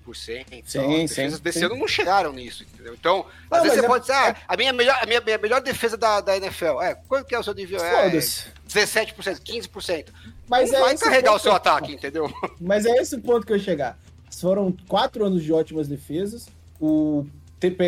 [0.53, 0.91] e Sim, tal.
[0.91, 1.65] As sim, defesas desse sim.
[1.65, 2.95] ano não chegaram nisso, entendeu?
[2.95, 5.39] Então, Não, às vezes você é- pode dizer, ah, a minha melhor, a minha, minha
[5.39, 7.85] melhor defesa da, da NFL, é, quanto que é o seu DVOA?
[7.85, 8.45] É, Foda-se.
[8.69, 10.07] 17%, 15%.
[10.49, 12.33] Mas não é vai carregar o seu que- ataque, entendeu?
[12.61, 13.99] Mas é esse o ponto que eu ia chegar.
[14.41, 16.47] Foram quatro anos de ótimas defesas.
[16.81, 17.27] O,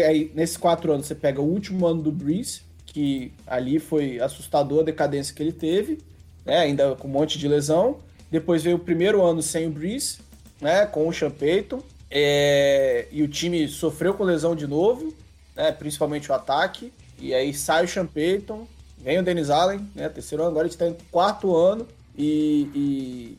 [0.07, 2.63] aí, nesses quatro anos, você pega o último ano do Breeze,
[2.93, 5.99] que ali foi assustador a decadência que ele teve,
[6.45, 7.99] né, ainda com um monte de lesão.
[8.31, 10.19] Depois veio o primeiro ano sem o Breeze,
[10.61, 11.83] né, com o Sean Payton.
[12.11, 15.15] É, e o time sofreu com lesão de novo,
[15.57, 16.93] né, principalmente o ataque.
[17.19, 18.67] E aí sai o Sean Payton,
[18.99, 21.87] vem o Dennis Allen, né, terceiro ano, agora a gente tá no quarto ano.
[22.17, 23.39] E, e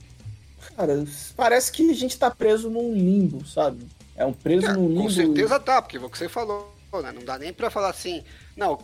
[0.75, 1.05] Cara,
[1.35, 3.87] parece que a gente tá preso num limbo, sabe?
[4.15, 5.03] É um preso num limbo.
[5.03, 7.11] Com certeza tá, porque o que você falou, né?
[7.11, 8.23] Não dá nem pra falar assim,
[8.55, 8.79] não,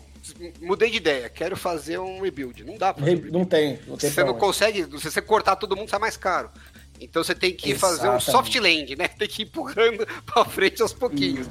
[0.62, 2.64] mudei de ideia, quero fazer um rebuild.
[2.64, 3.32] Não dá pra Re- rebuild.
[3.38, 4.40] Não tem, não tem Você não onde.
[4.40, 6.50] consegue, se você cortar todo mundo, sai mais caro.
[7.02, 8.32] Então você tem que fazer um Exatamente.
[8.32, 9.08] soft land, né?
[9.08, 11.48] Tem que ir empurrando pra frente aos pouquinhos.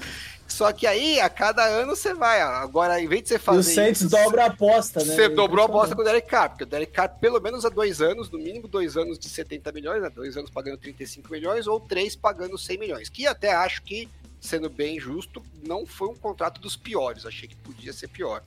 [0.46, 2.40] Só que aí, a cada ano você vai.
[2.40, 3.58] Agora, em vez de você E fazer.
[3.60, 5.14] o Saints isso, dobra a aposta, né?
[5.14, 7.68] Você dobrou a bosta com o Derek Carr, porque o Derek Carr, pelo menos há
[7.68, 10.08] dois anos, no mínimo dois anos de 70 milhões, né?
[10.10, 13.08] dois anos pagando 35 milhões, ou três pagando 100 milhões.
[13.10, 14.08] Que até acho que,
[14.40, 17.26] sendo bem justo, não foi um contrato dos piores.
[17.26, 18.42] Achei que podia ser pior.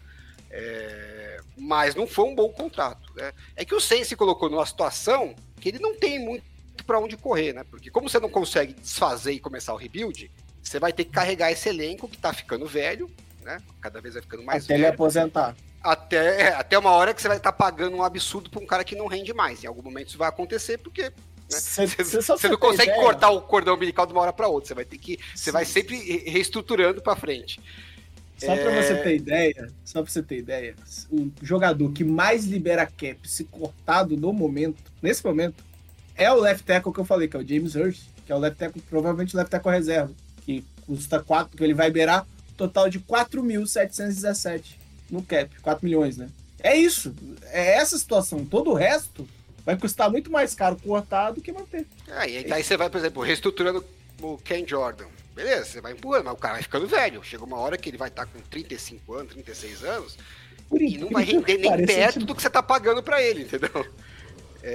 [0.49, 3.13] É, Mas não foi um bom contrato.
[3.15, 3.31] Né?
[3.55, 6.43] É que o Saints se colocou numa situação que ele não tem muito
[6.85, 7.63] para onde correr, né?
[7.69, 10.31] Porque como você não consegue desfazer e começar o rebuild,
[10.61, 13.09] você vai ter que carregar esse elenco que tá ficando velho,
[13.41, 13.61] né?
[13.79, 15.55] Cada vez vai ficando mais Até ele velho aposentar.
[15.83, 18.83] até, é, até uma hora que você vai estar pagando um absurdo para um cara
[18.83, 19.63] que não rende mais.
[19.63, 21.11] Em algum momento isso vai acontecer, porque
[21.51, 21.85] você,
[22.37, 24.69] você não consegue ideia- cortar o cordão umbilical de uma hora para outra.
[24.69, 25.19] Você vai ter que.
[25.35, 27.59] Você vai sempre re- reestruturando para frente.
[28.37, 28.81] Só pra É.
[28.81, 30.75] você ter ideia, só pra você ter ideia,
[31.11, 35.63] o jogador que mais libera cap se cortado no momento, nesse momento,
[36.15, 38.39] é o left tackle que eu falei, que é o James Hurst, que é o
[38.39, 40.11] left tackle, provavelmente o left tackle reserva,
[40.43, 44.63] que custa 4, que ele vai liberar um total de 4.717
[45.09, 46.27] no cap, 4 milhões, né?
[46.63, 47.13] É isso,
[47.51, 48.45] é essa situação.
[48.45, 49.27] Todo o resto
[49.65, 51.85] vai custar muito mais caro cortar do que manter.
[52.07, 53.83] É, e aí, aí você vai, por exemplo, reestruturando
[54.21, 55.07] o Ken Jordan.
[55.35, 57.23] Beleza, você vai empurrando, mas o cara vai ficando velho.
[57.23, 60.17] Chega uma hora que ele vai estar com 35 anos, 36 anos,
[60.69, 63.43] Por e não vai render nem perto tipo, do que você tá pagando para ele,
[63.43, 63.85] entendeu?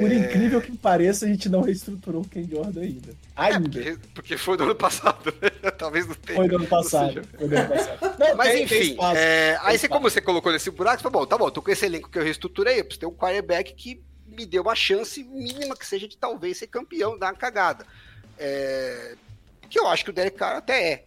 [0.01, 3.15] Por incrível que pareça, a gente não reestruturou o Ken Jordan ainda.
[3.37, 3.81] Ainda.
[3.81, 5.49] É, porque, porque, foi do ano passado, né?
[5.79, 6.37] Talvez não tenha.
[6.37, 7.23] Foi do ano passado.
[7.39, 8.17] Foi do ano passado.
[8.19, 11.21] Não, Mas tem, enfim, tem é, aí você, como você colocou nesse buraco, você falou,
[11.21, 13.75] bom, tá bom, tô com esse elenco que eu reestruturei, eu preciso ter um quarterback
[13.75, 14.03] que
[14.37, 17.87] me dê uma chance mínima que seja de talvez ser campeão, dar uma cagada.
[18.39, 19.17] É,
[19.69, 21.05] que eu acho que o Derek Carr até é.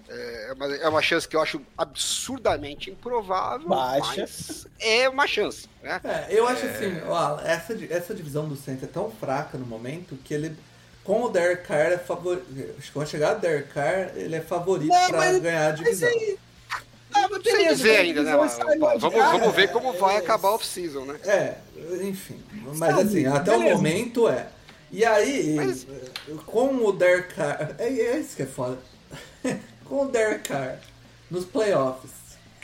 [0.49, 4.21] É uma, é uma chance que eu acho absurdamente improvável, Baixa.
[4.21, 5.69] mas é uma chance.
[5.81, 5.99] Né?
[6.03, 6.69] É, eu acho é...
[6.69, 10.55] assim, ó, essa, essa divisão do Saints é tão fraca no momento que ele,
[11.03, 12.45] com o Derek Carr, é favorito.
[12.77, 16.09] Acho que quando chegar o Derek Carr, ele é favorito para mas, ganhar a divisão.
[16.09, 16.37] Aí...
[17.13, 17.27] Ah,
[17.69, 18.35] dizer ainda, né?
[18.97, 21.19] Vamos, vamos ver como vai acabar a off-season, né?
[21.25, 21.55] É,
[22.01, 22.41] enfim.
[22.75, 24.47] Mas assim, até o momento é.
[24.91, 25.85] E aí, Mas...
[26.45, 27.75] com o Derek Carr.
[27.77, 28.79] É, é isso que é foda.
[29.85, 30.79] com o Derek Carr
[31.29, 32.11] nos playoffs,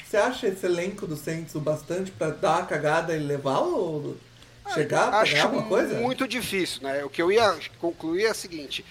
[0.03, 4.17] você acha esse elenco do Saints o bastante pra dar a cagada e levar ou
[4.73, 5.95] chegar a pegar alguma coisa?
[5.99, 7.03] muito difícil, né?
[7.03, 8.83] O que eu ia concluir é o seguinte.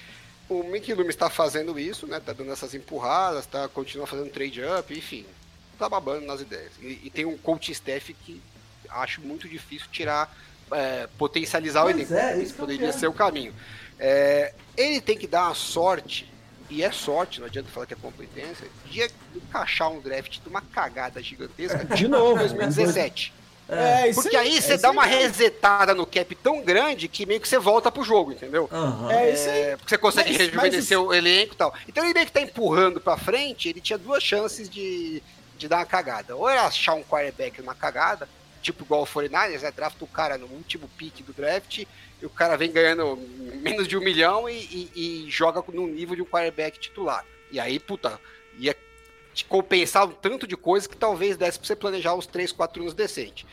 [0.49, 2.21] O Mickey Loomis está fazendo isso, né?
[2.21, 5.25] Tá dando essas empurradas, tá continua fazendo trade up, enfim,
[5.75, 6.73] tá babando nas ideias.
[6.81, 8.41] E, e tem um coach staff que
[8.91, 10.35] acho muito difícil tirar
[10.73, 12.15] é, potencializar pois o elenco.
[12.15, 13.55] É, isso poderia ser o caminho.
[13.99, 16.31] É, ele tem que dar uma sorte,
[16.69, 20.61] e é sorte, não adianta falar que é competência, de encaixar um draft de uma
[20.61, 23.33] cagada gigantesca de novo, 2017.
[23.67, 27.49] É, Porque aí você é dá uma resetada no cap tão grande que meio que
[27.49, 28.69] você volta pro jogo, entendeu?
[28.71, 29.11] Uhum.
[29.11, 29.77] É isso aí.
[29.79, 31.09] Porque você consegue mas, rejuvenescer mas...
[31.09, 31.75] o elenco e tal.
[31.89, 35.23] Então ele meio que tá empurrando pra frente, ele tinha duas chances de,
[35.65, 36.37] de dar uma cagada.
[36.37, 38.29] Ou era achar um quarterback numa cagada,
[38.63, 39.73] tipo igual o 49ers, né?
[39.73, 41.85] Drafta o cara no último pick do draft
[42.23, 43.17] e o cara vem ganhando
[43.61, 44.55] menos de um milhão e,
[44.95, 47.25] e, e joga no nível de um quarterback titular.
[47.51, 48.21] E aí, puta,
[48.59, 48.77] ia
[49.33, 52.83] te compensar um tanto de coisa que talvez desse pra você planejar uns 3, 4
[52.83, 53.47] anos decentes.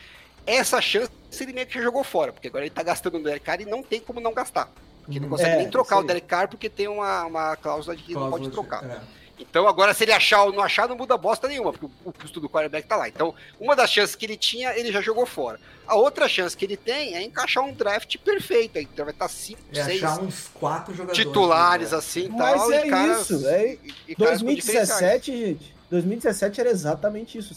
[0.46, 1.10] Essa chance
[1.40, 3.64] ele meio que já jogou fora, porque agora ele tá gastando no Derek Carr e
[3.64, 4.70] não tem como não gastar.
[5.04, 8.02] Porque não consegue é, nem trocar o Derek Carr porque tem uma, uma cláusula de
[8.02, 8.84] que cláusula não pode trocar.
[8.84, 9.21] É.
[9.48, 12.40] Então agora se ele achar ou não achar, não muda bosta nenhuma, porque o custo
[12.40, 13.08] do quarterback tá lá.
[13.08, 15.60] Então, uma das chances que ele tinha, ele já jogou fora.
[15.86, 18.78] A outra chance que ele tem é encaixar um draft perfeito.
[18.78, 21.98] Então vai estar 5, 6 achar uns quatro jogadores titulares né?
[21.98, 22.72] assim Mas tal.
[22.72, 23.78] é caras, isso, é...
[24.08, 27.54] E, 2017, gente, 2017 era exatamente isso.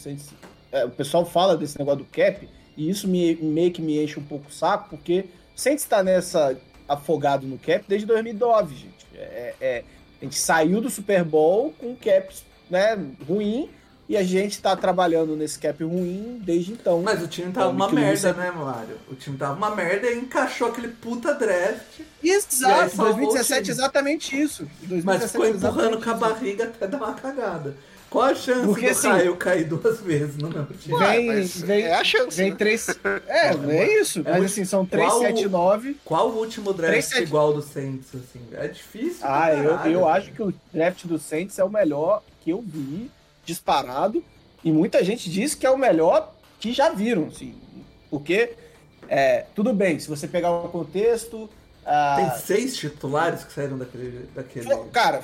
[0.70, 4.18] É, o pessoal fala desse negócio do cap, e isso me, meio que me enche
[4.18, 6.56] um pouco o saco, porque sem estar nessa
[6.88, 9.06] afogado no cap desde 2009, gente.
[9.14, 9.84] É, é,
[10.20, 12.34] a gente saiu do Super Bowl com cap
[12.70, 13.68] né, ruim
[14.08, 17.02] e a gente tá trabalhando nesse cap ruim desde então.
[17.02, 18.96] Mas o time tava uma merda, né, Mário?
[19.10, 22.00] O time tava uma merda e encaixou aquele puta draft.
[22.22, 24.68] Exato, 2017 exatamente isso.
[24.82, 27.74] 2017, Mas ficou empurrando com a barriga até dar uma cagada.
[28.16, 30.98] Qual a chance Porque, do assim, Caio cair duas vezes no meu time?
[30.98, 32.34] Vem, vem, é a chance.
[32.34, 32.56] Vem né?
[32.56, 32.88] três.
[33.28, 34.22] É, é isso.
[34.24, 35.96] É, mas assim, são 3, qual 7, 9.
[36.02, 38.08] Qual o último draft 3, igual do Saints?
[38.14, 38.40] Assim?
[38.52, 39.20] É difícil.
[39.20, 43.10] Ah, eu, eu acho que o draft do Saints é o melhor que eu vi,
[43.44, 44.24] disparado.
[44.64, 47.54] E muita gente diz que é o melhor que já viram, assim.
[48.08, 48.54] Porque,
[49.10, 51.50] é, tudo bem, se você pegar o contexto.
[51.84, 54.26] Ah, Tem seis titulares que saíram daquele.
[54.34, 54.74] daquele...
[54.90, 55.22] Cara,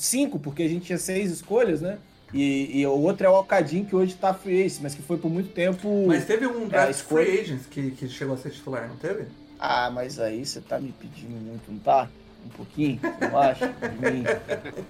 [0.00, 1.98] cinco, porque a gente tinha seis escolhas, né?
[2.32, 5.16] E, e o outro é o Alcadim, que hoje tá free ace, mas que foi
[5.16, 6.04] por muito tempo.
[6.06, 7.24] Mas teve um draft é, escolha...
[7.24, 9.24] free agents que, que chegou a ser titular, não teve?
[9.58, 12.08] Ah, mas aí você tá me pedindo muito, não tá?
[12.44, 14.24] Um pouquinho, eu acho, de mim.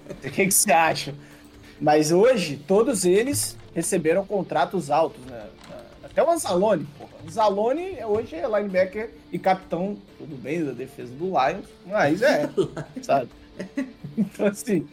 [0.09, 1.15] O que, que você acha?
[1.79, 5.47] Mas hoje, todos eles receberam contratos altos, né?
[6.03, 7.11] Até o Anzalone, porra.
[7.23, 12.49] O Anzalone hoje é linebacker e capitão, tudo bem, da defesa do Lions, mas é,
[13.01, 13.29] sabe?
[14.17, 14.87] Então, assim,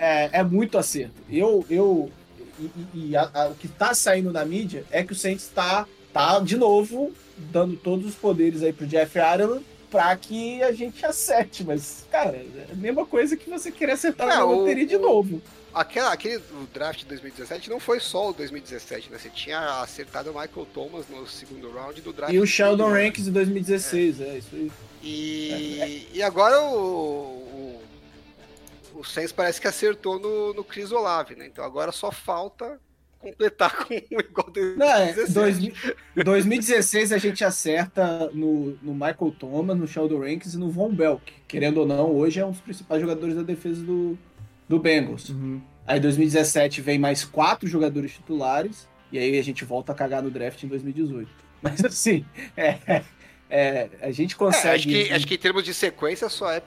[0.00, 1.22] é, é muito acerto.
[1.30, 2.10] Eu, eu
[2.58, 5.86] e, e a, a, o que tá saindo na mídia é que o Saints tá,
[6.12, 11.04] tá de novo dando todos os poderes aí pro Jeff Ireland pra que a gente
[11.04, 11.62] acerte.
[11.64, 15.42] Mas, cara, é a mesma coisa que você querer acertar é, na loteria de novo.
[15.72, 19.18] Aquela, aquele draft de 2017 não foi só o 2017, né?
[19.18, 22.32] Você tinha acertado o Michael Thomas no segundo round do draft.
[22.32, 24.72] E o Sheldon Ranks em 2016, é, é isso aí.
[25.02, 27.39] E, é, e agora o,
[29.00, 31.46] o Sainz parece que acertou no, no Chris Olave, né?
[31.46, 32.78] Então agora só falta
[33.18, 35.72] completar com igual 2016.
[36.14, 40.94] Não, 2016 a gente acerta no, no Michael Thomas, no Sheldon Rankins e no Von
[40.94, 41.32] Belk.
[41.48, 44.18] Querendo ou não, hoje é um dos principais jogadores da defesa do,
[44.68, 45.30] do Bengals.
[45.30, 45.62] Uhum.
[45.86, 50.30] Aí 2017 vem mais quatro jogadores titulares e aí a gente volta a cagar no
[50.30, 51.30] draft em 2018.
[51.62, 52.24] Mas assim,
[52.54, 53.02] é,
[53.48, 54.68] é, a gente consegue.
[54.68, 56.62] É, acho, que, acho que em termos de sequência só é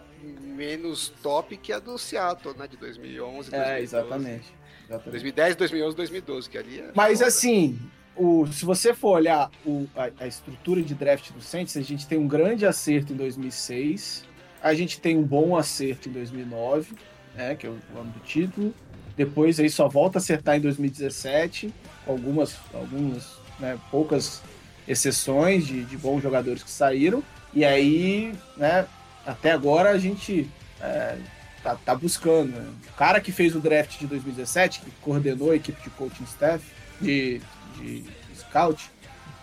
[0.54, 2.68] menos top que a do Seattle, né?
[2.68, 3.72] De 2011, 2012.
[3.72, 4.54] É, exatamente.
[4.88, 5.10] exatamente.
[5.10, 7.28] 2010, 2011, 2012, que ali é Mas foda.
[7.28, 7.80] assim,
[8.16, 12.08] o, se você for olhar o, a, a, estrutura de draft do Saints, a gente
[12.08, 14.26] tem um grande acerto em 2006,
[14.62, 16.96] a gente tem um bom acerto em 2009,
[17.36, 18.74] né, que é o ano do título.
[19.16, 21.74] Depois aí só volta a acertar em 2017,
[22.06, 24.42] com algumas, algumas né, poucas
[24.88, 27.24] exceções de, de bons jogadores que saíram.
[27.54, 28.88] E aí, né,
[29.26, 30.50] até agora a gente
[30.82, 31.18] é,
[31.64, 32.52] tá, tá, buscando.
[32.52, 32.70] Né?
[32.90, 36.64] O cara que fez o draft de 2017, que coordenou a equipe de coaching staff,
[37.02, 37.42] de,
[37.78, 38.04] de
[38.36, 38.92] scout,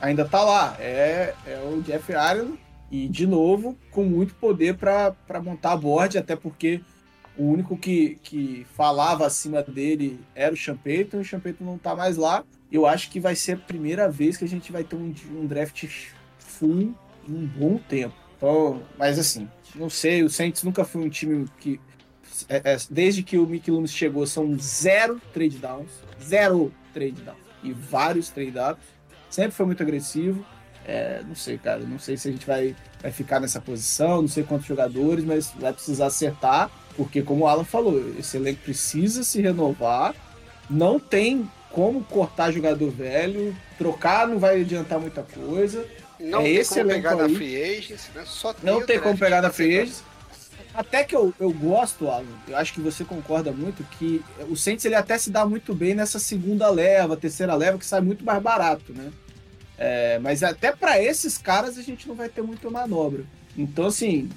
[0.01, 0.77] ainda tá lá.
[0.79, 2.59] É, é o Jeff Allen
[2.91, 6.81] e, de novo, com muito poder para montar a board, até porque
[7.37, 11.95] o único que, que falava acima dele era o Champeyton, e o Champeyton não tá
[11.95, 12.45] mais lá.
[12.71, 15.47] Eu acho que vai ser a primeira vez que a gente vai ter um, um
[15.47, 15.87] draft
[16.39, 16.95] full
[17.29, 18.15] em um bom tempo.
[18.41, 21.79] Então, mas assim, não sei, o Saints nunca foi um time que.
[22.49, 25.91] É, é, desde que o Mickey Loomis chegou, são zero trade downs.
[26.23, 27.39] Zero trade downs.
[27.63, 28.83] E vários trade ups.
[29.29, 30.45] Sempre foi muito agressivo.
[30.87, 31.81] É, não sei, cara.
[31.81, 35.53] Não sei se a gente vai, vai ficar nessa posição, não sei quantos jogadores, mas
[35.59, 36.71] vai precisar acertar.
[36.97, 40.15] Porque, como o Alan falou, esse elenco precisa se renovar.
[40.69, 45.87] Não tem como cortar jogador velho, trocar não vai adiantar muita coisa.
[46.21, 48.23] Não é tem esse como pegar na free agents, né?
[48.27, 50.05] Só tem não tem como pegar na free agents.
[50.73, 54.85] Até que eu, eu gosto, Alan, eu acho que você concorda muito, que o Saints
[54.85, 58.41] ele até se dá muito bem nessa segunda leva, terceira leva, que sai muito mais
[58.41, 59.11] barato, né?
[59.77, 63.25] É, mas até para esses caras a gente não vai ter muita manobra.
[63.57, 64.29] Então, assim,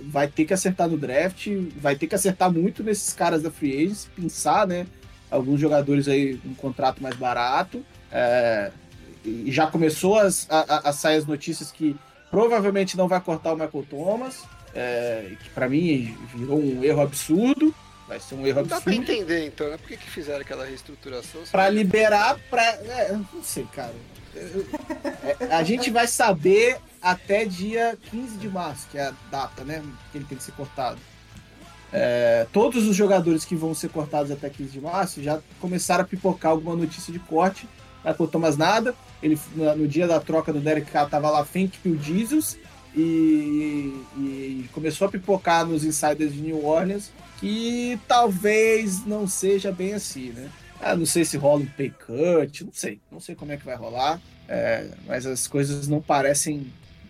[0.00, 3.74] vai ter que acertar no draft, vai ter que acertar muito nesses caras da free
[3.74, 4.86] agents, pensar, né?
[5.30, 7.84] Alguns jogadores aí um contrato mais barato.
[8.12, 8.70] É,
[9.24, 11.96] e já começou as, a, a, sair as notícias que
[12.30, 14.42] provavelmente não vai cortar o Michael Thomas,
[14.74, 17.74] é, que para mim virou um erro absurdo.
[18.06, 18.80] Vai ser um erro absurdo.
[18.80, 19.78] Dá pra entender então, né?
[19.78, 21.42] Por que, que fizeram aquela reestruturação?
[21.50, 22.62] Para liberar, pra.
[22.62, 23.94] É, não sei, cara.
[25.50, 29.82] A gente vai saber até dia 15 de março, que é a data, né?
[30.10, 30.98] Que ele tem que ser cortado.
[31.92, 36.06] É, todos os jogadores que vão ser cortados até 15 de março já começaram a
[36.06, 37.68] pipocar alguma notícia de corte.
[38.12, 38.94] Cortou mais nada.
[39.22, 42.58] Ele, no dia da troca do Derek Carr, tava lá Fink Pill Jesus
[42.94, 49.94] e, e, começou a pipocar nos insiders de New Orleans que talvez não seja bem
[49.94, 50.50] assim, né?
[50.80, 53.64] Ah, não sei se rola um pay cut, não sei, não sei como é que
[53.64, 56.66] vai rolar, é, mas as coisas não parecem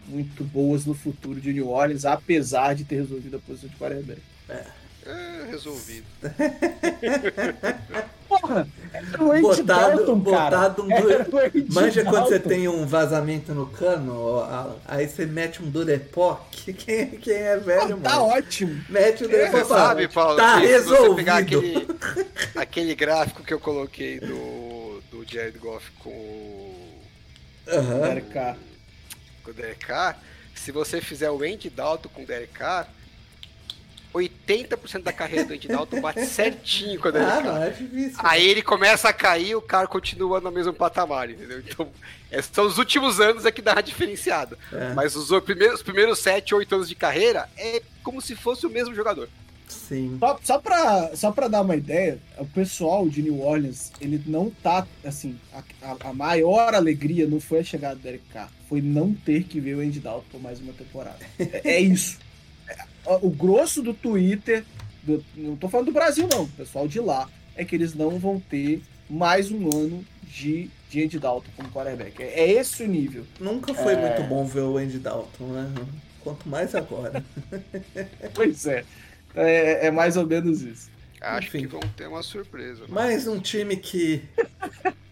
[0.06, 4.20] muito boas no futuro de New Orleans, apesar de ter resolvido a posição de quarterback.
[4.48, 4.64] É.
[5.06, 6.06] É, resolvido.
[8.26, 9.02] Porra, é
[9.40, 11.66] botado, Dalton, botado um dure...
[11.70, 14.42] Manja quando você tem um vazamento no cano,
[14.86, 16.40] aí você mete um Durepoc.
[16.72, 18.28] Quem, quem é velho, Tá mano?
[18.28, 18.82] ótimo.
[18.88, 19.62] Mete o Durepoc.
[19.62, 21.08] Você sabe, Paulo, tá resolvido.
[21.08, 21.86] Você pegar aquele,
[22.56, 26.98] aquele gráfico que eu coloquei do, do Jared Goff com o
[27.66, 28.00] uhum.
[28.00, 28.56] Derek Carr.
[29.44, 30.18] Com o Derek Carr,
[30.54, 32.88] se você fizer o Andy Dalton com o Derek Carr,
[34.14, 38.18] 80% da carreira do Andy Dalton bate certinho quando ele ah, não, é difícil.
[38.18, 41.58] Aí ele começa a cair o cara continua no mesmo patamar, entendeu?
[41.58, 41.88] Então,
[42.30, 44.56] esses são os últimos anos é que dá uma diferenciada.
[44.72, 44.94] É.
[44.94, 48.70] Mas os primeiros, os primeiros 7, 8 anos de carreira é como se fosse o
[48.70, 49.28] mesmo jogador.
[49.66, 50.16] Sim.
[50.20, 54.50] Só, só, pra, só pra dar uma ideia, o pessoal de New Orleans, ele não
[54.50, 59.12] tá, assim, a, a maior alegria não foi a chegada do Derek Carr, foi não
[59.12, 61.18] ter que ver o Andy Dalton por mais uma temporada.
[61.38, 62.18] é, é isso
[63.06, 64.64] o grosso do Twitter,
[65.02, 68.40] do, não tô falando do Brasil não, pessoal de lá, é que eles não vão
[68.40, 72.22] ter mais um ano de, de Andy Dalton como quarterback.
[72.22, 73.24] É, é esse o nível.
[73.38, 73.96] Nunca foi é...
[73.96, 75.72] muito bom ver o Andy Dalton, né?
[76.20, 77.24] Quanto mais agora.
[78.34, 78.84] pois é.
[79.34, 79.86] é.
[79.86, 79.90] é.
[79.90, 80.90] mais ou menos isso.
[81.20, 81.60] Acho Enfim.
[81.60, 82.82] que vão ter uma surpresa.
[82.82, 82.88] Né?
[82.90, 84.22] Mais um time que.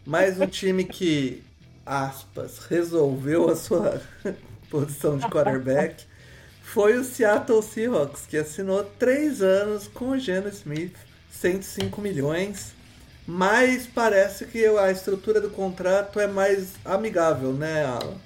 [0.04, 1.42] mais um time que,
[1.84, 4.00] aspas, resolveu a sua
[4.70, 6.04] posição de quarterback
[6.62, 10.96] foi o Seattle Seahawks, que assinou três anos com o Geno Smith,
[11.30, 12.72] 105 milhões.
[13.26, 18.16] Mas parece que a estrutura do contrato é mais amigável, né, Alan?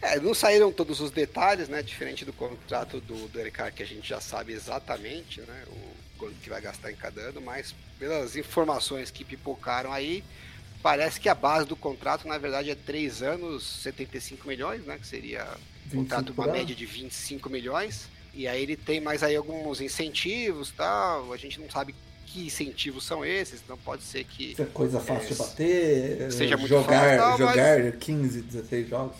[0.00, 1.82] É, não saíram todos os detalhes, né?
[1.82, 5.64] Diferente do contrato do Derek Carr, que a gente já sabe exatamente, né?
[5.66, 10.22] O quanto que vai gastar em cada ano, mas pelas informações que pipocaram aí,
[10.82, 14.96] parece que a base do contrato, na verdade, é 3 anos, 75 milhões, né?
[14.98, 15.46] Que seria
[15.88, 18.08] contrato uma média de 25 milhões.
[18.34, 21.32] E aí ele tem mais aí alguns incentivos tal.
[21.32, 21.94] A gente não sabe
[22.26, 24.54] que incentivos são esses, não pode ser que.
[24.58, 27.94] É coisa fácil é, de bater, seja muito jogar, fácil, jogar mas...
[27.96, 29.16] 15, 16 jogos.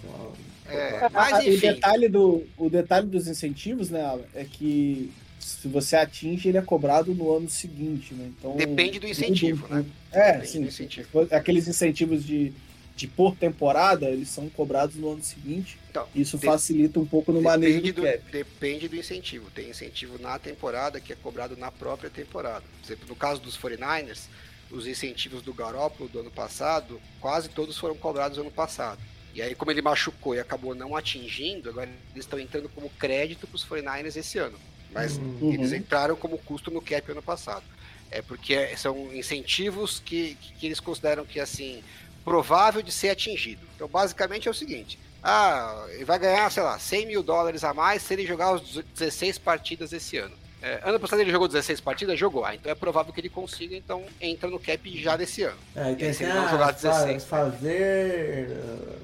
[0.69, 1.57] É, mas enfim.
[1.57, 6.63] O detalhe, do, o detalhe dos incentivos, né, é que se você atinge, ele é
[6.63, 8.31] cobrado no ano seguinte, né?
[8.39, 9.85] Então, Depende do incentivo, né?
[10.13, 10.63] É, Depende sim.
[10.63, 11.27] Incentivo.
[11.31, 12.53] Aqueles incentivos de
[12.99, 15.79] de por temporada, eles são cobrados no ano seguinte.
[15.89, 18.31] Então, Isso de- facilita um pouco no manejo Depende do do, cap.
[18.33, 19.49] depende do incentivo.
[19.53, 22.65] Tem incentivo na temporada que é cobrado na própria temporada.
[22.81, 24.23] Por exemplo, no caso dos 49ers,
[24.71, 29.01] os incentivos do Garoppolo do ano passado, quase todos foram cobrados no ano passado.
[29.33, 33.47] E aí, como ele machucou e acabou não atingindo, agora eles estão entrando como crédito
[33.47, 34.59] para os 49ers esse ano.
[34.93, 35.53] Mas Uhum.
[35.55, 37.63] eles entraram como custo no cap ano passado.
[38.11, 41.83] É porque é- são incentivos que, que eles consideram que assim
[42.25, 43.67] provável de ser atingido.
[43.75, 47.73] Então, basicamente é o seguinte: ah, ele vai ganhar, sei lá, 100 mil dólares a
[47.75, 50.35] mais se ele jogar os 16 partidas esse ano.
[50.61, 52.19] É, ano passado ele jogou 16 partidas?
[52.19, 52.45] Jogou.
[52.45, 55.57] Ah, então é provável que ele consiga, então entra no cap já desse ano.
[55.77, 58.99] É, e aí, se ele não jogar fa- 16, fazer, uh,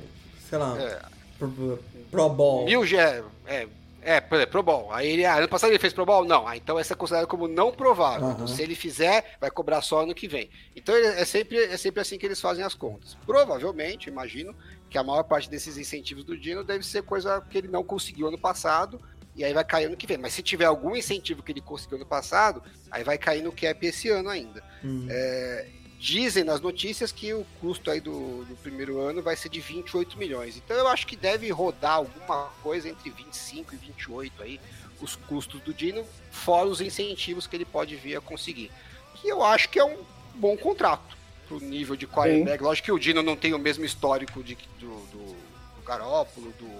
[0.50, 1.00] sei lá, É,
[1.38, 1.78] pro,
[2.10, 2.64] pro ball.
[2.64, 3.68] mil já é,
[4.04, 4.92] é, por exemplo, Pro Bowl.
[4.92, 6.24] Aí ele, ah, ano passado ele fez Pro Bowl?
[6.24, 6.46] Não.
[6.46, 8.30] Ah, então essa é considerada como não provável.
[8.32, 10.48] Então, se ele fizer, vai cobrar só ano que vem.
[10.76, 13.16] Então ele- é sempre, é sempre assim que eles fazem as contas.
[13.26, 14.54] Provavelmente, imagino,
[14.90, 18.28] que a maior parte desses incentivos do Dino deve ser coisa que ele não conseguiu
[18.28, 19.00] ano passado.
[19.36, 20.16] E aí vai cair ano que vem.
[20.16, 23.84] Mas se tiver algum incentivo que ele conseguiu ano passado, aí vai cair no cap
[23.84, 24.62] esse ano ainda.
[24.84, 25.06] Hum.
[25.10, 25.66] É,
[26.04, 30.18] dizem nas notícias que o custo aí do, do primeiro ano vai ser de 28
[30.18, 30.54] milhões.
[30.54, 34.60] Então eu acho que deve rodar alguma coisa entre 25 e 28 aí,
[35.00, 38.70] os custos do Dino, fora os incentivos que ele pode vir a conseguir.
[39.14, 39.96] Que eu acho que é um
[40.34, 41.16] bom contrato
[41.48, 42.62] pro nível de quarterback.
[42.62, 45.36] Lógico que o Dino não tem o mesmo histórico de, do, do,
[45.76, 46.70] do Garópolo, do,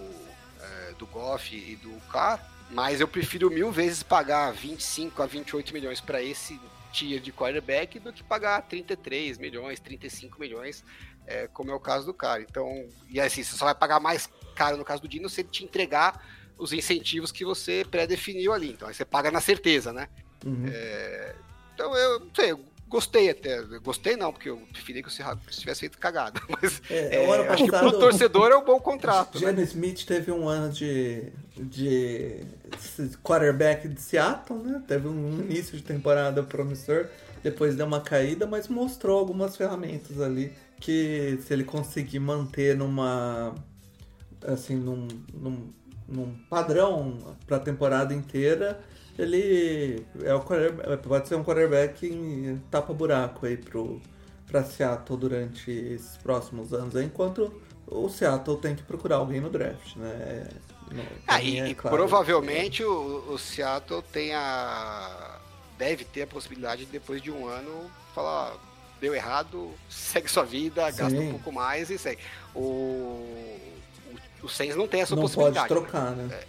[0.63, 5.73] é, do Goff e do Carr, mas eu prefiro mil vezes pagar 25 a 28
[5.73, 6.61] milhões para esse
[6.95, 10.85] tier de quarterback do que pagar 33 milhões, 35 milhões,
[11.27, 12.41] é, como é o caso do cara.
[12.41, 15.49] Então, e assim, você só vai pagar mais caro no caso do Dino se ele
[15.49, 16.25] te entregar
[16.57, 18.71] os incentivos que você pré-definiu ali.
[18.71, 20.09] Então, aí você paga na certeza, né?
[20.45, 20.67] Uhum.
[21.75, 22.55] Então, eu não sei,
[22.89, 23.61] gostei até.
[23.83, 26.41] Gostei não, porque eu preferia que o Seahawks tivesse feito cagada.
[26.63, 29.41] Mas É, é, o ano acho que passado- pro torcedor é um bom contrato.
[29.41, 29.47] né?
[29.47, 32.45] Geno Smith teve um ano de, de
[33.23, 34.83] quarterback de Seattle, né?
[34.87, 37.07] Teve um início de temporada promissor,
[37.43, 43.55] depois deu uma caída, mas mostrou algumas ferramentas ali que se ele conseguir manter numa
[44.47, 45.73] assim num, num,
[46.09, 48.81] num padrão para a temporada inteira,
[49.19, 50.41] ele é o
[50.99, 54.01] pode ser um quarterback em tapa buraco aí pro
[54.47, 59.97] para Seattle durante esses próximos anos, enquanto o Seattle tem que procurar alguém no draft,
[59.97, 60.47] né?
[60.91, 61.97] No- Ah, e, é claro.
[61.97, 65.41] provavelmente o, o Seattle tem a.
[65.79, 68.57] deve ter a possibilidade de depois de um ano falar.
[69.01, 71.29] Deu errado, segue sua vida, gasta Sim.
[71.29, 72.23] um pouco mais e segue.
[72.55, 72.61] O,
[74.45, 75.75] o, Saints não tem essa não pode possibilidade.
[75.75, 75.81] né?
[75.81, 76.43] trocar, né?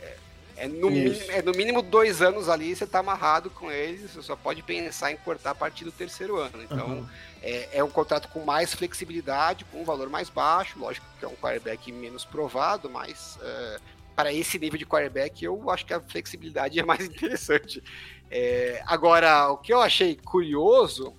[0.58, 1.20] É no, Isso.
[1.20, 4.64] mínimo, é no mínimo dois anos ali, você tá amarrado com eles, você só pode
[4.64, 6.64] pensar em cortar a partir do terceiro ano.
[6.64, 7.06] Então, Uhum.
[7.44, 11.28] é, é um contrato com mais flexibilidade, com um valor mais baixo, lógico que é
[11.28, 13.78] um quarterback menos provado, mas é,
[14.16, 17.84] para esse nível de quarterback eu acho que a flexibilidade é mais interessante.
[18.32, 21.14] É, agora, o que eu achei curioso,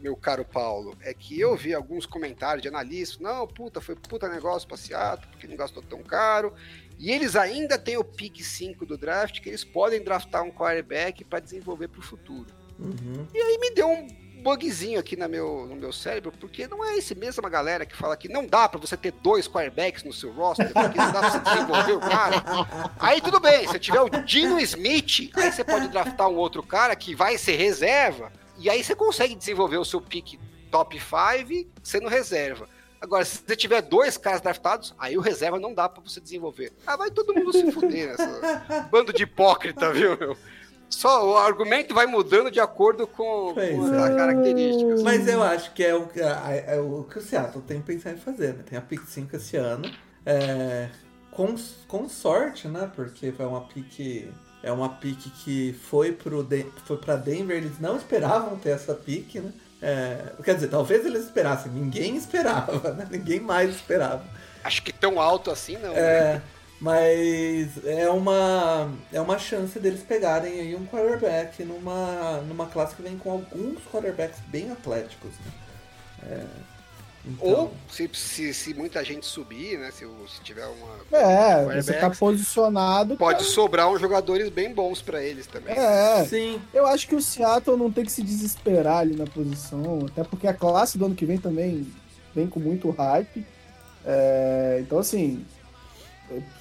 [0.00, 4.28] meu caro Paulo, é que eu vi alguns comentários de analistas, não, puta, foi puta
[4.28, 6.52] negócio Seattle, porque não gastou tão caro,
[6.98, 11.24] e eles ainda têm o pick 5 do draft, que eles podem draftar um quarterback
[11.24, 12.52] para desenvolver para o futuro.
[12.78, 13.26] Uhum.
[13.34, 14.06] E aí me deu um
[14.42, 18.16] bugzinho aqui na meu, no meu cérebro, porque não é esse mesma galera que fala
[18.16, 21.30] que não dá para você ter dois quarterbacks no seu roster, porque não dá pra
[21.30, 22.44] você desenvolver o cara.
[22.98, 26.94] Aí tudo bem, se tiver o Dino Smith, aí você pode draftar um outro cara
[26.94, 30.38] que vai ser reserva, e aí você consegue desenvolver o seu pick
[30.70, 32.68] top 5 sendo reserva.
[33.00, 36.72] Agora, se você tiver dois caras draftados, aí o reserva não dá pra você desenvolver.
[36.86, 38.88] Ah, vai todo mundo se fuder nessa.
[38.90, 40.36] Bando de hipócrita, viu, meu?
[40.90, 43.74] Só o argumento vai mudando de acordo com, com é.
[44.02, 45.02] as características.
[45.02, 47.86] Mas eu acho que é o, que- a- é o que o Seattle tem que
[47.86, 48.64] pensar em fazer, né?
[48.68, 49.88] Tem a pick 5 esse ano.
[50.26, 50.88] É,
[51.30, 51.54] com,
[51.86, 52.90] com sorte, né?
[52.96, 54.28] Porque foi uma pick.
[54.68, 59.36] É uma pick que foi, pro Den- foi Denver, eles não esperavam ter essa pick,
[59.36, 59.50] né?
[59.80, 63.06] É, quer dizer, talvez eles esperassem, ninguém esperava, né?
[63.10, 64.22] Ninguém mais esperava.
[64.62, 65.94] Acho que tão alto assim não.
[65.94, 66.00] né?
[66.00, 66.42] É,
[66.80, 73.00] mas é uma, é uma chance deles pegarem aí um quarterback numa, numa classe que
[73.02, 75.30] vem com alguns quarterbacks bem atléticos.
[75.30, 75.52] Né?
[76.30, 76.44] É,
[77.26, 79.90] então, Ou se, se, se muita gente subir, né?
[79.90, 81.18] Se, o- se tiver uma.
[81.18, 83.16] É, você tá posicionado.
[83.16, 85.76] Pode pra- sobrar uns jogadores bem bons pra eles também.
[85.76, 90.06] É, Sim, eu acho que o Seattle não tem que se desesperar ali na posição,
[90.06, 91.86] até porque a classe do ano que vem também
[92.34, 93.44] vem com muito hype.
[94.06, 95.44] É, então, assim,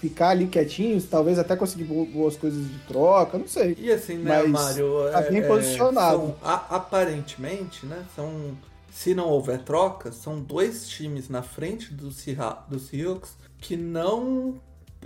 [0.02, 3.76] ficar ali quietinhos, talvez até conseguir bo- boas coisas de troca, não sei.
[3.80, 5.12] e assim, né, Mas Mário?
[5.12, 6.18] tá bem posicionado.
[6.18, 8.04] são, a- aparentemente, né?
[8.16, 8.58] São
[8.98, 14.60] se não houver troca, são dois times na frente do, Seah- do Seahawks que não,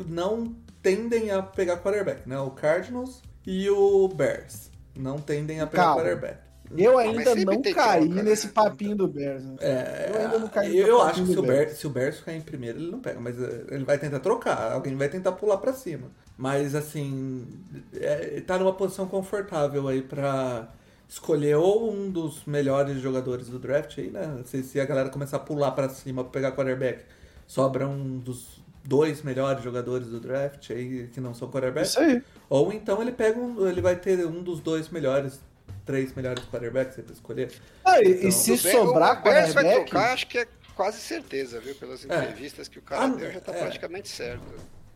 [0.07, 2.39] não tendem a pegar quarterback, né?
[2.39, 6.03] O Cardinals e o Bears não tendem a pegar Calma.
[6.03, 6.37] quarterback.
[6.77, 8.23] Eu ainda não caí troca, né?
[8.23, 9.43] nesse papinho do Bears.
[9.43, 9.57] Né?
[9.59, 11.65] É, Eu ainda não caí eu, eu acho que se o, Bears.
[11.65, 14.21] Bears, se o Bears ficar em primeiro, ele não pega, mas eh, ele vai tentar
[14.21, 16.07] trocar, alguém vai tentar pular pra cima.
[16.37, 17.45] Mas assim,
[17.93, 20.69] é, tá numa posição confortável aí pra
[21.11, 24.41] escolher ou um dos melhores jogadores do draft aí, né?
[24.45, 27.03] Se, se a galera começar a pular pra cima pra pegar quarterback,
[27.45, 31.85] sobra um dos dois melhores jogadores do draft aí que não são quarterback.
[31.85, 32.23] Isso aí.
[32.49, 35.41] Ou então ele pega um, ele vai ter um dos dois melhores,
[35.85, 37.51] três melhores quarterbacks aí pra escolher.
[37.83, 40.47] Ah, e, Então, e se sobrar o Bears vai quarterback, trocar, acho que é
[40.77, 41.75] quase certeza, viu?
[41.75, 42.23] Pelas É.
[42.23, 43.59] entrevistas que o cara Ah, deu, já tá é.
[43.59, 44.41] praticamente certo.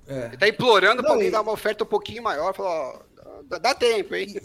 [0.07, 0.27] É.
[0.27, 2.99] Ele tá implorando pra Não, alguém e- dar uma oferta um pouquinho maior, falar, ó,
[3.43, 4.39] dá, dá tempo, hein?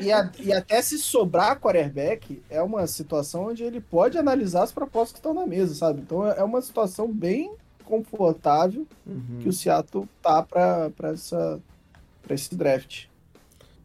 [0.00, 4.72] e, a- e até se sobrar quarterback, é uma situação onde ele pode analisar as
[4.72, 6.00] propostas que estão na mesa, sabe?
[6.00, 7.54] Então é uma situação bem
[7.84, 9.38] confortável Uhum.
[9.42, 11.60] que o Seattle tá pra, pra, essa,
[12.22, 13.04] pra esse draft.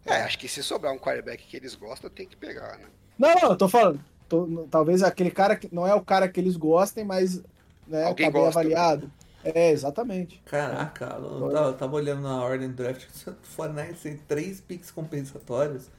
[0.05, 2.85] É, acho que se sobrar um quarterback que eles gostam, tem que pegar, né?
[3.19, 3.99] Não, não, eu tô falando.
[4.29, 7.41] tô- talvez aquele cara que não é o cara que eles gostem, mas
[7.87, 9.11] né, Alguém tá bem gosta, avaliado.
[9.53, 10.41] É, exatamente.
[10.45, 14.91] Caraca, eu tava, eu tava olhando na ordem do draft, o 49 tem três picks
[14.91, 15.89] compensatórios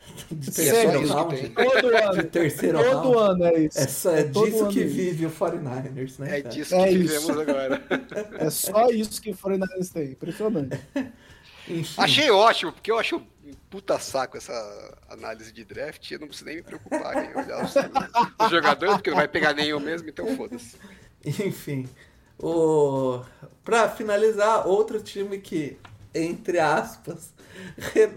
[0.30, 1.48] de terceiro Isso round.
[1.50, 2.24] Todo De ano.
[2.24, 3.42] terceiro todo round.
[3.42, 3.78] ano é isso.
[3.78, 4.94] É, só, é, todo disso que isso.
[4.94, 6.38] vive o 49ers, né?
[6.38, 7.14] É disso É que isso.
[7.20, 7.82] vivemos agora.
[8.38, 10.12] É só isso que o 49ers tem.
[10.12, 10.80] Impressionante.
[11.68, 13.26] Enfim, Achei ótimo, porque eu acho um
[13.68, 14.52] puta saco essa
[15.08, 16.08] análise de draft.
[16.10, 19.52] Eu não preciso nem me preocupar em olhar os, os jogadores, porque não vai pegar
[19.54, 20.76] nenhum mesmo, então foda-se.
[21.24, 21.88] enfim.
[22.38, 23.20] O...
[23.64, 25.78] Pra finalizar, outro time que,
[26.14, 27.32] entre aspas,
[27.76, 28.10] re-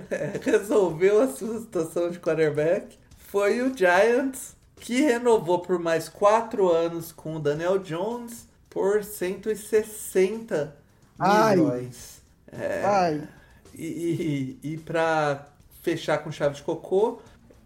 [0.44, 7.12] resolveu a sua situação de quarterback foi o Giants, que renovou por mais quatro anos
[7.12, 10.76] com o Daniel Jones por 160
[11.18, 11.56] Ai.
[11.56, 12.22] milhões.
[12.52, 13.28] É, Ai,
[13.74, 15.48] E, e, e pra
[15.82, 17.20] fechar com chave de cocô,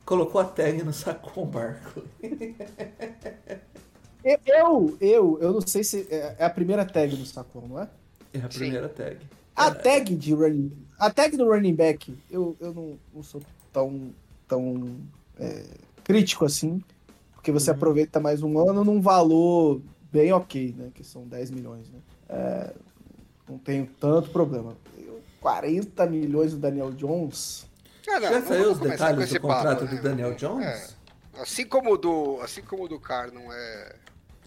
[0.05, 2.05] colocou a tag no Saquon Barkley.
[4.23, 7.89] eu, eu, eu não sei se é é a primeira tag do Sacon, não é?
[8.33, 8.59] É a Sim.
[8.59, 9.17] primeira tag.
[9.55, 13.41] A tag de running, a tag do running back, eu, eu não, não sou
[13.71, 14.11] tão,
[14.47, 14.97] tão
[15.39, 15.63] é,
[16.03, 16.81] crítico assim,
[17.33, 17.75] porque você Uhum.
[17.75, 19.81] aproveita mais um ano num valor
[20.11, 20.89] bem ok, né?
[20.93, 21.99] Que são 10 milhões, né?
[22.29, 22.73] É,
[23.47, 24.75] não tenho tanto problema.
[24.97, 27.65] Eu- 40 milhões do Daniel Jones.
[28.07, 30.01] Ah, não, Já saiu os detalhes do contrato papo, do né?
[30.01, 30.95] Daniel É, Jones?
[31.39, 33.95] Assim como o do, assim como o do Car não é,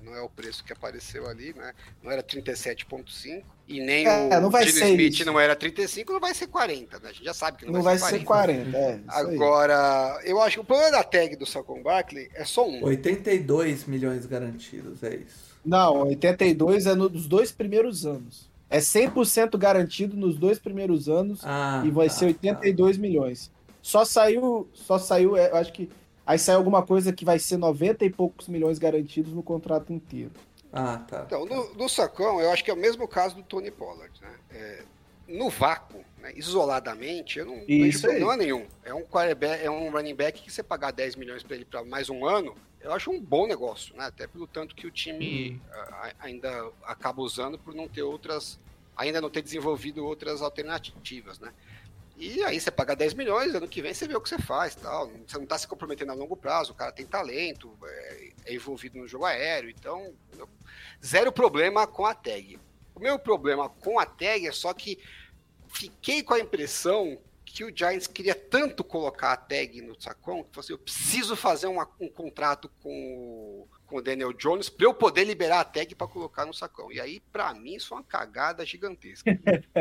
[0.06, 1.72] não é o preço que apareceu ali, né?
[2.02, 5.24] Não era 37.5 e nem É, o não vai Gene Smith isso.
[5.24, 7.08] não era 35, não vai ser 40, né?
[7.08, 8.96] A gente já sabe que não, Não vai ser 40, é.
[8.96, 9.34] isso aí.
[9.34, 12.84] Agora, eu acho que o problema da tag do Saquon Barkley é só um.
[12.84, 15.56] 82 milhões garantidos, é isso.
[15.64, 18.48] Não, 82 é nos dois primeiros anos.
[18.70, 23.50] É 100% garantido nos dois primeiros anos Ah, e vai tá, ser 82 milhões.
[23.82, 25.88] Só saiu, só saiu, é, eu acho que
[26.26, 30.32] aí saiu alguma coisa que vai ser 90 e poucos milhões garantidos no contrato inteiro.
[30.72, 31.22] Ah, tá.
[31.26, 34.34] Então, no, no Sacão, eu acho que é o mesmo caso do Tony Pollard, né?
[34.50, 34.82] É,
[35.28, 38.18] no vácuo, né, isoladamente, eu não vejo Isso aí.
[38.18, 38.66] problema nenhum.
[38.84, 41.84] É um, quarterback, é um running back que você pagar 10 milhões para ele para
[41.84, 44.04] mais um ano, eu acho um bom negócio, né?
[44.06, 48.58] Até pelo tanto que o time a- ainda acaba usando por não ter outras,
[48.96, 51.52] ainda não ter desenvolvido outras alternativas, né?
[52.18, 54.74] E aí você paga 10 milhões, ano que vem você vê o que você faz,
[54.74, 55.08] tal.
[55.26, 58.98] Você não está se comprometendo a longo prazo, o cara tem talento, é, é envolvido
[58.98, 60.48] no jogo aéreo, então eu-
[61.04, 62.58] zero problema com a tag.
[62.94, 64.98] O meu problema com a tag é só que
[65.68, 70.50] fiquei com a impressão que o Giants queria tanto colocar a tag no Sacon, que
[70.50, 74.86] falou assim, eu preciso fazer uma- um contrato com, o- com o Daniel Jones para
[74.86, 76.90] eu poder liberar a tag para colocar no Sacão.
[76.92, 79.30] E aí, para mim, isso é uma cagada gigantesca.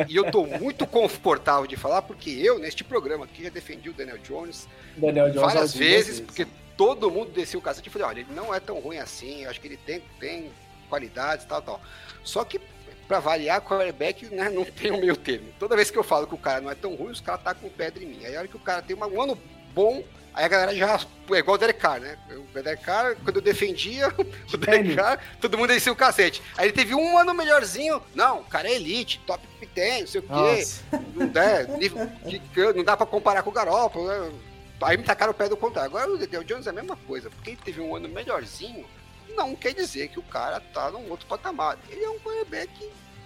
[0.08, 3.94] e eu tô muito confortável de falar, porque eu, neste programa aqui, já defendi o
[3.94, 8.08] Daniel Jones Daniel Jones várias algumas vezes, porque todo mundo desceu o cacete e falei,
[8.08, 10.52] olha, ele não é tão ruim assim, eu acho que ele tem, tem
[10.90, 11.82] qualidades, tal, tal.
[12.24, 12.60] Só que,
[13.08, 15.48] pra variar, quarterback né, não tem o meio termo.
[15.60, 17.70] Toda vez que eu falo que o cara não é tão ruim, os caras tacam
[17.70, 18.26] pedra em mim.
[18.26, 19.38] Aí a hora que o cara tem uma- um ano
[19.74, 20.04] bom,
[20.36, 21.00] aí a galera já.
[21.32, 22.18] É igual o Derek Carr, né?
[22.30, 24.10] O Derek Carr, quando eu defendia
[24.54, 24.96] o Derek.
[24.96, 26.42] Carr, todo mundo descia o cacete.
[26.58, 28.02] Aí ele teve um ano melhorzinho.
[28.14, 29.42] Não, o cara é elite, top
[29.74, 30.68] 10, não sei o quê.
[31.16, 32.12] Não dá, nível-
[32.54, 34.32] que não dá pra comparar com o Garoppolo, né?
[34.84, 35.90] Aí me tacaram o pé do contrário.
[35.90, 38.86] Agora o Daniel Jones é a mesma coisa, porque ele teve um ano melhorzinho,
[39.36, 41.78] não quer dizer que o cara tá num outro patamar.
[41.90, 42.70] Ele é um quarterback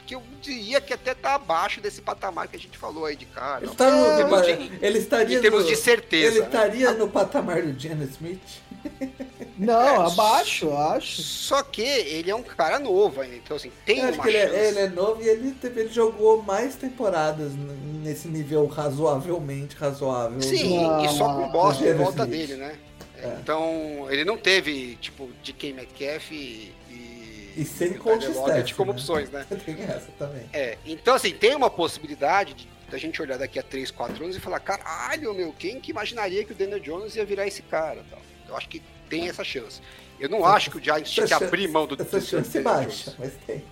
[0.09, 3.27] que eu diria que até tá abaixo desse patamar que a gente falou aí de
[3.27, 3.63] cara.
[3.63, 6.31] Ele, tá no- Em de- ele estaria em termos no- de certeza.
[6.31, 6.45] Ele né?
[6.47, 8.41] estaria no patamar do Jenna Smith?
[9.55, 11.21] Não, abaixo, eu acho.
[11.21, 14.29] Só que ele é um cara novo ainda, então assim, tem Eu acho uma que
[14.29, 17.51] ele é, ele é novo e ele, teve- ele jogou mais temporadas
[18.01, 20.41] nesse nível razoavelmente razoável.
[20.41, 21.97] Sim, Não, e só com bosta em não.
[22.05, 22.31] volta Smith.
[22.47, 22.75] dele, né?
[23.21, 23.37] É.
[23.43, 26.73] Então, ele não teve, tipo, DK Metcalf e.
[27.55, 28.97] E, sem coach staff, como né?
[28.97, 29.45] opções, né?
[29.65, 30.49] Tem essa também.
[30.53, 34.35] É, então assim, tem uma possibilidade de, da gente olhar daqui a 3, 4 anos
[34.35, 38.03] e falar, caralho, meu, quem que imaginaria que o Daniel Jones ia virar esse cara?
[38.09, 38.19] Tal.
[38.47, 39.81] Eu acho que tem essa chance.
[40.19, 43.15] Eu não acho que o Giants tinha que abrir mão do Essa do chance baixa,
[43.17, 43.63] mas tem.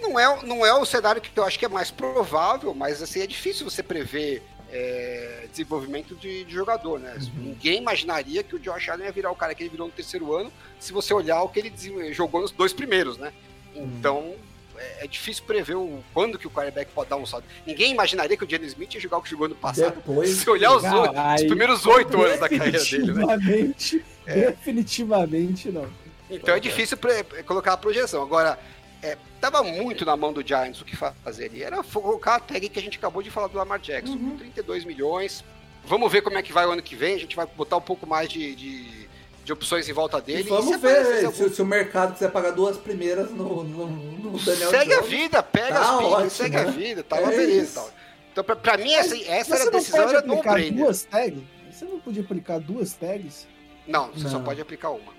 [0.00, 3.20] Não é, não é o cenário que eu acho que é mais provável, mas assim,
[3.20, 7.16] é difícil você prever é, desenvolvimento de, de jogador, né?
[7.20, 7.42] Uhum.
[7.44, 10.34] Ninguém imaginaria que o Josh Allen ia virar o cara que ele virou no terceiro
[10.34, 11.72] ano, se você olhar o que ele
[12.12, 13.32] jogou nos dois primeiros, né?
[13.74, 13.84] Uhum.
[13.98, 14.34] Então,
[14.76, 17.44] é, é difícil prever o, quando que o quarterback pode dar um salto.
[17.66, 19.94] Ninguém imaginaria que o Jenny Smith ia jogar o que jogou no passado.
[19.96, 20.30] Depois.
[20.30, 21.46] Se olhar os, oito- os Caralho.
[21.48, 23.36] primeiros oito anos da carreira dele, né?
[23.36, 25.86] Definitivamente, definitivamente não.
[26.30, 28.22] Então é difícil pre- colocar a projeção.
[28.22, 28.58] Agora,
[29.02, 31.62] é, tava muito na mão do Giants o que fa- fazer ali.
[31.62, 34.14] Era colocar a tag que a gente acabou de falar do Lamar Jackson.
[34.14, 34.36] Uhum.
[34.38, 35.44] 32 milhões.
[35.84, 37.14] Vamos ver como é que vai o ano que vem.
[37.14, 39.08] A gente vai botar um pouco mais de, de,
[39.44, 40.42] de opções em volta E dele.
[40.48, 43.86] vamos se aparecer ver algum- se, se o mercado quiser pagar duas primeiras no, no,
[43.86, 45.10] no Daniel Segue a Jones.
[45.10, 46.62] vida, pega Tá as ótimo, segue né?
[46.62, 47.80] a vida, tá É uma beleza.
[47.80, 47.90] Tal.
[48.32, 51.42] Então, pra, pra mim, essa, essa era a decisão, pode era aplicar duas tags?
[51.72, 53.46] Você não podia aplicar duas tags?
[53.86, 54.44] Não, você só Não.
[54.44, 55.17] pode aplicar uma.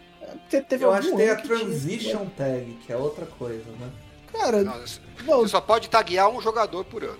[0.50, 3.26] Te- Teve Eu algum acho que tem a ano tinha- transition tag, que é outra
[3.26, 3.90] coisa, né?
[4.32, 7.18] Cara, Não, você não, só pode taguear um jogador por ano.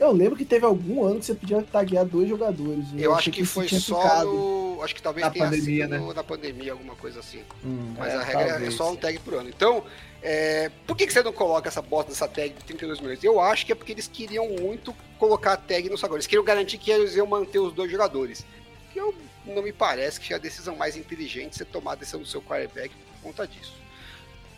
[0.00, 2.84] eu lembro que teve algum ano que você podia taguear dois jogadores.
[2.96, 4.80] Eu acho achei que isso foi só no.
[4.82, 7.40] Acho que talvez Na tenha pandemia, sido no- na pandemia, alguma coisa assim.
[7.64, 7.94] Hum.
[7.96, 8.74] Mas É, a regra é talvez.
[8.74, 9.48] só um tag por ano.
[9.48, 9.84] Então,
[10.20, 13.22] é, por que, que você não coloca essa bosta dessa tag de 32 milhões?
[13.22, 16.14] Eu acho que é porque eles queriam muito colocar a tag no agora.
[16.14, 18.44] Eles queriam garantir que eles iam manter os dois jogadores.
[18.92, 19.14] Que eu
[19.44, 22.94] não me parece que a decisão mais inteligente você tomar a decisão do seu quarterback
[22.94, 23.74] por conta disso.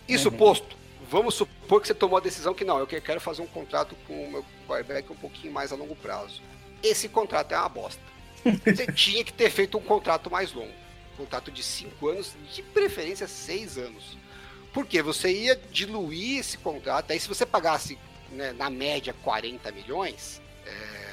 [0.09, 0.37] Isso Uhum.
[0.37, 0.77] posto,
[1.11, 3.97] vamos supor que você tomou a decisão que não, eu que- quero fazer um contrato
[4.07, 6.43] com o meu quarterback um pouquinho mais a longo prazo.
[6.83, 8.03] Esse contrato é uma bosta.
[8.45, 10.73] Você tinha que ter feito um contrato mais longo.
[11.15, 14.19] Um contrato de 5 anos, de preferência 6 anos.
[14.73, 17.97] Porque você ia diluir esse contrato, aí se você pagasse
[18.33, 21.04] né, na média 40 milhões, é,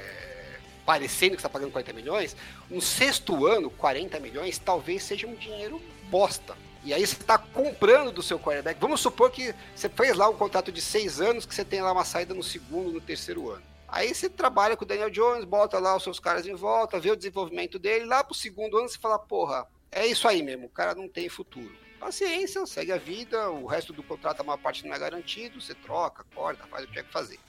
[0.85, 2.35] parecendo que está pagando 40 milhões,
[2.69, 6.55] no sexto ano, 40 milhões talvez seja um dinheiro bosta.
[6.83, 8.79] E aí você está comprando do seu quarterback.
[8.79, 11.91] Vamos supor que você fez lá um contrato de seis anos, que você tem lá
[11.91, 13.63] uma saída no segundo, no terceiro ano.
[13.87, 17.11] Aí você trabalha com o Daniel Jones, bota lá os seus caras em volta, vê
[17.11, 18.05] o desenvolvimento dele.
[18.05, 21.29] Lá pro segundo ano você fala, porra, é isso aí mesmo, o cara não tem
[21.29, 21.71] futuro.
[21.99, 25.75] Paciência, segue a vida, o resto do contrato, a maior parte não é garantido, você
[25.75, 27.39] troca, corta, faz o que tiver que fazer.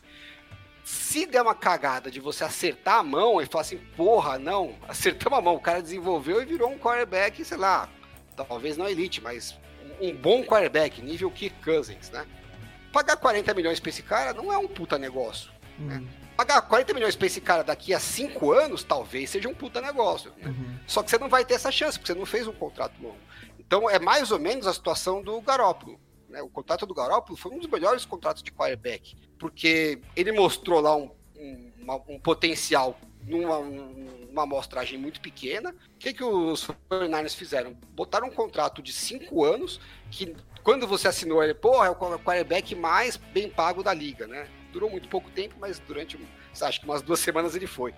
[0.84, 5.38] Se der uma cagada de você acertar a mão e falar assim, porra, não, acertamos
[5.38, 7.88] a mão, o cara desenvolveu e virou um quarterback, sei lá,
[8.36, 9.56] talvez não elite, mas
[10.00, 12.26] um bom quarterback, nível Kirk Cousins, né?
[12.92, 15.50] Pagar 40 milhões pra esse cara não é um puta negócio.
[15.78, 16.06] Hum.
[16.36, 20.32] Pagar 40 milhões pra esse cara daqui a 5 anos, talvez seja um puta negócio.
[20.38, 20.48] né?
[20.48, 20.78] Uhum.
[20.86, 23.18] Só que você não vai ter essa chance, porque você não fez um contrato longo.
[23.58, 26.00] Então é mais ou menos a situação do Garópolo.
[26.28, 26.42] Né?
[26.42, 30.94] O contrato do Garópolo foi um dos melhores contratos de quarterback, porque ele mostrou lá
[30.96, 31.72] um, um,
[32.14, 32.96] um potencial
[33.26, 35.70] numa um- uma amostragem muito pequena.
[35.70, 37.74] O que, que os 49ers fizeram?
[37.90, 39.80] Botaram um contrato de 5 anos,
[40.12, 44.46] que quando você assinou ele, porra, é o quarterback mais bem pago da liga, né?
[44.72, 46.16] Durou muito pouco tempo, mas durante,
[46.62, 47.92] acho que umas duas semanas ele foi.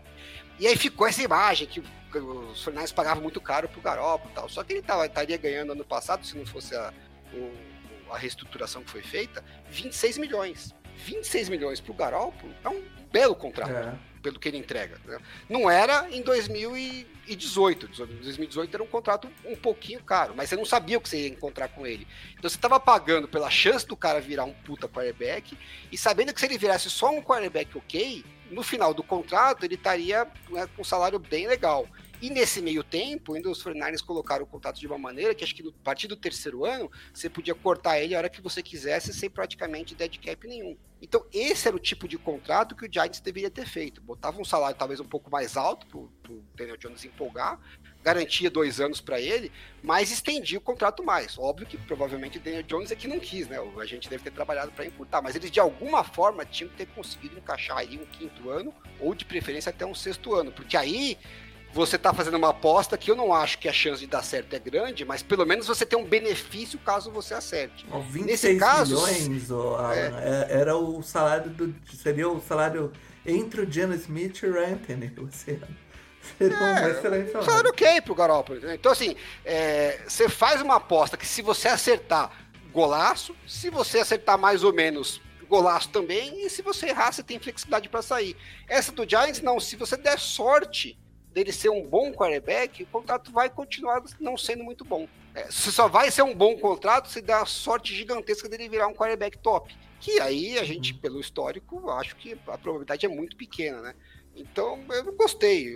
[0.58, 1.82] E aí ficou essa imagem que
[2.18, 4.48] os Fernandes pagavam muito caro pro Garoppolo e tal.
[4.48, 6.92] Só que ele tava, estaria ganhando ano passado, se não fosse a,
[7.34, 10.74] o- a reestrutura que foi feita, 26 milhões.
[10.96, 13.94] 26 milhões pro Garoppolo é um belo contrato É.
[14.22, 14.98] pelo que ele entrega.
[15.04, 15.18] né?
[15.48, 17.86] Não era em 2018.
[18.02, 21.22] Em 2018 era um contrato um pouquinho caro, mas você não sabia o que você
[21.22, 22.06] ia encontrar com ele.
[22.36, 25.56] Então você estava pagando pela chance do cara virar um puta quarterback
[25.90, 29.74] e sabendo que se ele virasse só um quarterback ok, no final do contrato ele
[29.74, 31.86] estaria né, com um salário bem legal.
[32.24, 35.54] E nesse meio tempo, ainda os 49ers colocaram o contrato de uma maneira que acho
[35.54, 38.62] que no- a partir do terceiro ano, você podia cortar ele a hora que você
[38.62, 40.74] quisesse, sem praticamente dead cap nenhum.
[41.02, 44.00] Então, esse era o tipo de contrato que o Giants deveria ter feito.
[44.00, 47.60] Botava um salário talvez um pouco mais alto para o Daniel Jones empolgar,
[48.02, 49.52] garantia dois anos para ele,
[49.82, 51.38] mas estendia o contrato mais.
[51.38, 53.58] Óbvio que provavelmente o Daniel Jones é que não quis, né?
[53.78, 56.86] A gente deve ter trabalhado para encurtar, mas eles de alguma forma tinham que ter
[56.86, 61.18] conseguido encaixar aí um quinto ano, ou de preferência até um sexto ano, porque aí
[61.74, 64.54] você tá fazendo uma aposta que eu não acho que a chance de dar certo
[64.54, 67.84] é grande, mas pelo menos você tem um benefício caso você acerte.
[67.90, 71.74] Ó, 26 Nesse caso, milhões, ó, Alan, é- era o salário do.
[71.96, 72.92] Seria o salário
[73.26, 74.56] entre o Geno Smith e o
[75.28, 75.76] esse ano.
[76.38, 77.50] Seria um É, excelente um salário.
[77.50, 78.58] salário ok pro Garoppolo.
[78.58, 78.76] entendeu?
[78.76, 82.30] Então, assim, é, você faz uma aposta que se você acertar,
[82.72, 83.34] golaço.
[83.46, 86.46] Se você acertar mais ou menos, golaço também.
[86.46, 88.36] E se você errar, você tem flexibilidade para sair.
[88.68, 89.58] Essa do Giants, não.
[89.60, 90.96] Se você der sorte
[91.34, 95.08] dele ser um bom quarterback, o contrato vai continuar não sendo muito bom.
[95.34, 98.86] É, se só vai ser um bom contrato se der a sorte gigantesca dele virar
[98.86, 99.76] um quarterback top.
[100.00, 103.94] Que aí a gente, pelo histórico, acho que a probabilidade é muito pequena, né?
[104.36, 105.74] Então, eu não gostei.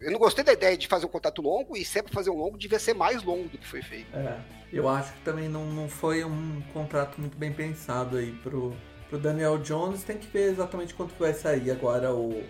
[0.00, 2.38] Eu não gostei da ideia de fazer um contrato longo, e se é fazer um
[2.38, 4.16] longo, devia ser mais longo do que foi feito.
[4.16, 4.38] É,
[4.72, 8.74] eu acho que também não, não foi um contrato muito bem pensado aí pro,
[9.10, 10.04] pro Daniel Jones.
[10.04, 12.42] Tem que ver exatamente quanto vai sair agora o,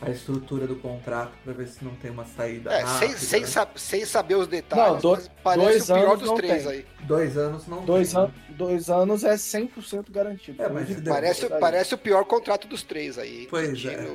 [0.00, 2.98] a estrutura do contrato pra ver se não tem uma saída É, rápida.
[3.08, 3.46] sem, sem, né?
[3.46, 6.72] sa- sem saber os detalhes, Não, do- mas parece dois o pior dos três tem.
[6.72, 6.86] aí.
[7.06, 8.20] Dois anos não Dois, tem.
[8.22, 10.62] an dois anos é 100% garantido.
[10.62, 13.46] É, mas Parece, parece o pior contrato dos três aí.
[13.50, 14.06] Pois é.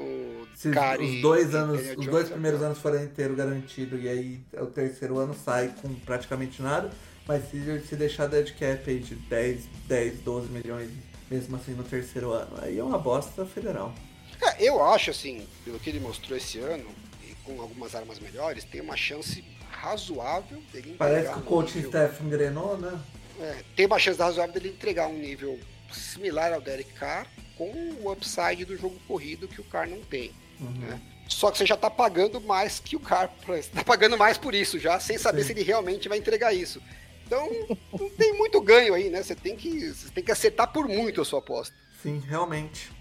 [0.56, 4.08] Se os- Cari os dois anos, os dois é primeiros anos forem inteiro garantido e
[4.08, 6.92] aí o terceiro ano sai com praticamente nada,
[7.28, 10.90] mas se, se deixar dead cap aí de 10, 10, 12 milhões
[11.30, 13.94] mesmo assim no terceiro ano, aí é uma bosta federal.
[14.42, 16.90] É, eu acho, assim, pelo que ele mostrou esse ano,
[17.24, 21.80] e com algumas armas melhores, tem uma chance razoável dele Parece que o um coaching
[21.80, 23.00] nível- staff engrenou, né?
[23.40, 25.60] É, tem uma chance razoável dele entregar um nível
[25.92, 27.28] similar ao Derek Carr,
[27.58, 27.70] com
[28.02, 30.32] o upside do jogo corrido que o Carr não tem.
[30.60, 30.72] Uhum.
[30.72, 31.02] né?
[31.28, 33.30] Só que você já tá pagando mais que o Carr.
[33.46, 35.48] pra- Você tá pagando mais por isso já, sem saber Sim.
[35.48, 36.82] se ele realmente vai entregar isso.
[37.26, 37.50] Então,
[37.98, 39.24] não tem muito ganho aí, né?
[39.24, 41.74] Você tem que, você tem que acertar por muito a sua aposta.
[42.04, 42.92] Sim, realmente.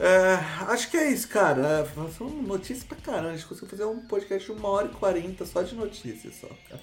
[0.00, 0.34] É,
[0.72, 1.84] acho que é isso, cara.
[1.84, 3.30] É, são notícias pra caramba.
[3.30, 6.48] A gente conseguiu fazer um podcast de uma hora e quarenta só de notícias só,
[6.68, 6.80] cara.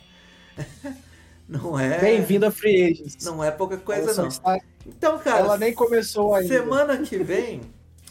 [1.47, 1.99] Não é.
[1.99, 3.23] Bem-vindo a Free Agents.
[3.23, 4.27] Não é pouca coisa, Ela não.
[4.29, 5.39] está- Então, cara.
[5.39, 6.51] Ela nem começou ainda.
[6.51, 7.61] Semana que vem,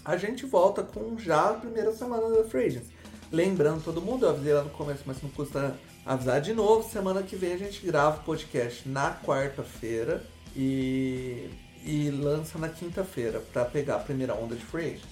[0.05, 2.89] a gente volta com já a primeira semana da Free Agents.
[3.33, 5.77] Lembrando todo mundo, eu avisei lá no começo, mas não custa
[6.07, 6.89] avisar de novo.
[6.89, 10.23] Semana que vem a gente grava o podcast na quarta-feira
[10.55, 11.51] e,
[11.85, 15.05] e lança na quinta-feira pra pegar a primeira onda de Free Agents.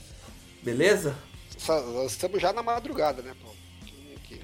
[0.62, 1.14] Beleza?
[1.68, 3.56] Nós estamos já na madrugada, né, Paulo?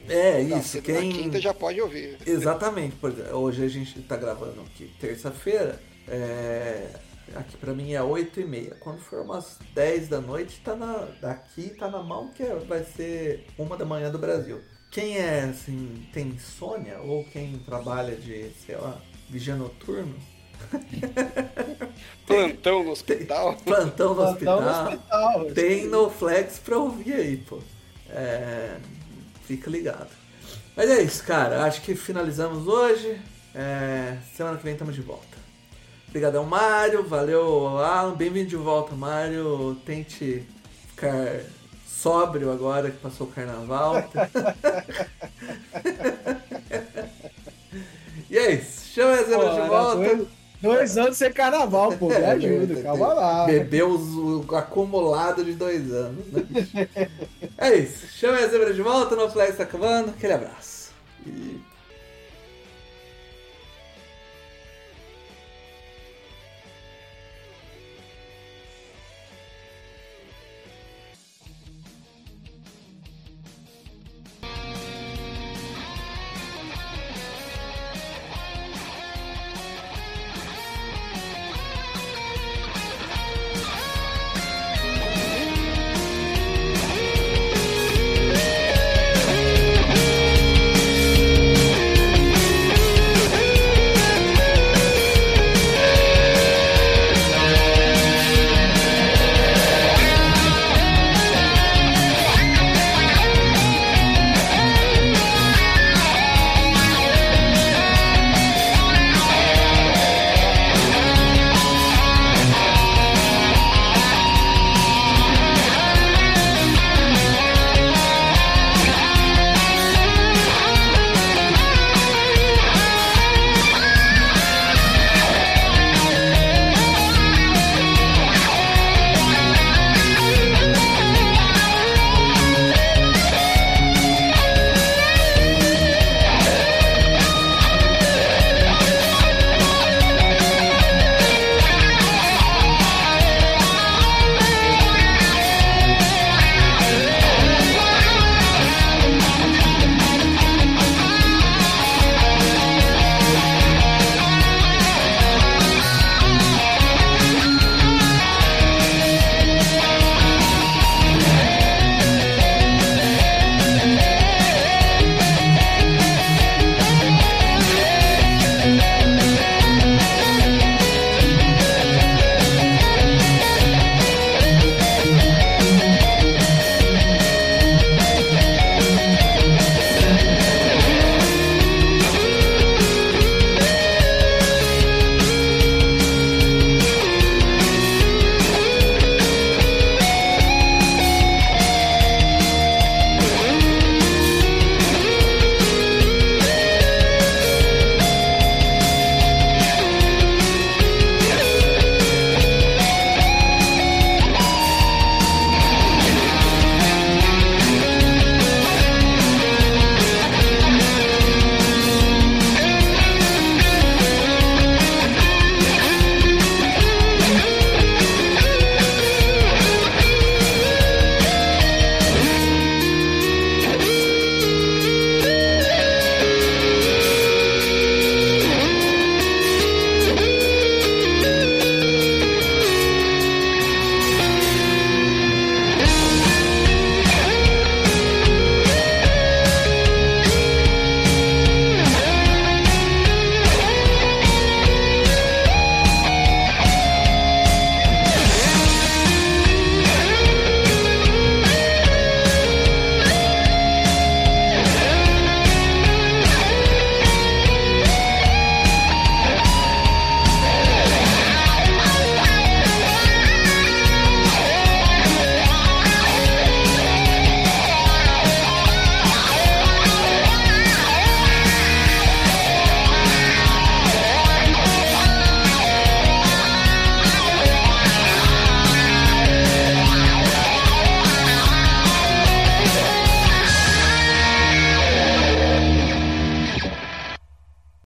[0.09, 2.19] É, isso, quem- Na quinta já pode ouvir.
[2.27, 2.97] Exatamente.
[2.97, 5.81] Por exemplo, hoje a gente tá gravando aqui terça-feira.
[6.07, 6.89] é,
[7.35, 8.75] Aqui pra mim é 8 e meia.
[8.81, 11.07] Quando for umas 10 da noite, tá na...
[11.21, 14.63] daqui tá na mão que é- vai ser uma da manhã do Brasil.
[14.91, 18.99] Quem é assim, tem insônia ou quem trabalha de, sei lá,
[19.29, 20.15] vigia noturno,
[22.27, 23.57] Plantão no hospital.
[23.65, 25.55] plantão no Plantão no hospital, hospital.
[25.55, 27.59] tem no Flex pra ouvir aí, pô.
[28.11, 28.77] É,
[29.47, 30.11] fica ligado.
[30.77, 31.65] Mas é isso, cara.
[31.65, 33.19] Acho que finalizamos hoje.
[33.55, 35.39] É, semana que vem estamos de volta.
[36.09, 37.03] Obrigadão, Mário.
[37.03, 38.15] Valeu, Alan.
[38.15, 39.75] Bem-vindo de volta, Mário.
[39.87, 40.45] Tente
[40.89, 41.41] ficar
[41.87, 43.95] sóbrio agora que passou o carnaval.
[48.31, 48.89] e é isso.
[48.95, 50.38] Chama a Zebra de volta.
[50.61, 52.09] Dois, anos sem carnaval, pô.
[52.09, 53.47] Me ajuda, calma lá.
[53.47, 56.89] Bebeu o acumulado de dois anos, né?
[57.57, 58.07] é isso.
[58.09, 60.11] Chama a zebra de volta, no Flex tá acabando.
[60.11, 60.91] Aquele abraço.
[61.27, 61.61] E